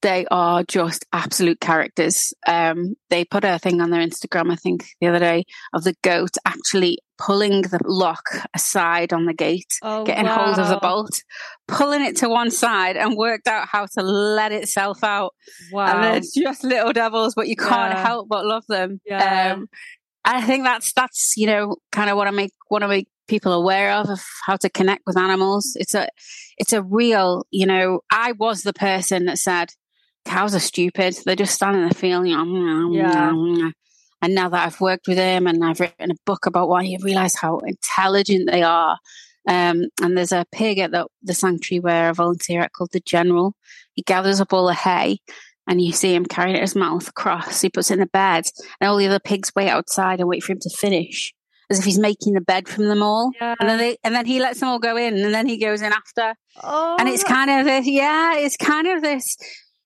they 0.00 0.26
are 0.30 0.64
just 0.64 1.06
absolute 1.12 1.60
characters. 1.60 2.32
Um, 2.46 2.96
they 3.08 3.24
put 3.24 3.44
a 3.44 3.58
thing 3.58 3.80
on 3.80 3.90
their 3.90 4.04
Instagram, 4.04 4.50
I 4.50 4.56
think, 4.56 4.84
the 5.00 5.06
other 5.06 5.20
day 5.20 5.44
of 5.72 5.84
the 5.84 5.94
goat 6.02 6.36
actually 6.44 6.98
pulling 7.18 7.62
the 7.62 7.78
lock 7.84 8.24
aside 8.52 9.12
on 9.12 9.26
the 9.26 9.32
gate, 9.32 9.72
oh, 9.82 10.04
getting 10.04 10.24
wow. 10.24 10.46
hold 10.46 10.58
of 10.58 10.68
the 10.68 10.78
bolt, 10.78 11.22
pulling 11.68 12.04
it 12.04 12.16
to 12.16 12.28
one 12.28 12.50
side, 12.50 12.96
and 12.96 13.16
worked 13.16 13.46
out 13.46 13.68
how 13.70 13.86
to 13.86 14.02
let 14.02 14.50
itself 14.50 15.04
out. 15.04 15.34
Wow. 15.70 15.86
And 15.86 16.02
they're 16.02 16.44
just 16.44 16.64
little 16.64 16.92
devils, 16.92 17.34
but 17.36 17.46
you 17.46 17.54
can't 17.54 17.94
yeah. 17.94 18.02
help 18.02 18.28
but 18.28 18.44
love 18.44 18.64
them. 18.68 19.00
Yeah. 19.06 19.52
Um, 19.52 19.68
I 20.24 20.40
think 20.42 20.64
that's 20.64 20.92
that's 20.92 21.34
you 21.36 21.46
know 21.46 21.76
kind 21.90 22.10
of 22.10 22.16
what 22.16 22.28
I 22.28 22.30
make 22.30 22.52
want 22.70 22.82
to 22.82 22.88
make 22.88 23.08
people 23.28 23.52
aware 23.52 23.92
of 23.92 24.08
of 24.08 24.20
how 24.46 24.56
to 24.56 24.70
connect 24.70 25.02
with 25.06 25.16
animals. 25.16 25.76
It's 25.76 25.94
a 25.94 26.08
it's 26.58 26.72
a 26.72 26.82
real 26.82 27.44
you 27.50 27.66
know 27.66 28.00
I 28.10 28.32
was 28.32 28.62
the 28.62 28.72
person 28.72 29.26
that 29.26 29.38
said 29.38 29.72
cows 30.24 30.54
are 30.54 30.60
stupid. 30.60 31.16
They're 31.24 31.36
just 31.36 31.54
standing 31.54 31.82
there 31.82 31.90
feeling 31.90 32.32
yeah. 32.92 33.70
And 34.22 34.36
now 34.36 34.48
that 34.50 34.66
I've 34.66 34.80
worked 34.80 35.08
with 35.08 35.16
them 35.16 35.48
and 35.48 35.64
I've 35.64 35.80
written 35.80 36.12
a 36.12 36.14
book 36.24 36.46
about 36.46 36.68
why 36.68 36.82
you 36.82 36.98
realize 37.02 37.34
how 37.34 37.58
intelligent 37.58 38.48
they 38.48 38.62
are. 38.62 38.96
Um, 39.48 39.86
and 40.00 40.16
there's 40.16 40.30
a 40.30 40.46
pig 40.52 40.78
at 40.78 40.92
the, 40.92 41.08
the 41.22 41.34
sanctuary 41.34 41.80
where 41.80 42.08
I 42.08 42.12
volunteer 42.12 42.60
at 42.60 42.72
called 42.72 42.92
the 42.92 43.00
General. 43.00 43.56
He 43.94 44.02
gathers 44.02 44.40
up 44.40 44.52
all 44.52 44.68
the 44.68 44.74
hay 44.74 45.18
and 45.66 45.80
you 45.80 45.92
see 45.92 46.14
him 46.14 46.26
carrying 46.26 46.56
it 46.56 46.60
his 46.60 46.74
mouth 46.74 47.08
across. 47.08 47.60
He 47.60 47.70
puts 47.70 47.90
it 47.90 47.94
in 47.94 48.00
the 48.00 48.06
bed, 48.06 48.44
and 48.80 48.88
all 48.88 48.96
the 48.96 49.06
other 49.06 49.20
pigs 49.20 49.52
wait 49.54 49.68
outside 49.68 50.20
and 50.20 50.28
wait 50.28 50.42
for 50.42 50.52
him 50.52 50.60
to 50.60 50.70
finish, 50.70 51.32
as 51.70 51.78
if 51.78 51.84
he's 51.84 51.98
making 51.98 52.34
the 52.34 52.40
bed 52.40 52.68
from 52.68 52.86
them 52.86 53.02
all. 53.02 53.30
Yeah. 53.40 53.54
And 53.60 53.68
then 53.68 53.78
they, 53.78 53.96
and 54.02 54.14
then 54.14 54.26
he 54.26 54.40
lets 54.40 54.60
them 54.60 54.68
all 54.68 54.78
go 54.78 54.96
in, 54.96 55.16
and 55.18 55.34
then 55.34 55.46
he 55.46 55.58
goes 55.58 55.82
in 55.82 55.92
after. 55.92 56.34
Oh, 56.62 56.96
and 56.98 57.08
it's 57.08 57.24
kind 57.24 57.50
of 57.50 57.64
this, 57.64 57.86
yeah, 57.86 58.36
it's 58.36 58.56
kind 58.56 58.86
of 58.86 59.02
this. 59.02 59.36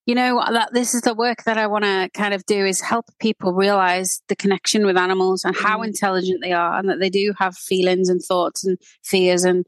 You 0.07 0.15
know 0.15 0.41
that 0.49 0.71
this 0.73 0.95
is 0.95 1.03
the 1.03 1.15
work 1.15 1.43
that 1.47 1.59
I 1.59 1.67
want 1.67 1.83
to 1.83 2.09
kind 2.15 2.33
of 2.33 2.47
do 2.47 2.65
is 2.65 2.81
help 2.81 3.07
people 3.19 3.53
realize 3.53 4.23
the 4.29 4.37
connection 4.37 4.87
with 4.87 4.97
animals 4.97 5.45
and 5.45 5.57
how 5.57 5.81
mm. 5.81 5.89
intelligent 5.89 6.43
they 6.43 6.53
are, 6.53 6.79
and 6.79 6.89
that 6.89 7.01
they 7.01 7.11
do 7.11 7.35
have 7.39 7.57
feelings 7.57 8.09
and 8.09 8.23
thoughts 8.23 8.65
and 8.65 8.79
fears 9.03 9.43
and 9.43 9.67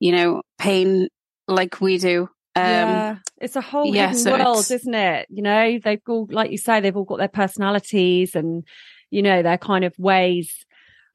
you 0.00 0.10
know 0.10 0.42
pain 0.58 1.08
like 1.46 1.80
we 1.80 1.96
do 1.96 2.28
um, 2.58 2.88
yeah, 2.88 3.16
it's 3.40 3.56
a 3.56 3.60
whole 3.60 3.94
yeah, 3.94 4.12
so 4.12 4.32
world, 4.32 4.70
isn't 4.70 4.94
it? 4.94 5.26
You 5.30 5.42
know, 5.42 5.78
they've 5.82 6.00
all, 6.08 6.26
like 6.30 6.50
you 6.50 6.58
say, 6.58 6.80
they've 6.80 6.96
all 6.96 7.04
got 7.04 7.18
their 7.18 7.28
personalities 7.28 8.34
and 8.34 8.64
you 9.10 9.22
know 9.22 9.42
their 9.42 9.58
kind 9.58 9.84
of 9.84 9.94
ways. 9.98 10.64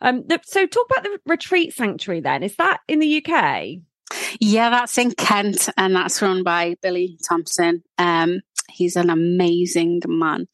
Um, 0.01 0.23
the, 0.27 0.39
so 0.43 0.65
talk 0.65 0.88
about 0.89 1.03
the 1.03 1.19
retreat 1.25 1.73
sanctuary. 1.73 2.21
Then 2.21 2.43
is 2.43 2.56
that 2.58 2.79
in 2.88 2.99
the 2.99 3.25
UK? 3.25 3.77
Yeah, 4.39 4.69
that's 4.69 4.97
in 4.97 5.12
Kent, 5.12 5.69
and 5.77 5.95
that's 5.95 6.21
run 6.21 6.43
by 6.43 6.75
Billy 6.82 7.17
Thompson. 7.27 7.84
Um, 7.97 8.41
he's 8.69 8.95
an 8.95 9.10
amazing 9.10 10.01
man. 10.08 10.47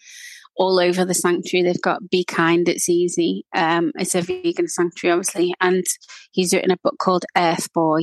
All 0.55 0.79
over 0.79 1.05
the 1.05 1.13
sanctuary, 1.13 1.63
they've 1.63 1.81
got 1.81 2.09
"Be 2.09 2.23
Kind, 2.23 2.67
It's 2.67 2.89
Easy." 2.89 3.45
Um, 3.55 3.91
it's 3.95 4.15
a 4.15 4.21
vegan 4.21 4.67
sanctuary, 4.67 5.13
obviously, 5.13 5.53
and 5.61 5.85
he's 6.31 6.53
written 6.53 6.71
a 6.71 6.77
book 6.77 6.97
called 6.99 7.25
Earth 7.35 7.71
Boy. 7.73 8.01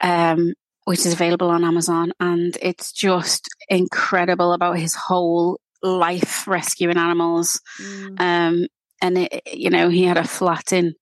Um, 0.00 0.54
which 0.84 1.00
is 1.00 1.12
available 1.12 1.50
on 1.50 1.64
Amazon. 1.64 2.12
And 2.20 2.56
it's 2.60 2.92
just 2.92 3.48
incredible 3.68 4.52
about 4.52 4.78
his 4.78 4.94
whole 4.94 5.60
life 5.82 6.46
rescuing 6.46 6.98
animals. 6.98 7.60
Mm. 7.80 8.20
Um, 8.20 8.66
and 9.02 9.18
it, 9.18 9.42
you 9.52 9.70
know, 9.70 9.88
he 9.88 10.04
had 10.04 10.16
a 10.16 10.24
flat 10.24 10.72
in, 10.72 10.94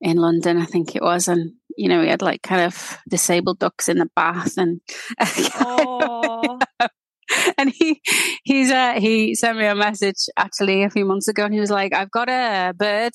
in 0.00 0.16
London, 0.16 0.58
I 0.58 0.66
think 0.66 0.94
it 0.94 1.02
was. 1.02 1.28
And, 1.28 1.54
you 1.76 1.88
know, 1.88 2.02
he 2.02 2.08
had 2.08 2.22
like 2.22 2.42
kind 2.42 2.62
of 2.62 2.98
disabled 3.08 3.58
ducks 3.58 3.88
in 3.88 3.98
the 3.98 4.10
bath 4.14 4.56
and, 4.56 4.80
and 7.58 7.70
he, 7.70 8.00
he's, 8.44 8.70
uh, 8.70 8.94
he 8.98 9.34
sent 9.34 9.58
me 9.58 9.66
a 9.66 9.74
message 9.74 10.26
actually 10.36 10.82
a 10.82 10.90
few 10.90 11.04
months 11.04 11.28
ago 11.28 11.44
and 11.44 11.54
he 11.54 11.60
was 11.60 11.70
like, 11.70 11.92
I've 11.94 12.10
got 12.10 12.28
a 12.28 12.72
bird 12.76 13.12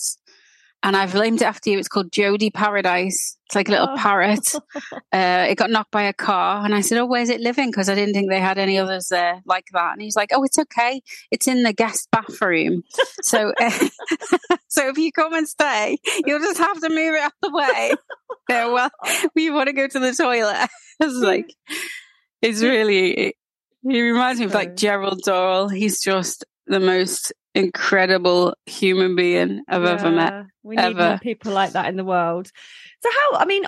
and 0.84 0.98
I've 0.98 1.13
named 1.13 1.41
it 1.41 1.46
after 1.46 1.70
you. 1.70 1.78
It's 1.78 1.88
called 1.88 2.12
Jodie 2.12 2.54
Paradise. 2.54 3.38
It's 3.46 3.56
like 3.56 3.67
a 3.67 3.72
little 3.72 3.89
oh. 3.91 3.98
parrot. 3.98 4.56
Uh, 5.13 5.46
it 5.50 5.56
got 5.56 5.70
knocked 5.70 5.91
by 5.91 6.04
a 6.04 6.13
car, 6.13 6.63
and 6.63 6.74
I 6.74 6.80
said, 6.80 6.98
"Oh, 6.98 7.06
where's 7.06 7.28
it 7.28 7.41
living?" 7.41 7.70
Because 7.70 7.89
I 7.89 7.96
didn't 7.96 8.13
think 8.13 8.30
they 8.30 8.39
had 8.39 8.58
any 8.58 8.78
others 8.78 9.10
there 9.10 9.41
like 9.46 9.65
that. 9.74 9.91
And 9.91 10.02
he's 10.02 10.15
like, 10.15 10.30
"Oh, 10.32 10.44
it's 10.44 10.58
okay. 10.58 11.02
It's 11.32 11.50
in 11.50 11.63
the 11.63 11.74
guest 11.74 12.08
bathroom. 12.12 12.84
so, 13.21 13.52
uh, 13.60 13.69
so 14.69 14.88
if 14.88 14.98
you 14.98 15.12
come 15.12 15.34
and 15.34 15.48
stay, 15.48 15.98
you'll 16.25 16.40
just 16.40 16.60
have 16.60 16.79
to 16.79 16.88
move 16.88 17.15
it 17.15 17.21
out 17.21 17.34
the 17.42 17.52
way. 17.52 17.94
yeah, 18.50 18.67
well, 18.67 18.90
we 19.36 19.50
want 19.50 19.67
to 19.67 19.73
go 19.73 19.86
to 19.86 20.00
the 20.00 20.13
toilet. 20.13 20.69
it's 21.02 21.15
like, 21.15 21.54
it's 22.42 22.62
really. 22.62 23.36
He 23.84 24.02
reminds 24.02 24.40
me 24.40 24.46
of 24.46 24.54
like 24.54 24.77
Gerald 24.77 25.21
Durrell. 25.23 25.67
He's 25.67 26.02
just 26.02 26.46
the 26.67 26.79
most 26.79 27.33
incredible 27.53 28.53
human 28.65 29.15
being 29.15 29.62
I've 29.67 29.83
yeah, 29.83 29.89
ever 29.89 30.12
met. 30.12 30.45
We 30.63 30.75
need 30.75 30.83
ever. 30.83 31.19
people 31.21 31.51
like 31.51 31.73
that 31.73 31.87
in 31.87 31.97
the 31.97 32.05
world. 32.05 32.49
So 33.01 33.09
how? 33.12 33.39
I 33.39 33.45
mean, 33.45 33.63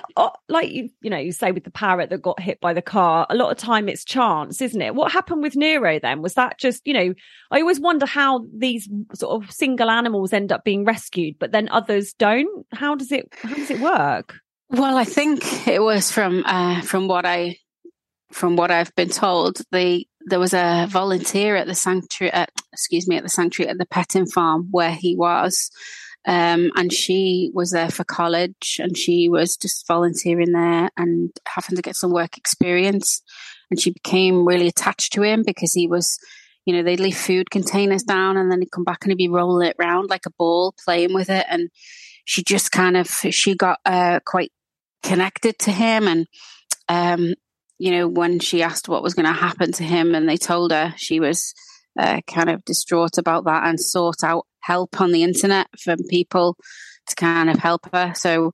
like 0.48 0.70
you, 0.70 0.90
you 1.02 1.10
know, 1.10 1.18
you 1.18 1.32
say 1.32 1.52
with 1.52 1.64
the 1.64 1.70
parrot 1.70 2.10
that 2.10 2.22
got 2.22 2.40
hit 2.40 2.60
by 2.60 2.72
the 2.72 2.82
car. 2.82 3.26
A 3.28 3.34
lot 3.34 3.50
of 3.50 3.58
time 3.58 3.88
it's 3.88 4.04
chance, 4.04 4.60
isn't 4.60 4.80
it? 4.80 4.94
What 4.94 5.12
happened 5.12 5.42
with 5.42 5.56
Nero 5.56 5.98
then? 5.98 6.22
Was 6.22 6.34
that 6.34 6.58
just, 6.58 6.82
you 6.86 6.94
know? 6.94 7.14
I 7.50 7.60
always 7.60 7.80
wonder 7.80 8.06
how 8.06 8.46
these 8.56 8.88
sort 9.12 9.42
of 9.42 9.50
single 9.50 9.90
animals 9.90 10.32
end 10.32 10.52
up 10.52 10.64
being 10.64 10.84
rescued, 10.84 11.36
but 11.38 11.52
then 11.52 11.68
others 11.70 12.14
don't. 12.14 12.66
How 12.72 12.94
does 12.94 13.12
it? 13.12 13.28
How 13.42 13.54
does 13.54 13.70
it 13.70 13.80
work? 13.80 14.36
Well, 14.70 14.96
I 14.96 15.04
think 15.04 15.68
it 15.68 15.82
was 15.82 16.10
from 16.10 16.42
uh, 16.46 16.80
from 16.82 17.08
what 17.08 17.26
I 17.26 17.58
from 18.32 18.56
what 18.56 18.70
I've 18.70 18.94
been 18.94 19.10
told. 19.10 19.60
The 19.72 20.06
there 20.26 20.40
was 20.40 20.54
a 20.54 20.86
volunteer 20.88 21.56
at 21.56 21.66
the 21.66 21.74
sanctuary, 21.74 22.32
at, 22.32 22.50
excuse 22.72 23.06
me, 23.06 23.16
at 23.16 23.22
the 23.22 23.28
sanctuary 23.28 23.70
at 23.70 23.78
the 23.78 23.86
petting 23.86 24.26
farm 24.26 24.68
where 24.70 24.92
he 24.92 25.16
was. 25.16 25.70
Um, 26.26 26.70
and 26.76 26.90
she 26.92 27.50
was 27.52 27.70
there 27.70 27.90
for 27.90 28.04
college 28.04 28.80
and 28.82 28.96
she 28.96 29.28
was 29.28 29.56
just 29.56 29.86
volunteering 29.86 30.52
there 30.52 30.88
and 30.96 31.30
having 31.46 31.76
to 31.76 31.82
get 31.82 31.96
some 31.96 32.12
work 32.12 32.38
experience. 32.38 33.22
And 33.70 33.78
she 33.78 33.90
became 33.90 34.46
really 34.46 34.68
attached 34.68 35.12
to 35.14 35.22
him 35.22 35.42
because 35.46 35.74
he 35.74 35.86
was, 35.86 36.18
you 36.64 36.74
know, 36.74 36.82
they'd 36.82 37.00
leave 37.00 37.16
food 37.16 37.50
containers 37.50 38.02
down 38.02 38.38
and 38.38 38.50
then 38.50 38.60
he'd 38.60 38.72
come 38.72 38.84
back 38.84 39.00
and 39.02 39.10
he'd 39.10 39.18
be 39.18 39.28
rolling 39.28 39.68
it 39.68 39.76
around 39.78 40.08
like 40.08 40.24
a 40.24 40.32
ball, 40.38 40.74
playing 40.82 41.12
with 41.12 41.28
it. 41.28 41.44
And 41.50 41.68
she 42.24 42.42
just 42.42 42.72
kind 42.72 42.96
of, 42.96 43.08
she 43.08 43.54
got 43.54 43.80
uh, 43.84 44.20
quite 44.24 44.52
connected 45.02 45.58
to 45.60 45.72
him. 45.72 46.08
And, 46.08 46.26
um, 46.88 47.34
you 47.84 47.90
know, 47.90 48.08
when 48.08 48.38
she 48.38 48.62
asked 48.62 48.88
what 48.88 49.02
was 49.02 49.12
going 49.12 49.26
to 49.26 49.32
happen 49.32 49.70
to 49.70 49.84
him 49.84 50.14
and 50.14 50.26
they 50.26 50.38
told 50.38 50.72
her 50.72 50.94
she 50.96 51.20
was 51.20 51.52
uh, 51.98 52.22
kind 52.26 52.48
of 52.48 52.64
distraught 52.64 53.18
about 53.18 53.44
that 53.44 53.66
and 53.66 53.78
sought 53.78 54.24
out 54.24 54.46
help 54.62 55.02
on 55.02 55.12
the 55.12 55.22
internet 55.22 55.66
from 55.78 55.98
people 56.08 56.56
to 57.06 57.14
kind 57.14 57.50
of 57.50 57.58
help 57.58 57.86
her. 57.92 58.14
So 58.16 58.52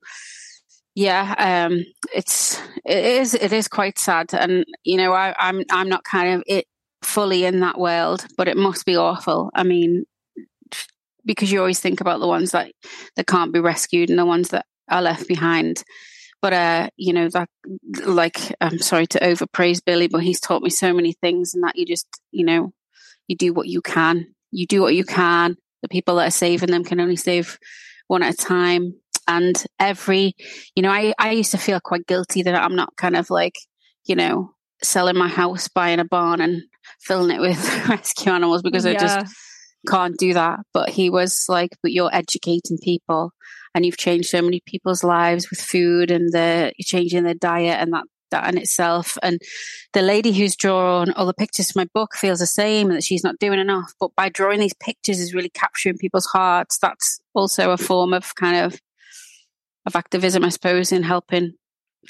yeah, 0.97 1.69
um, 1.69 1.85
it's 2.13 2.61
it 2.85 3.05
is 3.05 3.35
it 3.35 3.53
is 3.53 3.69
quite 3.69 4.01
sad, 4.01 4.35
and 4.35 4.65
you 4.83 4.97
know 4.97 5.13
I, 5.13 5.33
I'm 5.39 5.63
I'm 5.71 5.89
not 5.89 6.03
kind 6.03 6.35
of 6.35 6.43
it 6.49 6.67
fully 7.05 7.45
in 7.45 7.61
that 7.61 7.79
world, 7.79 8.27
but 8.37 8.49
it 8.49 8.57
must 8.57 8.85
be 8.85 8.97
awful. 8.97 9.51
I 9.55 9.63
mean, 9.63 10.07
because 11.25 11.53
you 11.53 11.61
always 11.61 11.79
think 11.79 12.01
about 12.01 12.19
the 12.19 12.27
ones 12.27 12.51
that 12.51 12.73
that 13.15 13.29
can't 13.29 13.53
be 13.53 13.61
rescued 13.61 14.11
and 14.11 14.19
the 14.19 14.27
ones 14.27 14.49
that 14.49 14.67
are 14.89 15.03
left 15.03 15.29
behind. 15.29 15.85
But 16.43 16.53
uh, 16.53 16.91
you 16.97 17.13
know 17.13 17.29
that 17.29 17.49
like 18.05 18.55
I'm 18.61 18.79
sorry 18.79 19.07
to 19.09 19.19
overpraise 19.19 19.85
Billy, 19.85 20.09
but 20.09 20.23
he's 20.23 20.41
taught 20.41 20.63
me 20.63 20.71
so 20.71 20.93
many 20.93 21.13
things, 21.13 21.55
and 21.55 21.63
that 21.65 21.77
you 21.77 21.85
just 21.87 22.07
you 22.31 22.45
know 22.45 22.73
you 23.29 23.37
do 23.37 23.53
what 23.53 23.69
you 23.69 23.81
can. 23.81 24.35
You 24.51 24.67
do 24.67 24.83
what 24.83 24.95
you 24.95 25.05
can. 25.05 25.57
The 25.83 25.89
people 25.89 26.17
that 26.17 26.29
are 26.29 26.33
saving 26.33 26.71
them 26.71 26.85
can 26.85 27.01
only 27.01 27.17
save 27.17 27.59
one 28.09 28.25
at 28.25 28.35
a 28.35 28.37
time. 28.37 28.95
And 29.29 29.65
every, 29.79 30.35
you 30.75 30.83
know, 30.83 30.91
I, 30.91 31.15
I 31.19 31.31
used 31.31 31.53
to 31.53 31.59
feel 31.59 31.79
quite 31.79 32.07
guilty 32.07 32.43
that 32.43 32.55
I'm 32.55 32.75
not 32.75 32.97
kind 32.97 33.17
of 33.17 33.31
like, 33.31 33.55
you 34.05 34.17
know, 34.17 34.51
selling 34.83 35.17
my 35.17 35.29
house, 35.29 35.69
buying 35.69 36.01
a 36.01 36.05
barn 36.05 36.41
and 36.41 36.63
filling 37.01 37.31
it 37.31 37.41
with 37.41 37.57
rescue 37.89 38.33
animals 38.33 38.63
because 38.63 38.85
yeah. 38.85 38.93
I 38.93 38.95
just 38.95 39.35
can't 39.87 40.17
do 40.19 40.35
that. 40.35 40.59
But 40.75 40.89
he 40.89 41.09
was 41.09 41.45
like, 41.49 41.71
but 41.83 41.93
you're 41.93 42.13
educating 42.13 42.79
people 42.83 43.33
and 43.75 43.87
you've 43.87 43.97
changed 43.97 44.29
so 44.29 44.43
many 44.43 44.61
people's 44.67 45.05
lives 45.05 45.51
with 45.51 45.61
food 45.61 46.11
and 46.11 46.33
the 46.33 46.73
changing 46.81 47.25
their 47.25 47.35
diet 47.35 47.79
and 47.81 47.93
that 47.93 48.05
that 48.31 48.53
in 48.53 48.59
itself. 48.59 49.19
And 49.23 49.41
the 49.93 50.03
lady 50.03 50.33
who's 50.33 50.57
drawn 50.57 51.13
all 51.13 51.27
the 51.27 51.35
pictures 51.35 51.73
for 51.73 51.81
my 51.81 51.89
book 51.93 52.15
feels 52.15 52.39
the 52.39 52.47
same 52.47 52.89
that 52.89 53.05
she's 53.05 53.25
not 53.25 53.39
doing 53.39 53.59
enough. 53.59 53.93
But 54.01 54.15
by 54.17 54.29
drawing 54.29 54.61
these 54.61 54.75
pictures 54.75 55.21
is 55.21 55.35
really 55.35 55.51
capturing 55.51 55.99
people's 55.99 56.27
hearts. 56.27 56.79
That's 56.79 57.21
also 57.35 57.73
a 57.73 57.77
form 57.77 58.13
of 58.13 58.35
kind 58.35 58.57
of 58.57 58.81
of 59.87 59.97
activism, 59.97 60.45
I 60.45 60.51
suppose, 60.51 60.93
in 60.93 61.03
helping 61.03 61.55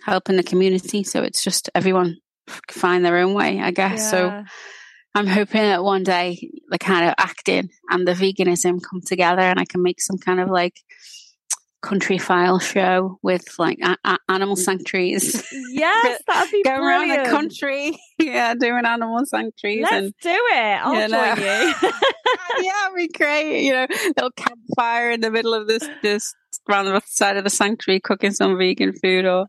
helping 0.05 0.37
the 0.37 0.43
community. 0.43 1.05
So 1.05 1.23
it's 1.23 1.43
just 1.43 1.71
everyone 1.75 2.19
find 2.71 3.05
their 3.05 3.19
own 3.19 3.35
way, 3.35 3.61
I 3.61 3.71
guess. 3.71 4.01
Yeah. 4.01 4.11
So 4.11 4.45
I'm 5.15 5.27
hoping 5.27 5.63
that 5.63 5.83
one 5.83 6.05
day 6.05 6.51
the 6.69 6.79
kind 6.79 7.07
of 7.07 7.15
acting 7.19 7.71
and 7.91 8.07
the 8.07 8.13
veganism 8.13 8.81
come 8.83 9.01
together 9.05 9.43
and 9.43 9.59
I 9.59 9.65
can 9.65 9.83
make 9.83 10.01
some 10.01 10.19
kind 10.19 10.41
of 10.41 10.49
like 10.49 10.75
Countryfile 11.83 12.61
show 12.61 13.19
with 13.23 13.59
like 13.59 13.79
a- 13.83 13.97
a- 14.05 14.19
animal 14.29 14.57
sanctuaries. 14.57 15.43
Yes, 15.71 16.21
that'd 16.27 16.51
be 16.51 16.63
go 16.63 16.77
brilliant. 16.77 17.11
around 17.11 17.25
the 17.25 17.31
country. 17.31 17.99
Yeah, 18.19 18.53
doing 18.55 18.85
animal 18.85 19.25
sanctuaries. 19.25 19.83
Let's 19.83 19.95
and, 19.95 20.15
do 20.21 20.29
it. 20.29 20.85
I'll 20.85 20.93
you 20.93 21.09
know. 21.09 21.35
join 21.35 21.39
you. 21.39 21.75
yeah, 22.61 22.87
it'd 22.87 22.97
be 22.97 23.09
great. 23.09 23.65
You 23.65 23.73
know, 23.73 23.87
little 23.91 24.31
campfire 24.33 25.11
in 25.11 25.23
the 25.23 25.31
middle 25.31 25.55
of 25.55 25.67
this 25.67 25.89
this 26.03 26.35
around 26.69 26.85
the 26.85 27.01
side 27.07 27.39
of 27.39 27.45
the 27.45 27.51
sanctuary, 27.51 27.99
cooking 28.01 28.33
some 28.33 28.59
vegan 28.59 28.93
food, 28.93 29.25
or 29.25 29.47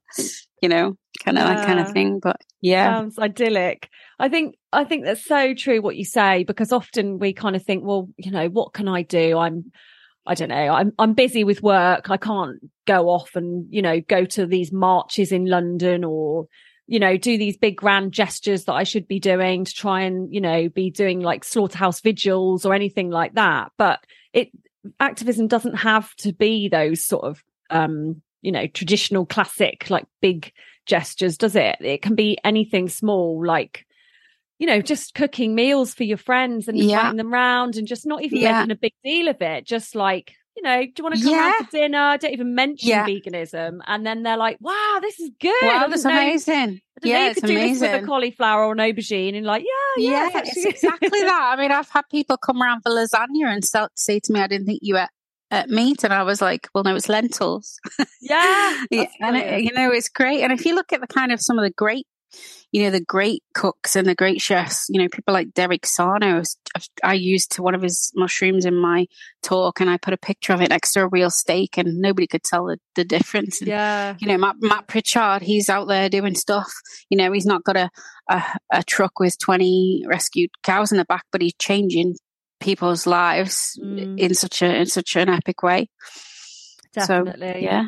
you 0.61 0.69
know, 0.69 0.95
kind 1.23 1.37
of 1.37 1.43
yeah. 1.43 1.55
that 1.55 1.65
kind 1.65 1.79
of 1.81 1.91
thing. 1.91 2.19
But 2.21 2.37
yeah, 2.61 2.93
sounds 2.93 3.19
idyllic. 3.19 3.89
I 4.19 4.29
think 4.29 4.55
I 4.71 4.85
think 4.85 5.03
that's 5.03 5.25
so 5.25 5.53
true 5.53 5.81
what 5.81 5.97
you 5.97 6.05
say 6.05 6.43
because 6.43 6.71
often 6.71 7.19
we 7.19 7.33
kind 7.33 7.55
of 7.55 7.63
think, 7.63 7.83
well, 7.83 8.07
you 8.17 8.31
know, 8.31 8.47
what 8.47 8.73
can 8.73 8.87
I 8.87 9.01
do? 9.01 9.37
I'm 9.37 9.71
I 10.25 10.35
don't 10.35 10.49
know. 10.49 10.55
I'm 10.55 10.93
I'm 10.99 11.13
busy 11.13 11.43
with 11.43 11.63
work. 11.63 12.09
I 12.09 12.17
can't 12.17 12.59
go 12.85 13.09
off 13.09 13.35
and 13.35 13.65
you 13.69 13.81
know 13.81 13.99
go 14.01 14.25
to 14.25 14.45
these 14.45 14.71
marches 14.71 15.31
in 15.31 15.45
London 15.45 16.03
or 16.03 16.47
you 16.87 16.99
know 16.99 17.17
do 17.17 17.37
these 17.37 17.57
big 17.57 17.77
grand 17.77 18.11
gestures 18.11 18.65
that 18.65 18.73
I 18.73 18.83
should 18.83 19.07
be 19.07 19.19
doing 19.19 19.65
to 19.65 19.73
try 19.73 20.01
and 20.01 20.33
you 20.33 20.41
know 20.41 20.69
be 20.69 20.91
doing 20.91 21.21
like 21.21 21.43
slaughterhouse 21.43 22.01
vigils 22.01 22.65
or 22.65 22.73
anything 22.73 23.09
like 23.09 23.33
that. 23.33 23.71
But 23.77 23.99
it 24.31 24.49
activism 24.99 25.47
doesn't 25.47 25.75
have 25.75 26.13
to 26.17 26.33
be 26.33 26.69
those 26.69 27.03
sort 27.03 27.23
of 27.23 27.43
um 27.69 28.21
you 28.41 28.51
know 28.51 28.67
traditional 28.67 29.25
classic 29.25 29.89
like 29.89 30.05
big 30.21 30.51
gestures, 30.85 31.37
does 31.37 31.55
it? 31.55 31.77
It 31.79 32.01
can 32.01 32.15
be 32.15 32.37
anything 32.43 32.89
small 32.89 33.45
like 33.45 33.85
you 34.61 34.67
know, 34.67 34.79
just 34.79 35.15
cooking 35.15 35.55
meals 35.55 35.95
for 35.95 36.03
your 36.03 36.17
friends 36.17 36.67
and 36.67 36.77
yeah. 36.77 36.97
inviting 36.97 37.17
them 37.17 37.33
round 37.33 37.77
and 37.77 37.87
just 37.87 38.05
not 38.05 38.21
even 38.21 38.37
yeah. 38.37 38.59
making 38.59 38.71
a 38.71 38.75
big 38.75 38.93
deal 39.03 39.27
of 39.27 39.41
it. 39.41 39.65
Just 39.65 39.95
like, 39.95 40.35
you 40.55 40.61
know, 40.61 40.83
do 40.83 40.91
you 40.99 41.03
want 41.03 41.15
to 41.15 41.23
come 41.23 41.31
yeah. 41.31 41.49
around 41.49 41.65
for 41.65 41.71
dinner? 41.71 42.17
Don't 42.19 42.31
even 42.31 42.53
mention 42.53 42.89
yeah. 42.89 43.07
veganism. 43.07 43.79
And 43.87 44.05
then 44.05 44.21
they're 44.21 44.37
like, 44.37 44.57
wow, 44.61 44.99
this 45.01 45.19
is 45.19 45.31
good. 45.39 45.55
Wow, 45.63 45.87
that's 45.87 46.03
know, 46.03 46.11
amazing. 46.11 46.79
Yeah, 47.01 47.31
it's 47.31 47.41
amazing. 47.41 47.91
with 47.91 48.03
a 48.03 48.05
cauliflower 48.05 48.65
or 48.65 48.73
an 48.73 48.77
aubergine 48.77 49.35
and 49.35 49.47
like, 49.47 49.63
yeah, 49.63 50.03
yeah, 50.03 50.29
yeah 50.31 50.41
it's 50.45 50.63
exactly 50.63 51.09
that. 51.21 51.55
I 51.57 51.59
mean, 51.59 51.71
I've 51.71 51.89
had 51.89 52.03
people 52.11 52.37
come 52.37 52.61
around 52.61 52.81
for 52.81 52.91
lasagna 52.91 53.51
and 53.51 53.65
say 53.95 54.19
to 54.19 54.31
me, 54.31 54.41
I 54.41 54.45
didn't 54.47 54.67
think 54.67 54.81
you 54.83 54.95
ate 54.95 55.09
uh, 55.49 55.63
meat 55.69 56.03
and 56.03 56.13
I 56.13 56.21
was 56.21 56.39
like, 56.39 56.69
well, 56.75 56.83
no, 56.83 56.95
it's 56.95 57.09
lentils. 57.09 57.79
Yeah. 58.21 58.85
yeah 58.91 59.05
and 59.21 59.37
it, 59.37 59.63
you 59.63 59.73
know, 59.73 59.91
it's 59.91 60.07
great. 60.07 60.43
And 60.43 60.53
if 60.53 60.67
you 60.67 60.75
look 60.75 60.93
at 60.93 61.01
the 61.01 61.07
kind 61.07 61.31
of 61.31 61.41
some 61.41 61.57
of 61.57 61.63
the 61.63 61.71
great 61.71 62.05
you 62.71 62.83
know, 62.83 62.89
the 62.89 63.03
great 63.03 63.43
cooks 63.53 63.95
and 63.95 64.07
the 64.07 64.15
great 64.15 64.39
chefs, 64.39 64.85
you 64.89 65.01
know, 65.01 65.09
people 65.09 65.33
like 65.33 65.53
Derek 65.53 65.85
Sarno. 65.85 66.41
I 67.03 67.13
used 67.13 67.59
one 67.59 67.75
of 67.75 67.81
his 67.81 68.11
mushrooms 68.15 68.65
in 68.65 68.75
my 68.75 69.07
talk 69.43 69.81
and 69.81 69.89
I 69.89 69.97
put 69.97 70.13
a 70.13 70.17
picture 70.17 70.53
of 70.53 70.61
it 70.61 70.69
next 70.69 70.93
to 70.93 71.01
a 71.01 71.07
real 71.07 71.29
steak 71.29 71.77
and 71.77 71.99
nobody 71.99 72.27
could 72.27 72.43
tell 72.43 72.65
the, 72.65 72.77
the 72.95 73.03
difference. 73.03 73.59
And, 73.59 73.67
yeah. 73.67 74.15
You 74.19 74.27
know, 74.27 74.37
Matt, 74.37 74.55
Matt, 74.59 74.87
Pritchard, 74.87 75.41
he's 75.41 75.69
out 75.69 75.89
there 75.89 76.07
doing 76.09 76.33
stuff. 76.33 76.71
You 77.09 77.17
know, 77.17 77.31
he's 77.33 77.45
not 77.45 77.65
got 77.65 77.75
a, 77.75 77.89
a, 78.29 78.43
a 78.71 78.83
truck 78.83 79.19
with 79.19 79.37
20 79.37 80.05
rescued 80.07 80.51
cows 80.63 80.93
in 80.93 80.97
the 80.97 81.05
back, 81.05 81.25
but 81.31 81.41
he's 81.41 81.55
changing 81.59 82.15
people's 82.61 83.05
lives 83.05 83.77
mm. 83.83 84.17
in 84.17 84.33
such 84.33 84.61
a, 84.61 84.77
in 84.77 84.85
such 84.85 85.17
an 85.17 85.27
epic 85.27 85.61
way. 85.61 85.89
Definitely. 86.93 87.51
So, 87.51 87.57
yeah. 87.57 87.85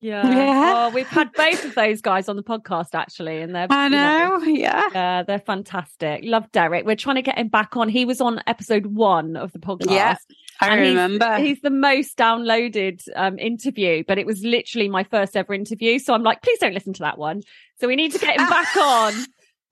Yeah. 0.00 0.28
yeah. 0.30 0.72
Well, 0.72 0.92
we've 0.92 1.06
had 1.06 1.32
both 1.32 1.64
of 1.64 1.74
those 1.74 2.00
guys 2.00 2.28
on 2.28 2.36
the 2.36 2.42
podcast 2.42 2.94
actually, 2.94 3.42
and 3.42 3.54
they're 3.54 3.66
I 3.68 3.88
know, 3.88 4.38
know 4.38 4.44
yeah. 4.44 4.88
Yeah, 4.94 5.22
they're 5.22 5.38
fantastic. 5.38 6.22
Love 6.24 6.50
Derek. 6.52 6.86
We're 6.86 6.96
trying 6.96 7.16
to 7.16 7.22
get 7.22 7.36
him 7.38 7.48
back 7.48 7.76
on. 7.76 7.88
He 7.88 8.04
was 8.04 8.20
on 8.20 8.40
episode 8.46 8.86
one 8.86 9.36
of 9.36 9.52
the 9.52 9.58
podcast. 9.58 9.90
Yeah. 9.90 10.16
I 10.62 10.74
remember. 10.74 11.36
He's, 11.36 11.48
he's, 11.48 11.60
the 11.62 11.70
most 11.70 12.16
downloaded 12.16 13.02
um, 13.16 13.38
interview, 13.38 14.04
but 14.06 14.18
it 14.18 14.26
was 14.26 14.42
literally 14.42 14.88
my 14.88 15.04
first 15.04 15.36
ever 15.36 15.54
interview. 15.54 15.98
So 15.98 16.14
I'm 16.14 16.22
like, 16.22 16.42
please 16.42 16.58
don't 16.58 16.74
listen 16.74 16.92
to 16.94 17.00
that 17.00 17.18
one. 17.18 17.42
So 17.78 17.86
we 17.86 17.96
need 17.96 18.12
to 18.12 18.18
get 18.18 18.38
him 18.38 18.48
back 18.48 18.74
on. 18.76 19.14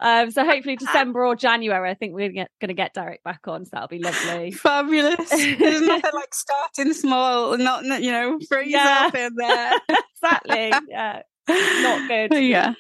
Um, 0.01 0.31
so 0.31 0.45
hopefully 0.45 0.77
December 0.81 1.25
or 1.25 1.37
January, 1.37 1.91
I 1.91 1.95
think 1.95 2.15
we're 2.15 2.31
going 2.31 2.49
to 2.61 2.75
get 2.75 2.95
Derek 2.95 3.23
back 3.25 3.41
on. 3.47 3.65
So 3.65 3.71
that'll 3.73 3.89
be 3.89 3.99
lovely. 3.99 4.51
Fabulous. 4.53 5.31
There's 5.31 5.81
nothing 5.83 6.11
like 6.15 6.35
starting 6.35 6.93
small, 6.93 7.57
not 7.57 7.85
you 8.03 8.13
know 8.13 8.39
freeze 8.49 8.73
yeah. 8.73 9.05
up 9.07 9.15
in 9.15 9.35
there. 9.37 9.73
exactly. 9.89 10.73
Yeah, 10.89 11.23
not 11.49 12.09
good. 12.09 12.43
Yeah. 12.43 12.75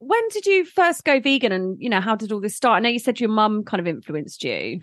When 0.00 0.20
did 0.30 0.46
you 0.46 0.64
first 0.64 1.04
go 1.04 1.18
vegan, 1.18 1.50
and 1.50 1.76
you 1.80 1.90
know 1.90 2.00
how 2.00 2.14
did 2.14 2.30
all 2.30 2.40
this 2.40 2.54
start? 2.54 2.76
I 2.76 2.80
know 2.80 2.88
you 2.88 3.00
said 3.00 3.18
your 3.18 3.30
mum 3.30 3.64
kind 3.64 3.80
of 3.80 3.86
influenced 3.86 4.44
you. 4.44 4.80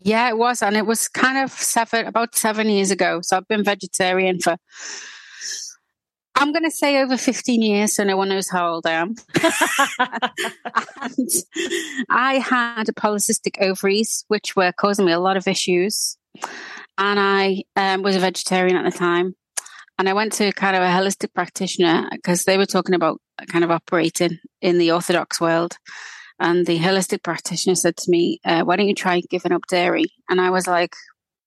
Yeah, 0.00 0.28
it 0.28 0.38
was, 0.38 0.62
and 0.62 0.76
it 0.76 0.86
was 0.86 1.08
kind 1.08 1.38
of 1.38 1.50
seven 1.50 2.06
about 2.06 2.34
seven 2.34 2.68
years 2.68 2.90
ago. 2.90 3.20
So 3.22 3.36
I've 3.36 3.48
been 3.48 3.64
vegetarian 3.64 4.40
for 4.40 4.56
I'm 6.38 6.52
going 6.52 6.64
to 6.64 6.70
say 6.70 7.02
over 7.02 7.16
15 7.16 7.62
years, 7.62 7.96
so 7.96 8.04
no 8.04 8.16
one 8.16 8.28
knows 8.28 8.48
how 8.48 8.74
old 8.74 8.86
I 8.86 8.92
am. 8.92 9.16
and 11.10 11.28
I 12.08 12.34
had 12.34 12.86
polycystic 12.88 13.60
ovaries, 13.60 14.24
which 14.28 14.54
were 14.54 14.72
causing 14.72 15.04
me 15.04 15.12
a 15.12 15.18
lot 15.18 15.36
of 15.36 15.48
issues. 15.48 16.16
and 16.96 17.18
I 17.18 17.64
um, 17.74 18.02
was 18.02 18.14
a 18.14 18.20
vegetarian 18.20 18.76
at 18.76 18.90
the 18.90 18.96
time. 18.96 19.34
And 19.98 20.08
I 20.08 20.12
went 20.12 20.32
to 20.34 20.52
kind 20.52 20.76
of 20.76 20.82
a 20.82 20.86
holistic 20.86 21.34
practitioner 21.34 22.08
because 22.12 22.44
they 22.44 22.56
were 22.56 22.66
talking 22.66 22.94
about 22.94 23.20
kind 23.48 23.64
of 23.64 23.72
operating 23.72 24.38
in 24.62 24.78
the 24.78 24.92
Orthodox 24.92 25.40
world. 25.40 25.76
And 26.38 26.66
the 26.66 26.78
holistic 26.78 27.24
practitioner 27.24 27.74
said 27.74 27.96
to 27.96 28.10
me, 28.10 28.38
uh, 28.44 28.62
Why 28.62 28.76
don't 28.76 28.86
you 28.86 28.94
try 28.94 29.20
giving 29.28 29.50
up 29.50 29.66
dairy? 29.68 30.12
And 30.28 30.40
I 30.40 30.50
was 30.50 30.68
like, 30.68 30.94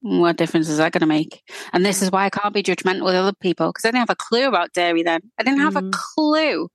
What 0.02 0.38
difference 0.38 0.70
is 0.70 0.78
that 0.78 0.92
going 0.92 1.02
to 1.02 1.08
make? 1.08 1.44
And 1.74 1.86
this 1.86 2.02
is 2.02 2.12
why 2.12 2.26
I 2.26 2.30
can't 2.30 2.54
be 2.54 2.64
judgmental 2.64 3.06
with 3.06 3.16
other 3.16 3.34
people 3.40 3.68
because 3.68 3.86
I 3.86 3.90
didn't 3.90 4.00
have 4.00 4.10
a 4.10 4.16
clue 4.16 4.48
about 4.48 4.74
dairy 4.74 5.04
then. 5.04 5.22
I 5.38 5.44
didn't 5.44 5.60
have 5.60 5.76
mm. 5.76 5.88
a 5.88 5.92
clue. 5.92 6.70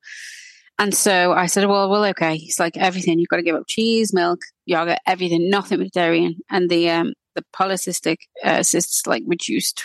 And 0.79 0.95
so 0.95 1.33
I 1.33 1.47
said, 1.47 1.67
Well, 1.67 1.89
well, 1.89 2.05
okay. 2.07 2.37
It's 2.37 2.61
like 2.61 2.77
everything. 2.77 3.19
You've 3.19 3.29
got 3.29 3.37
to 3.37 3.43
give 3.43 3.57
up 3.57 3.67
cheese, 3.67 4.13
milk, 4.13 4.41
yogurt, 4.65 4.99
everything, 5.07 5.51
nothing 5.51 5.79
with 5.79 5.93
dairy. 5.93 6.37
And 6.51 6.71
the, 6.71 6.91
um, 6.91 7.15
the 7.35 7.45
polycystic 7.55 8.19
uh, 8.45 8.63
cysts 8.63 9.07
like 9.07 9.23
reduced 9.27 9.85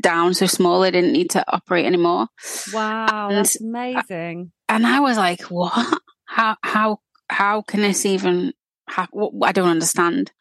down 0.00 0.34
so 0.34 0.46
small 0.46 0.80
they 0.80 0.90
didn't 0.90 1.12
need 1.12 1.30
to 1.30 1.44
operate 1.52 1.86
anymore. 1.86 2.28
Wow, 2.72 3.28
and, 3.28 3.38
that's 3.38 3.60
amazing. 3.60 4.52
And 4.68 4.86
I 4.86 5.00
was 5.00 5.16
like, 5.16 5.42
what? 5.42 6.00
How 6.24 6.56
how 6.62 6.98
how 7.28 7.62
can 7.62 7.82
this 7.82 8.04
even 8.04 8.52
I 8.88 9.52
don't 9.52 9.68
understand. 9.68 10.32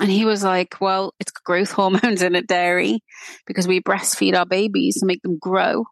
And 0.00 0.10
he 0.10 0.24
was 0.24 0.44
like, 0.44 0.80
well, 0.80 1.14
it's 1.20 1.32
growth 1.32 1.72
hormones 1.72 2.22
in 2.22 2.34
a 2.34 2.42
dairy 2.42 3.00
because 3.46 3.66
we 3.66 3.80
breastfeed 3.80 4.36
our 4.36 4.46
babies 4.46 5.00
to 5.00 5.06
make 5.06 5.22
them 5.22 5.38
grow. 5.38 5.84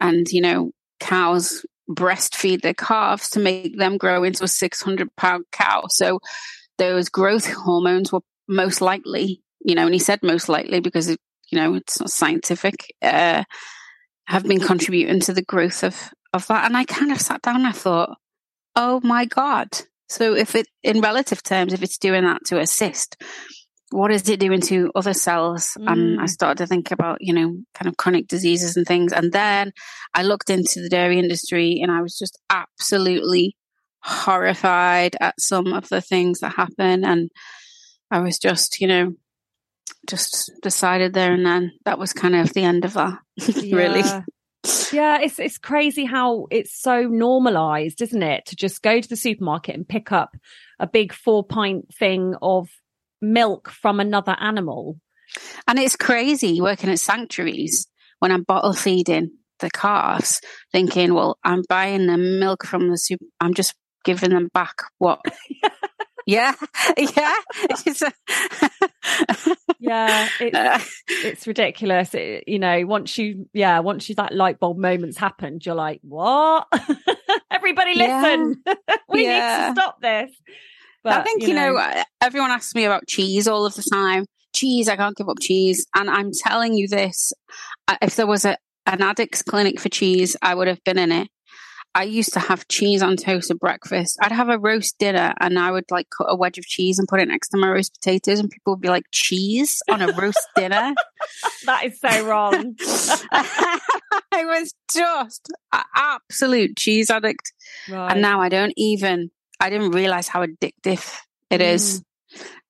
And, 0.00 0.26
you 0.30 0.40
know, 0.40 0.72
cows 1.00 1.64
breastfeed 1.90 2.62
their 2.62 2.74
calves 2.74 3.30
to 3.30 3.40
make 3.40 3.78
them 3.78 3.98
grow 3.98 4.24
into 4.24 4.44
a 4.44 4.48
600 4.48 5.08
pound 5.16 5.44
cow. 5.52 5.84
So 5.88 6.20
those 6.78 7.08
growth 7.08 7.50
hormones 7.52 8.12
were 8.12 8.22
most 8.48 8.80
likely, 8.80 9.42
you 9.64 9.74
know, 9.74 9.84
and 9.84 9.94
he 9.94 10.00
said 10.00 10.20
most 10.22 10.48
likely 10.48 10.80
because, 10.80 11.08
it, 11.08 11.20
you 11.50 11.58
know, 11.58 11.74
it's 11.74 12.00
not 12.00 12.10
scientific, 12.10 12.94
uh, 13.02 13.44
have 14.26 14.44
been 14.44 14.60
contributing 14.60 15.20
to 15.20 15.34
the 15.34 15.42
growth 15.42 15.84
of, 15.84 16.10
of 16.32 16.46
that. 16.46 16.64
And 16.64 16.76
I 16.76 16.84
kind 16.84 17.12
of 17.12 17.20
sat 17.20 17.42
down 17.42 17.56
and 17.56 17.66
I 17.66 17.72
thought, 17.72 18.16
oh 18.74 19.00
my 19.02 19.26
God. 19.26 19.68
So 20.12 20.34
if 20.34 20.54
it, 20.54 20.66
in 20.82 21.00
relative 21.00 21.42
terms, 21.42 21.72
if 21.72 21.82
it's 21.82 21.96
doing 21.96 22.24
that 22.24 22.44
to 22.46 22.60
assist, 22.60 23.16
what 23.90 24.10
is 24.10 24.28
it 24.28 24.40
doing 24.40 24.60
to 24.62 24.90
other 24.94 25.14
cells? 25.14 25.76
Mm. 25.80 25.92
And 25.92 26.20
I 26.20 26.24
mm. 26.24 26.28
started 26.28 26.58
to 26.58 26.66
think 26.66 26.90
about, 26.90 27.18
you 27.20 27.32
know, 27.32 27.56
kind 27.74 27.88
of 27.88 27.96
chronic 27.96 28.28
diseases 28.28 28.76
and 28.76 28.86
things. 28.86 29.12
And 29.12 29.32
then 29.32 29.72
I 30.14 30.22
looked 30.22 30.50
into 30.50 30.82
the 30.82 30.90
dairy 30.90 31.18
industry 31.18 31.80
and 31.82 31.90
I 31.90 32.02
was 32.02 32.18
just 32.18 32.38
absolutely 32.50 33.56
horrified 34.02 35.16
at 35.18 35.40
some 35.40 35.72
of 35.72 35.88
the 35.88 36.02
things 36.02 36.40
that 36.40 36.56
happen. 36.56 37.04
And 37.04 37.30
I 38.10 38.20
was 38.20 38.38
just, 38.38 38.80
you 38.80 38.88
know, 38.88 39.14
just 40.06 40.52
decided 40.62 41.14
there 41.14 41.32
and 41.32 41.46
then 41.46 41.72
that 41.86 41.98
was 41.98 42.12
kind 42.12 42.34
of 42.34 42.52
the 42.52 42.64
end 42.64 42.84
of 42.84 42.92
that, 42.94 43.18
really. 43.72 44.02
Yeah, 44.92 45.20
it's 45.20 45.38
it's 45.38 45.58
crazy 45.58 46.04
how 46.04 46.46
it's 46.50 46.80
so 46.80 47.02
normalized, 47.02 48.00
isn't 48.00 48.22
it? 48.22 48.46
To 48.46 48.56
just 48.56 48.82
go 48.82 49.00
to 49.00 49.08
the 49.08 49.16
supermarket 49.16 49.74
and 49.74 49.88
pick 49.88 50.12
up 50.12 50.36
a 50.78 50.86
big 50.86 51.12
four 51.12 51.44
pint 51.44 51.92
thing 51.94 52.34
of 52.40 52.68
milk 53.20 53.70
from 53.70 54.00
another 54.00 54.36
animal. 54.38 55.00
And 55.66 55.78
it's 55.78 55.96
crazy 55.96 56.60
working 56.60 56.90
at 56.90 56.98
sanctuaries 56.98 57.88
when 58.18 58.30
I'm 58.30 58.42
bottle 58.42 58.72
feeding 58.72 59.30
the 59.60 59.70
calves, 59.70 60.40
thinking, 60.70 61.14
well, 61.14 61.38
I'm 61.42 61.62
buying 61.68 62.06
the 62.06 62.18
milk 62.18 62.66
from 62.66 62.90
the 62.90 62.96
soup. 62.96 63.20
I'm 63.40 63.54
just 63.54 63.74
giving 64.04 64.30
them 64.30 64.48
back 64.52 64.74
what 64.98 65.20
yeah, 66.26 66.54
yeah, 66.96 67.34
yeah. 69.80 70.28
It's, 70.40 70.56
uh, 70.56 70.80
it's 71.08 71.46
ridiculous. 71.46 72.14
It, 72.14 72.44
you 72.46 72.58
know, 72.58 72.86
once 72.86 73.18
you, 73.18 73.48
yeah, 73.52 73.80
once 73.80 74.08
you 74.08 74.14
that 74.14 74.32
light 74.32 74.60
bulb 74.60 74.78
moments 74.78 75.18
happened, 75.18 75.66
you're 75.66 75.74
like, 75.74 76.00
what? 76.02 76.66
Everybody, 77.50 77.96
listen. 77.96 78.62
Yeah. 78.64 78.74
we 79.08 79.24
yeah. 79.24 79.68
need 79.68 79.74
to 79.74 79.80
stop 79.80 80.00
this. 80.00 80.30
But, 81.02 81.14
I 81.14 81.22
think 81.24 81.42
you 81.42 81.54
know, 81.54 81.72
you 81.72 81.94
know, 81.94 82.02
everyone 82.20 82.52
asks 82.52 82.74
me 82.74 82.84
about 82.84 83.08
cheese 83.08 83.48
all 83.48 83.66
of 83.66 83.74
the 83.74 83.82
time. 83.82 84.24
Cheese, 84.54 84.88
I 84.88 84.96
can't 84.96 85.16
give 85.16 85.28
up 85.28 85.38
cheese, 85.40 85.86
and 85.96 86.08
I'm 86.08 86.30
telling 86.32 86.74
you 86.74 86.86
this: 86.86 87.32
if 88.00 88.14
there 88.16 88.26
was 88.26 88.44
a 88.44 88.56
an 88.86 89.02
addicts 89.02 89.42
clinic 89.42 89.80
for 89.80 89.88
cheese, 89.88 90.36
I 90.42 90.54
would 90.54 90.68
have 90.68 90.82
been 90.84 90.98
in 90.98 91.12
it. 91.12 91.28
I 91.94 92.04
used 92.04 92.32
to 92.32 92.40
have 92.40 92.68
cheese 92.68 93.02
on 93.02 93.16
toast 93.16 93.50
at 93.50 93.58
breakfast. 93.58 94.18
I'd 94.22 94.32
have 94.32 94.48
a 94.48 94.58
roast 94.58 94.98
dinner 94.98 95.34
and 95.40 95.58
I 95.58 95.70
would 95.70 95.90
like 95.90 96.08
cut 96.16 96.26
a 96.28 96.36
wedge 96.36 96.56
of 96.56 96.64
cheese 96.64 96.98
and 96.98 97.06
put 97.06 97.20
it 97.20 97.28
next 97.28 97.48
to 97.50 97.58
my 97.58 97.68
roast 97.68 97.94
potatoes, 97.94 98.38
and 98.38 98.50
people 98.50 98.72
would 98.72 98.80
be 98.80 98.88
like, 98.88 99.04
cheese 99.10 99.82
on 99.90 100.00
a 100.00 100.12
roast 100.12 100.46
dinner? 100.56 100.94
that 101.66 101.84
is 101.84 102.00
so 102.00 102.26
wrong. 102.26 102.76
I 102.80 104.44
was 104.44 104.74
just 104.94 105.50
an 105.72 105.82
absolute 105.94 106.76
cheese 106.76 107.10
addict. 107.10 107.52
Right. 107.88 108.12
And 108.12 108.22
now 108.22 108.40
I 108.40 108.48
don't 108.48 108.72
even, 108.76 109.30
I 109.60 109.68
didn't 109.68 109.90
realize 109.90 110.28
how 110.28 110.44
addictive 110.46 111.14
it 111.50 111.60
mm. 111.60 111.74
is, 111.74 112.02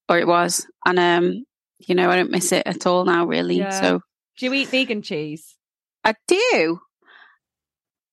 or 0.09 0.19
it 0.19 0.27
was. 0.27 0.67
And, 0.85 0.99
um, 0.99 1.45
you 1.79 1.95
know, 1.95 2.11
I 2.11 2.17
don't 2.17 2.31
miss 2.31 2.51
it 2.51 2.67
at 2.67 2.87
all 2.87 3.05
now, 3.05 3.27
really. 3.27 3.59
Yeah. 3.59 3.71
So, 3.71 4.01
do 4.39 4.47
you 4.47 4.53
eat 4.55 4.69
vegan 4.69 5.03
cheese? 5.03 5.57
I 6.05 6.15
do. 6.27 6.81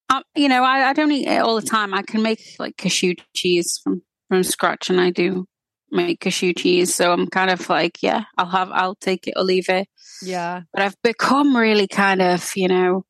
Um, 0.09 0.23
you 0.35 0.49
know, 0.49 0.63
I, 0.63 0.89
I 0.89 0.93
don't 0.93 1.11
eat 1.11 1.27
it 1.27 1.41
all 1.41 1.55
the 1.59 1.67
time. 1.67 1.93
I 1.93 2.01
can 2.01 2.21
make 2.21 2.41
like 2.57 2.77
cashew 2.77 3.15
cheese 3.35 3.79
from 3.83 4.01
from 4.27 4.43
scratch, 4.43 4.89
and 4.89 4.99
I 4.99 5.09
do 5.09 5.45
make 5.91 6.19
cashew 6.19 6.53
cheese. 6.53 6.93
So 6.93 7.11
I'm 7.11 7.27
kind 7.27 7.49
of 7.49 7.67
like, 7.69 7.97
yeah, 8.01 8.23
I'll 8.37 8.49
have, 8.49 8.69
I'll 8.71 8.95
take 8.95 9.27
it 9.27 9.33
or 9.35 9.43
leave 9.43 9.69
it. 9.69 9.87
Yeah. 10.21 10.61
But 10.73 10.83
I've 10.83 11.01
become 11.03 11.55
really 11.55 11.87
kind 11.87 12.21
of, 12.21 12.51
you 12.55 12.67
know, 12.67 13.05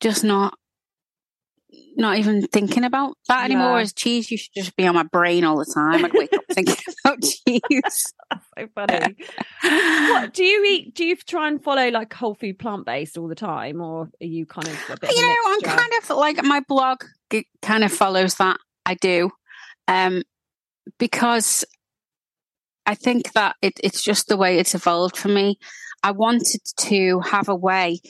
just 0.00 0.24
not 0.24 0.54
not 1.94 2.18
even 2.18 2.46
thinking 2.46 2.84
about 2.84 3.16
that 3.28 3.44
anymore. 3.44 3.78
As 3.78 3.92
cheese 3.92 4.30
you 4.30 4.38
should 4.38 4.54
just 4.54 4.76
be 4.76 4.86
on 4.86 4.94
my 4.94 5.04
brain 5.04 5.44
all 5.44 5.58
the 5.58 5.70
time. 5.72 6.04
I'd 6.04 6.12
wake 6.12 6.32
up 6.32 6.44
thinking 6.50 6.76
about 7.04 7.22
cheese. 7.22 8.12
So 8.58 8.68
funny. 8.74 9.16
what 9.62 10.32
do 10.34 10.44
you 10.44 10.64
eat? 10.64 10.94
Do 10.94 11.04
you 11.04 11.16
try 11.16 11.48
and 11.48 11.62
follow 11.62 11.88
like 11.88 12.12
whole 12.12 12.34
food 12.34 12.58
plant 12.58 12.86
based 12.86 13.16
all 13.16 13.28
the 13.28 13.34
time, 13.34 13.80
or 13.80 14.08
are 14.20 14.26
you 14.26 14.46
kind 14.46 14.68
of 14.68 14.78
a 14.90 14.96
bit? 15.00 15.12
You 15.12 15.26
know, 15.26 15.36
I'm 15.46 15.60
kind 15.62 15.92
of 16.02 16.10
like 16.10 16.42
my 16.44 16.60
blog 16.68 17.04
kind 17.62 17.84
of 17.84 17.92
follows 17.92 18.36
that. 18.36 18.58
I 18.84 18.94
do, 18.94 19.30
um, 19.88 20.22
because 20.98 21.64
I 22.86 22.94
think 22.94 23.32
that 23.32 23.56
it, 23.62 23.74
it's 23.82 24.02
just 24.02 24.28
the 24.28 24.36
way 24.36 24.58
it's 24.58 24.74
evolved 24.74 25.16
for 25.16 25.28
me. 25.28 25.58
I 26.02 26.10
wanted 26.10 26.60
to 26.78 27.20
have 27.20 27.48
a 27.48 27.54
way 27.54 28.00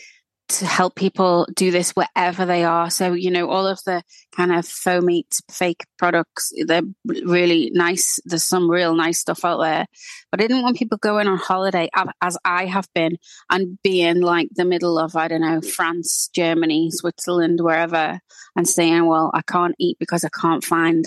to 0.53 0.67
help 0.67 0.95
people 0.95 1.47
do 1.55 1.71
this 1.71 1.93
wherever 1.93 2.45
they 2.45 2.65
are. 2.65 2.91
So, 2.91 3.15
you 3.15 3.31
know, 3.31 3.49
all 3.51 3.67
of 3.67 3.83
the 3.85 4.03
kind 4.37 4.53
of 4.53 4.67
faux 4.67 5.05
meat 5.05 5.41
fake 5.51 5.85
products, 5.99 6.53
they're 6.67 6.83
really 7.05 7.71
nice. 7.75 8.19
There's 8.25 8.45
some 8.45 8.71
real 8.71 8.95
nice 8.95 9.19
stuff 9.19 9.45
out 9.45 9.61
there. 9.61 9.87
But 10.31 10.41
I 10.41 10.47
didn't 10.47 10.63
want 10.63 10.77
people 10.77 10.99
going 10.99 11.29
on 11.29 11.39
holiday 11.39 11.89
as 12.21 12.39
I 12.45 12.67
have 12.67 12.87
been 12.95 13.17
and 13.51 13.79
being 13.83 14.21
like 14.21 14.49
the 14.55 14.65
middle 14.65 14.99
of, 14.99 15.17
I 15.17 15.29
don't 15.29 15.41
know, 15.41 15.61
France, 15.61 16.29
Germany, 16.35 16.91
Switzerland, 16.91 17.61
wherever, 17.61 18.21
and 18.55 18.69
saying, 18.69 19.07
well, 19.07 19.31
I 19.35 19.43
can't 19.43 19.75
eat 19.79 19.99
because 19.99 20.25
I 20.25 20.29
can't 20.29 20.65
find, 20.65 21.05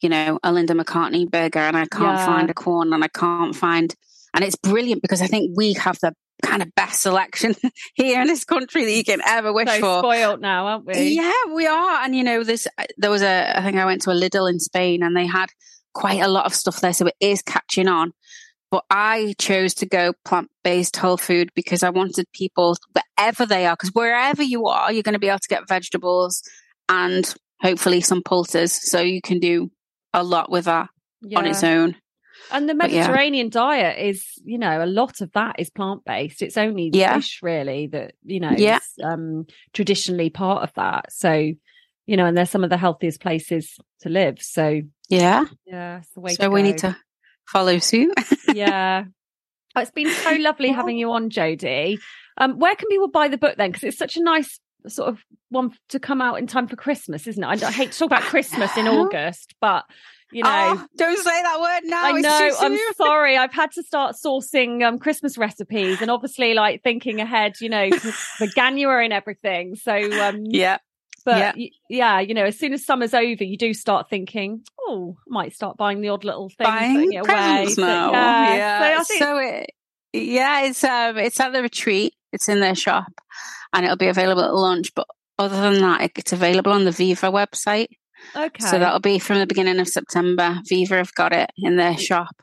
you 0.00 0.08
know, 0.08 0.38
a 0.42 0.52
Linda 0.52 0.74
McCartney 0.74 1.30
burger 1.30 1.60
and 1.60 1.76
I 1.76 1.86
can't 1.86 2.18
yeah. 2.18 2.26
find 2.26 2.50
a 2.50 2.54
Quorn 2.54 2.92
and 2.92 3.04
I 3.04 3.08
can't 3.08 3.54
find 3.54 3.94
and 4.36 4.44
it's 4.44 4.56
brilliant 4.56 5.00
because 5.00 5.22
I 5.22 5.26
think 5.28 5.56
we 5.56 5.72
have 5.72 5.98
the 6.00 6.14
kind 6.42 6.62
of 6.62 6.74
best 6.74 7.02
selection 7.02 7.54
here 7.94 8.20
in 8.20 8.26
this 8.26 8.44
country 8.44 8.84
that 8.84 8.92
you 8.92 9.04
can 9.04 9.20
ever 9.26 9.52
wish 9.52 9.68
so 9.68 9.80
for. 9.80 9.98
Spoiled 10.00 10.40
now, 10.40 10.66
aren't 10.66 10.86
we? 10.86 11.16
Yeah, 11.16 11.32
we 11.52 11.66
are. 11.66 12.04
And 12.04 12.14
you 12.14 12.24
know, 12.24 12.44
this 12.44 12.66
uh, 12.78 12.84
there 12.96 13.10
was 13.10 13.22
a 13.22 13.56
I 13.56 13.62
think 13.62 13.76
I 13.76 13.84
went 13.84 14.02
to 14.02 14.10
a 14.10 14.14
Lidl 14.14 14.50
in 14.50 14.60
Spain 14.60 15.02
and 15.02 15.16
they 15.16 15.26
had 15.26 15.46
quite 15.94 16.20
a 16.20 16.28
lot 16.28 16.46
of 16.46 16.54
stuff 16.54 16.80
there, 16.80 16.92
so 16.92 17.06
it 17.06 17.16
is 17.20 17.42
catching 17.42 17.88
on. 17.88 18.12
But 18.70 18.84
I 18.90 19.34
chose 19.38 19.74
to 19.74 19.86
go 19.86 20.12
plant 20.24 20.50
based 20.64 20.96
whole 20.96 21.16
food 21.16 21.50
because 21.54 21.82
I 21.82 21.90
wanted 21.90 22.26
people 22.32 22.76
wherever 22.92 23.46
they 23.46 23.66
are, 23.66 23.74
because 23.74 23.94
wherever 23.94 24.42
you 24.42 24.66
are, 24.66 24.92
you're 24.92 25.02
going 25.02 25.14
to 25.14 25.18
be 25.18 25.28
able 25.28 25.38
to 25.38 25.48
get 25.48 25.68
vegetables 25.68 26.42
and 26.88 27.32
hopefully 27.60 28.00
some 28.00 28.22
pulses, 28.22 28.72
so 28.72 29.00
you 29.00 29.22
can 29.22 29.38
do 29.38 29.70
a 30.12 30.22
lot 30.22 30.50
with 30.50 30.64
that 30.66 30.88
yeah. 31.22 31.38
on 31.38 31.46
its 31.46 31.62
own. 31.62 31.96
And 32.50 32.68
the 32.68 32.74
Mediterranean 32.74 33.46
yeah. 33.46 33.50
diet 33.50 33.98
is, 33.98 34.24
you 34.44 34.58
know, 34.58 34.84
a 34.84 34.86
lot 34.86 35.20
of 35.20 35.32
that 35.32 35.56
is 35.58 35.70
plant 35.70 36.04
based. 36.04 36.42
It's 36.42 36.56
only 36.56 36.90
yeah. 36.92 37.16
fish 37.16 37.40
really 37.42 37.88
that, 37.88 38.14
you 38.24 38.40
know, 38.40 38.52
yeah. 38.56 38.78
is 38.78 39.04
um, 39.04 39.46
traditionally 39.72 40.30
part 40.30 40.62
of 40.62 40.72
that. 40.74 41.12
So, 41.12 41.32
you 41.32 42.16
know, 42.16 42.26
and 42.26 42.36
they're 42.36 42.46
some 42.46 42.64
of 42.64 42.70
the 42.70 42.76
healthiest 42.76 43.20
places 43.20 43.76
to 44.02 44.08
live. 44.08 44.40
So, 44.40 44.82
yeah. 45.08 45.44
Yeah. 45.66 45.98
It's 45.98 46.10
the 46.14 46.20
way 46.20 46.34
so 46.34 46.50
we 46.50 46.62
need 46.62 46.78
to 46.78 46.96
follow 47.48 47.78
suit. 47.78 48.14
yeah. 48.54 49.04
Oh, 49.74 49.80
it's 49.80 49.90
been 49.90 50.10
so 50.10 50.32
lovely 50.32 50.70
having 50.70 50.96
you 50.96 51.12
on, 51.12 51.30
Jodie. 51.30 51.98
Um, 52.38 52.58
where 52.58 52.74
can 52.74 52.88
people 52.88 53.08
buy 53.08 53.28
the 53.28 53.38
book 53.38 53.56
then? 53.56 53.70
Because 53.70 53.84
it's 53.84 53.98
such 53.98 54.16
a 54.16 54.22
nice 54.22 54.60
sort 54.88 55.08
of 55.08 55.18
one 55.50 55.72
to 55.88 55.98
come 55.98 56.20
out 56.20 56.38
in 56.38 56.46
time 56.46 56.68
for 56.68 56.76
Christmas, 56.76 57.26
isn't 57.26 57.42
it? 57.42 57.62
I, 57.62 57.68
I 57.68 57.72
hate 57.72 57.92
to 57.92 57.98
talk 57.98 58.06
about 58.06 58.22
Christmas 58.22 58.76
in 58.76 58.88
August, 58.88 59.54
but 59.60 59.84
you 60.32 60.42
know, 60.42 60.50
oh, 60.50 60.86
don't 60.96 61.16
say 61.18 61.42
that 61.42 61.60
word 61.60 61.88
now. 61.88 62.02
I 62.04 62.20
know. 62.20 62.50
I'm 62.60 62.78
sorry. 62.96 63.36
I've 63.36 63.52
had 63.52 63.70
to 63.72 63.82
start 63.82 64.16
sourcing 64.16 64.82
um, 64.86 64.98
Christmas 64.98 65.38
recipes, 65.38 66.02
and 66.02 66.10
obviously, 66.10 66.54
like 66.54 66.82
thinking 66.82 67.20
ahead, 67.20 67.54
you 67.60 67.68
know, 67.68 67.90
for 67.90 68.46
January 68.54 69.04
and 69.04 69.12
everything. 69.14 69.76
So, 69.76 69.92
um, 69.92 70.44
yeah. 70.46 70.78
But 71.24 71.56
Yeah. 71.58 71.66
yeah, 71.88 72.20
you 72.20 72.34
know, 72.34 72.44
as 72.44 72.56
soon 72.56 72.72
as 72.72 72.84
summer's 72.86 73.12
over, 73.12 73.42
you 73.42 73.56
do 73.58 73.74
start 73.74 74.08
thinking, 74.08 74.62
oh, 74.80 75.16
I 75.18 75.30
might 75.32 75.54
start 75.54 75.76
buying 75.76 76.00
the 76.00 76.10
odd 76.10 76.22
little 76.24 76.48
thing, 76.48 76.66
Buying 76.66 77.16
away. 77.16 77.24
presents 77.24 77.74
So, 77.74 77.82
now. 77.86 78.12
yeah. 78.12 78.54
Yeah. 78.54 78.98
So 78.98 79.04
think 79.04 79.18
So 79.22 79.38
it, 79.38 79.70
yeah, 80.12 80.60
it's 80.62 80.84
um, 80.84 81.18
it's 81.18 81.40
at 81.40 81.52
the 81.52 81.62
retreat. 81.62 82.14
It's 82.32 82.48
in 82.48 82.60
their 82.60 82.74
shop, 82.76 83.06
and 83.72 83.84
it'll 83.84 83.96
be 83.96 84.06
available 84.08 84.42
at 84.42 84.54
lunch. 84.54 84.94
But 84.94 85.06
other 85.38 85.60
than 85.60 85.80
that, 85.82 86.12
it's 86.16 86.32
available 86.32 86.72
on 86.72 86.84
the 86.84 86.92
Viva 86.92 87.30
website. 87.30 87.88
Okay. 88.34 88.64
So 88.64 88.78
that'll 88.78 89.00
be 89.00 89.18
from 89.18 89.38
the 89.38 89.46
beginning 89.46 89.78
of 89.78 89.88
September. 89.88 90.60
Viva 90.68 90.96
have 90.96 91.14
got 91.14 91.32
it 91.32 91.50
in 91.56 91.76
their 91.76 91.96
shop. 91.96 92.34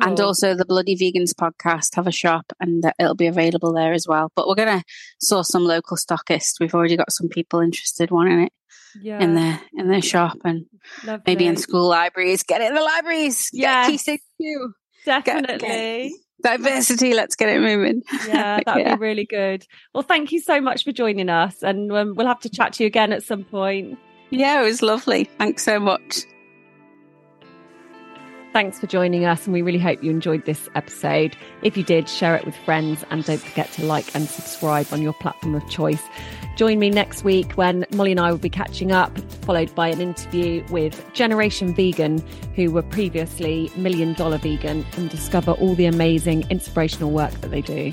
And 0.00 0.18
also 0.20 0.54
the 0.54 0.64
Bloody 0.64 0.96
Vegans 0.96 1.34
podcast 1.34 1.96
have 1.96 2.06
a 2.06 2.12
shop 2.12 2.46
and 2.58 2.82
it'll 2.98 3.14
be 3.14 3.26
available 3.26 3.74
there 3.74 3.92
as 3.92 4.06
well. 4.08 4.32
But 4.34 4.48
we're 4.48 4.54
going 4.54 4.78
to 4.80 4.84
source 5.20 5.48
some 5.48 5.64
local 5.64 5.98
stockists. 5.98 6.54
We've 6.58 6.74
already 6.74 6.96
got 6.96 7.12
some 7.12 7.28
people 7.28 7.60
interested 7.60 8.10
wanting 8.10 8.44
it 8.44 8.52
yeah, 9.00 9.22
in 9.22 9.34
their 9.34 9.60
in 9.74 9.88
their 9.88 10.00
shop 10.00 10.38
and 10.44 10.64
maybe 11.26 11.46
in 11.46 11.56
school 11.58 11.88
libraries. 11.88 12.42
Get 12.42 12.62
it 12.62 12.68
in 12.68 12.74
the 12.74 12.80
libraries. 12.82 13.50
Yeah. 13.52 13.82
Get 13.84 13.90
Key 13.90 13.98
Stage 13.98 14.20
2. 14.40 14.72
Definitely. 15.04 16.14
Diversity. 16.42 17.14
Let's 17.14 17.36
get 17.36 17.50
it 17.50 17.60
moving. 17.60 18.02
Yeah, 18.26 18.60
that 18.66 18.74
would 18.74 18.86
Yeah. 18.86 18.94
be 18.96 19.00
really 19.00 19.26
good. 19.26 19.64
Well, 19.94 20.02
thank 20.02 20.32
you 20.32 20.40
so 20.40 20.60
much 20.60 20.84
for 20.84 20.92
joining 20.92 21.28
us, 21.28 21.62
and 21.62 21.92
um, 21.92 22.14
we'll 22.16 22.26
have 22.26 22.40
to 22.40 22.48
chat 22.50 22.72
to 22.74 22.82
you 22.82 22.86
again 22.88 23.12
at 23.12 23.22
some 23.22 23.44
point. 23.44 23.98
Yeah, 24.32 24.62
it 24.62 24.64
was 24.64 24.80
lovely. 24.80 25.24
Thanks 25.38 25.62
so 25.62 25.78
much. 25.78 26.24
Thanks 28.54 28.80
for 28.80 28.86
joining 28.86 29.26
us, 29.26 29.44
and 29.44 29.52
we 29.52 29.60
really 29.60 29.78
hope 29.78 30.02
you 30.02 30.10
enjoyed 30.10 30.46
this 30.46 30.70
episode. 30.74 31.36
If 31.62 31.76
you 31.76 31.82
did, 31.82 32.08
share 32.08 32.34
it 32.34 32.46
with 32.46 32.56
friends, 32.56 33.04
and 33.10 33.24
don't 33.24 33.40
forget 33.40 33.70
to 33.72 33.84
like 33.84 34.14
and 34.14 34.26
subscribe 34.26 34.86
on 34.90 35.02
your 35.02 35.12
platform 35.12 35.54
of 35.54 35.68
choice. 35.68 36.02
Join 36.56 36.78
me 36.78 36.88
next 36.88 37.24
week 37.24 37.52
when 37.52 37.84
Molly 37.92 38.12
and 38.12 38.20
I 38.20 38.30
will 38.30 38.38
be 38.38 38.50
catching 38.50 38.90
up, 38.90 39.16
followed 39.44 39.74
by 39.74 39.88
an 39.88 40.00
interview 40.00 40.64
with 40.70 41.12
Generation 41.12 41.74
Vegan, 41.74 42.18
who 42.54 42.70
were 42.70 42.82
previously 42.82 43.70
Million 43.76 44.14
Dollar 44.14 44.38
Vegan, 44.38 44.86
and 44.96 45.10
discover 45.10 45.52
all 45.52 45.74
the 45.74 45.86
amazing 45.86 46.44
inspirational 46.50 47.10
work 47.10 47.32
that 47.42 47.50
they 47.50 47.62
do. 47.62 47.92